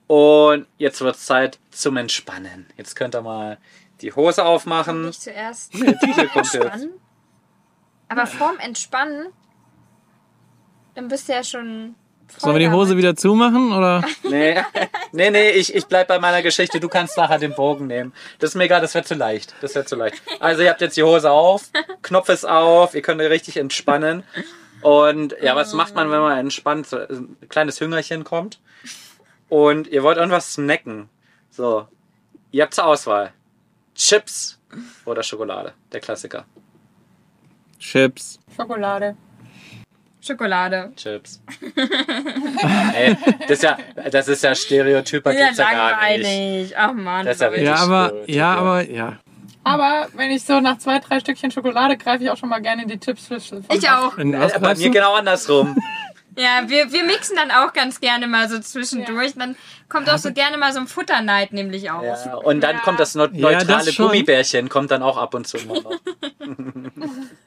[0.07, 2.65] Und jetzt wird es Zeit zum Entspannen.
[2.77, 3.57] Jetzt könnt ihr mal
[4.03, 5.05] die Hose aufmachen.
[5.07, 6.87] Nicht zuerst Nee, diese kommt jetzt.
[8.09, 9.27] Aber vorm Entspannen,
[10.93, 11.95] dann bist du ja schon.
[12.37, 13.03] Sollen wir die Hose damit.
[13.03, 14.03] wieder zumachen oder?
[14.23, 14.61] Nee,
[15.11, 16.79] nee, nee ich, ich bleib bei meiner Geschichte.
[16.79, 18.13] Du kannst nachher den Bogen nehmen.
[18.39, 19.53] Das ist mir egal, das wird zu leicht.
[19.61, 20.21] Das wird zu leicht.
[20.39, 21.69] Also ihr habt jetzt die Hose auf,
[22.01, 24.23] Knopf ist auf, ihr könnt richtig entspannen.
[24.81, 26.87] Und ja, was macht man, wenn man entspannt?
[26.87, 28.59] So ein kleines Hüngerchen kommt.
[29.49, 31.09] Und ihr wollt irgendwas snacken.
[31.49, 31.87] So.
[32.51, 33.33] Ihr habt zur Auswahl.
[33.95, 34.59] Chips
[35.05, 35.73] oder Schokolade.
[35.91, 36.45] Der Klassiker.
[37.79, 38.39] Chips.
[38.55, 39.15] Schokolade.
[40.21, 40.93] Schokolade.
[40.95, 41.41] Chips.
[42.95, 43.77] Ey, das ist ja,
[44.09, 46.23] das ist ja Stereotyper Ja, gibt's ja gar nicht.
[46.23, 46.77] langweilig.
[46.77, 47.25] Ach man.
[47.25, 47.67] Das ist ja richtig.
[47.67, 49.17] Ja, aber, ja, aber, ja.
[49.65, 52.83] Aber wenn ich so nach zwei, drei Stückchen Schokolade greife ich auch schon mal gerne
[52.83, 53.63] in die Chipsschüssel.
[53.63, 54.17] von Ich auch.
[54.17, 55.75] Äh, Bei mir genau andersrum.
[56.37, 59.33] Ja, wir, wir mixen dann auch ganz gerne mal so zwischendurch.
[59.35, 59.55] Dann
[59.89, 62.03] kommt auch so gerne mal so ein Futterneid nämlich auf.
[62.03, 62.81] Ja, und dann Ja.
[62.81, 63.93] kommt das neu- Ja, das neutrale.
[63.93, 65.81] Gummibärchen, kommt dann auch ab und zu mal.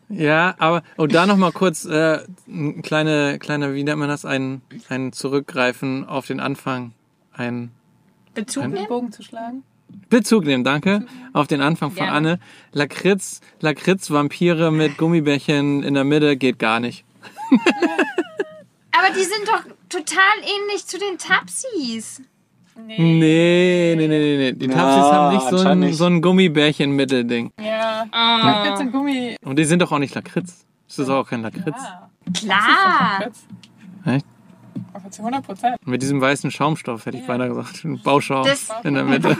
[0.09, 4.25] Ja, aber und da noch mal kurz äh, ein kleine, kleine, wie nennt man das,
[4.25, 6.93] ein, ein Zurückgreifen auf den Anfang,
[7.33, 7.73] ein
[8.35, 8.87] Bezug den nehmen?
[8.87, 9.65] Bogen zu schlagen.
[10.09, 12.13] Bezug nehmen, danke, auf den Anfang von Gerne.
[12.13, 12.39] Anne.
[12.73, 17.05] Lakritz, Lakritz, Vampire mit Gummibärchen in der Mitte geht gar nicht.
[18.99, 22.23] Aber die sind doch total ähnlich zu den Tapsis.
[22.79, 22.97] Nee.
[22.99, 24.53] Nee, nee, nee, nee.
[24.53, 27.51] Die Ja, Tapsis haben nicht so ein, so ein Gummibärchen-Mittelding.
[27.61, 28.05] Ja.
[28.13, 28.47] Oh.
[28.47, 29.37] Lakritz und Gummi.
[29.45, 30.65] Und die sind doch auch nicht Lakritz.
[30.89, 31.67] Das ist auch kein Lakritz.
[31.77, 32.09] Ja.
[32.35, 33.19] Klar.
[33.21, 33.47] Lakritz.
[34.05, 34.27] Echt?
[34.93, 35.77] Aber zu 100 Prozent.
[35.87, 37.83] Mit diesem weißen Schaumstoff hätte ich beinahe gesagt.
[37.85, 39.37] Ein Bauschaum Das- in der Mitte.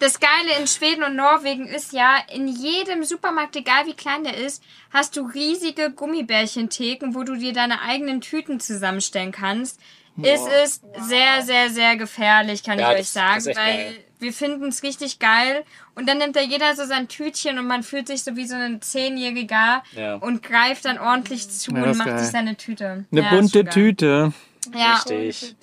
[0.00, 4.36] Das Geile in Schweden und Norwegen ist ja, in jedem Supermarkt, egal wie klein der
[4.36, 9.78] ist, hast du riesige Gummibärchentheken, wo du dir deine eigenen Tüten zusammenstellen kannst.
[10.22, 13.58] Es ist sehr, sehr, sehr gefährlich, kann Ja, ich das- euch sagen, das ist echt
[13.58, 14.04] weil geil.
[14.18, 15.64] wir finden es richtig geil.
[15.94, 18.54] Und dann nimmt da jeder so sein Tütchen und man fühlt sich so wie so
[18.56, 20.14] ein Zehnjähriger Ja.
[20.16, 22.18] und greift dann ordentlich zu Ja, und macht geil.
[22.18, 23.04] sich seine Tüte.
[23.12, 23.64] Eine bunte.
[23.66, 24.32] Tüte.
[24.74, 25.54] Ja, Richtig.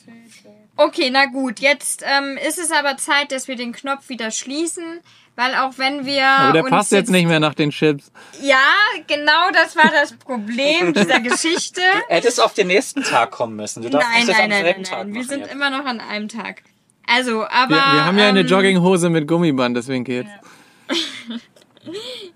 [0.77, 1.59] Okay, na gut.
[1.59, 5.01] Jetzt ähm, ist es aber Zeit, dass wir den Knopf wieder schließen,
[5.35, 6.25] weil auch wenn wir.
[6.27, 8.11] Aber der uns passt jetzt nicht mehr nach den Chips.
[8.41, 8.63] Ja,
[9.07, 11.81] genau das war das Problem dieser Geschichte.
[12.07, 13.81] Hättest auf den nächsten Tag kommen müssen.
[13.81, 15.13] Du darfst Nein, nicht das nein, am nein, selben nein, Tag nein.
[15.15, 15.51] Wir sind jetzt.
[15.51, 16.61] immer noch an einem Tag.
[17.07, 17.69] Also, aber.
[17.69, 20.29] Wir, wir haben ja eine ähm, Jogginghose mit Gummiband, deswegen geht's.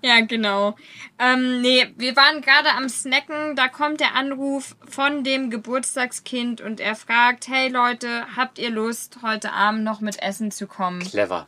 [0.02, 0.74] Ja, genau.
[1.22, 6.80] Ähm, nee, wir waren gerade am Snacken, da kommt der Anruf von dem Geburtstagskind und
[6.80, 10.98] er fragt, hey Leute, habt ihr Lust, heute Abend noch mit Essen zu kommen?
[10.98, 11.46] Clever.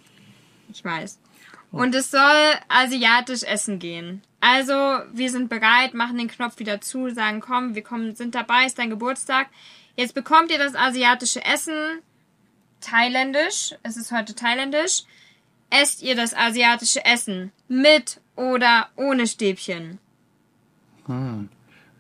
[0.71, 1.19] Ich weiß.
[1.73, 4.23] Und es soll asiatisch essen gehen.
[4.39, 4.75] Also,
[5.13, 8.79] wir sind bereit, machen den Knopf wieder zu, sagen, komm, wir kommen, sind dabei, ist
[8.79, 9.49] dein Geburtstag.
[9.97, 11.75] Jetzt bekommt ihr das asiatische Essen.
[12.81, 13.75] Thailändisch.
[13.83, 15.03] Es ist heute thailändisch.
[15.71, 19.99] Esst ihr das asiatische Essen mit oder ohne Stäbchen?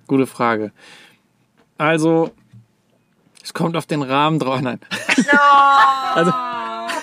[0.06, 0.72] Gute Frage.
[1.78, 2.32] Also,
[3.42, 4.60] es kommt auf den Rahmen drauf.
[4.60, 4.80] Nein.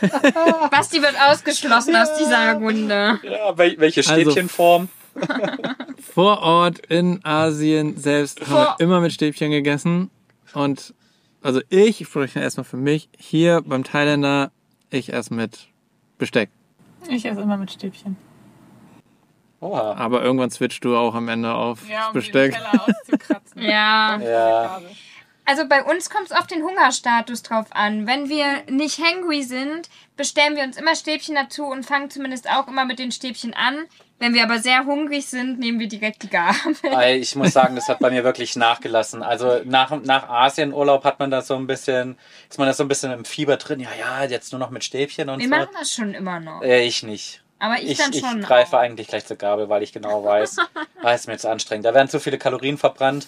[0.72, 3.20] Basti wird ausgeschlossen aus dieser Runde.
[3.24, 4.90] Ja, wel welche Also- Stäbchenform?
[6.14, 10.10] Vor Ort in Asien selbst haben Vor- wir immer mit Stäbchen gegessen.
[10.54, 10.94] Und
[11.42, 14.52] also ich, ich spreche erstmal für mich, hier beim Thailänder,
[14.90, 15.68] ich esse mit
[16.18, 16.50] Besteck.
[17.10, 18.16] Ich esse immer mit Stäbchen.
[19.62, 19.94] Oha.
[19.96, 22.52] Aber irgendwann switcht du auch am Ende auf Ja, um Besteck.
[22.54, 23.62] den Teller auszukratzen.
[23.62, 24.20] Ja.
[24.20, 24.82] Ja.
[25.46, 28.06] Also bei uns kommt es auf den Hungerstatus drauf an.
[28.08, 32.68] Wenn wir nicht hangry sind, bestellen wir uns immer Stäbchen dazu und fangen zumindest auch
[32.68, 33.86] immer mit den Stäbchen an.
[34.20, 36.76] Wenn wir aber sehr hungrig sind, nehmen wir direkt die Gabel.
[37.20, 39.24] Ich muss sagen, das hat bei mir wirklich nachgelassen.
[39.24, 42.88] Also nach, nach Asienurlaub hat man da so ein bisschen, ist man da so ein
[42.88, 43.80] bisschen im Fieber drin.
[43.80, 45.56] Ja, ja, jetzt nur noch mit Stäbchen und Wir so.
[45.56, 46.62] machen das schon immer noch.
[46.62, 47.41] Äh, ich nicht.
[47.62, 48.42] Aber ich, Ich, dann ich schon.
[48.42, 48.82] greife auch.
[48.82, 50.58] eigentlich gleich zur Gabel, weil ich genau weiß,
[51.04, 51.86] ah, ist mir jetzt anstrengend.
[51.86, 53.28] Da werden zu viele Kalorien verbrannt.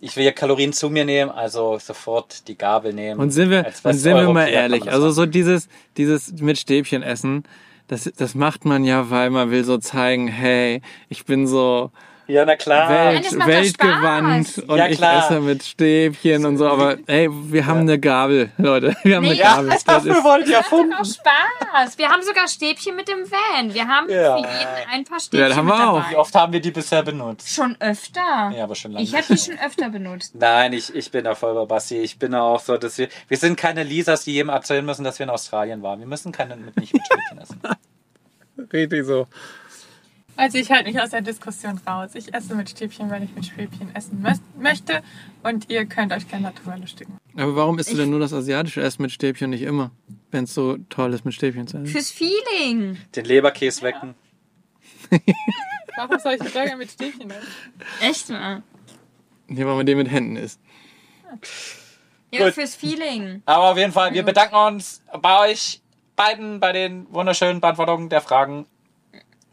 [0.00, 3.18] Ich will ja Kalorien zu mir nehmen, also sofort die Gabel nehmen.
[3.18, 7.44] Und sind wir, und sind wir mal ehrlich, also so dieses, dieses mit Stäbchen essen,
[7.88, 11.90] das, das macht man ja, weil man will so zeigen, hey, ich bin so
[12.26, 12.88] Ja, na klar.
[12.88, 17.98] Welt, weltgewandt und Ja, ich esse mit Stäbchen und so, aber ey, wir haben eine
[17.98, 18.96] Gabel, Leute.
[19.02, 19.70] Wir haben Nee, eine ja, Gabel.
[19.70, 20.90] Das Dafür ist, wollte ich Das erfunden.
[20.90, 21.98] macht auch Spaß.
[21.98, 23.74] Wir haben sogar Stäbchen mit dem Van.
[23.74, 24.36] Wir haben Ja.
[24.36, 25.98] für jeden ein paar Stäbchen Ja, das haben wir mit auch.
[25.98, 26.10] dabei.
[26.12, 27.48] Wie oft haben wir die bisher benutzt?
[27.54, 28.52] Schon öfter.
[28.56, 29.04] Ja, aber schon lange.
[29.04, 30.34] ich habe die schon öfter benutzt.
[30.38, 31.98] Nein, ich, ich bin da voll bei Basti.
[31.98, 35.04] Ich bin da auch so, dass wir, wir sind keine Lisas, die jedem erzählen müssen,
[35.04, 35.98] dass wir in Australien waren.
[36.00, 37.60] Wir müssen keine, mit, nicht mit Stäbchen essen.
[38.72, 39.26] richtig so.
[40.36, 42.10] Also ich halte mich aus der Diskussion raus.
[42.14, 44.24] Ich esse mit Stäbchen, weil ich mit Stäbchen essen
[44.58, 45.02] möchte.
[45.42, 47.18] Und ihr könnt euch gerne darüber lustigen.
[47.36, 49.90] Aber warum isst du denn nur das asiatische Essen mit Stäbchen nicht immer,
[50.30, 51.86] wenn es so toll ist mit Stäbchen zu essen?
[51.86, 52.98] Fürs Feeling.
[53.14, 54.14] Den Leberkäse wecken.
[55.96, 57.46] Warum soll ich Burger mit Stäbchen essen?
[58.00, 58.62] Echt mal.
[59.48, 60.60] Hier, weil man den mit Händen isst.
[62.32, 62.54] Ja, Gut.
[62.54, 63.42] fürs Feeling.
[63.46, 65.80] Aber auf jeden Fall, wir bedanken uns bei euch
[66.16, 68.66] beiden bei den wunderschönen Beantwortungen der Fragen.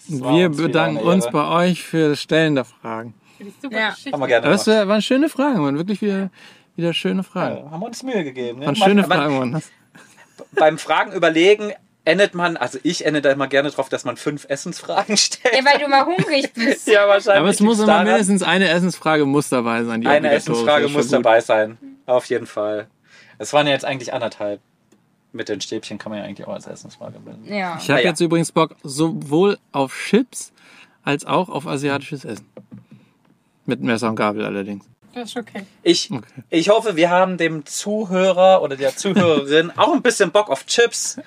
[0.08, 1.34] Wir bedanken eine uns Ehre.
[1.34, 3.14] bei euch für das Stellen der Fragen.
[3.38, 3.90] Für die super Ja.
[3.90, 4.12] Geschichte.
[4.12, 4.88] Haben wir gerne Aber es gemacht.
[4.88, 6.30] waren schöne Fragen, waren wirklich wieder,
[6.76, 7.58] wieder schöne Fragen.
[7.66, 8.60] Ja, haben wir uns Mühe gegeben.
[8.60, 8.66] Ne?
[8.68, 9.70] Waren Man- schöne man- Fragen das.
[10.54, 11.74] Beim Fragen überlegen
[12.04, 15.56] endet man, also ich ende da immer gerne drauf, dass man fünf Essensfragen stellt.
[15.56, 16.88] Ja, weil du mal hungrig bist.
[16.92, 17.40] Ja, wahrscheinlich.
[17.42, 18.08] Aber es muss immer daran.
[18.08, 20.02] mindestens eine Essensfrage muss dabei sein.
[20.02, 21.14] Die Eine Essensfrage muss gut.
[21.14, 21.78] dabei sein.
[22.08, 22.88] Auf jeden Fall.
[23.38, 24.60] Es waren ja jetzt eigentlich anderthalb.
[25.34, 27.46] Mit den Stäbchen kann man ja eigentlich auch als Essensfrage bilden.
[27.46, 27.78] Ja.
[27.82, 28.10] Ich habe ja.
[28.10, 30.52] jetzt übrigens Bock sowohl auf Chips
[31.04, 32.46] als auch auf asiatisches Essen.
[33.66, 34.86] Mit Messer und Gabel allerdings.
[35.14, 35.66] Das ist okay.
[35.84, 36.26] Ich, Okay.
[36.50, 41.20] ich hoffe, wir haben dem Zuhörer oder der Zuhörerin auch ein bisschen Bock auf Chips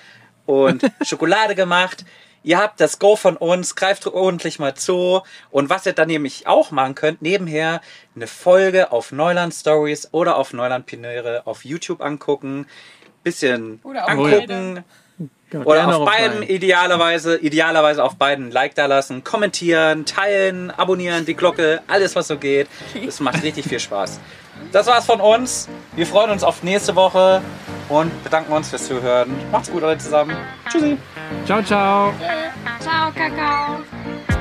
[0.46, 2.04] und Schokolade gemacht.
[2.42, 5.22] Ihr habt das Go von uns, greift ordentlich mal zu.
[5.50, 7.80] Und was ihr dann nämlich auch machen könnt, nebenher
[8.14, 12.66] eine Folge auf Neuland Stories oder auf Neuland Pinöre auf YouTube angucken.
[13.24, 14.84] Bisschen Oder auf angucken.
[15.50, 16.54] Genau, Oder auf beiden, beiden.
[16.54, 22.38] idealerweise, idealerweise auf beiden Like da lassen, kommentieren, teilen, abonnieren, die Glocke, alles was so
[22.38, 22.66] geht.
[23.04, 24.18] Das macht richtig viel Spaß.
[24.72, 25.68] Das war's von uns.
[25.94, 27.40] Wir freuen uns auf nächste Woche
[27.88, 29.30] und bedanken uns fürs Zuhören.
[29.52, 30.36] Macht's gut alle zusammen.
[30.70, 30.96] Tschüssi.
[31.46, 32.12] Ciao, ciao.
[32.80, 34.33] Ciao, Kakao.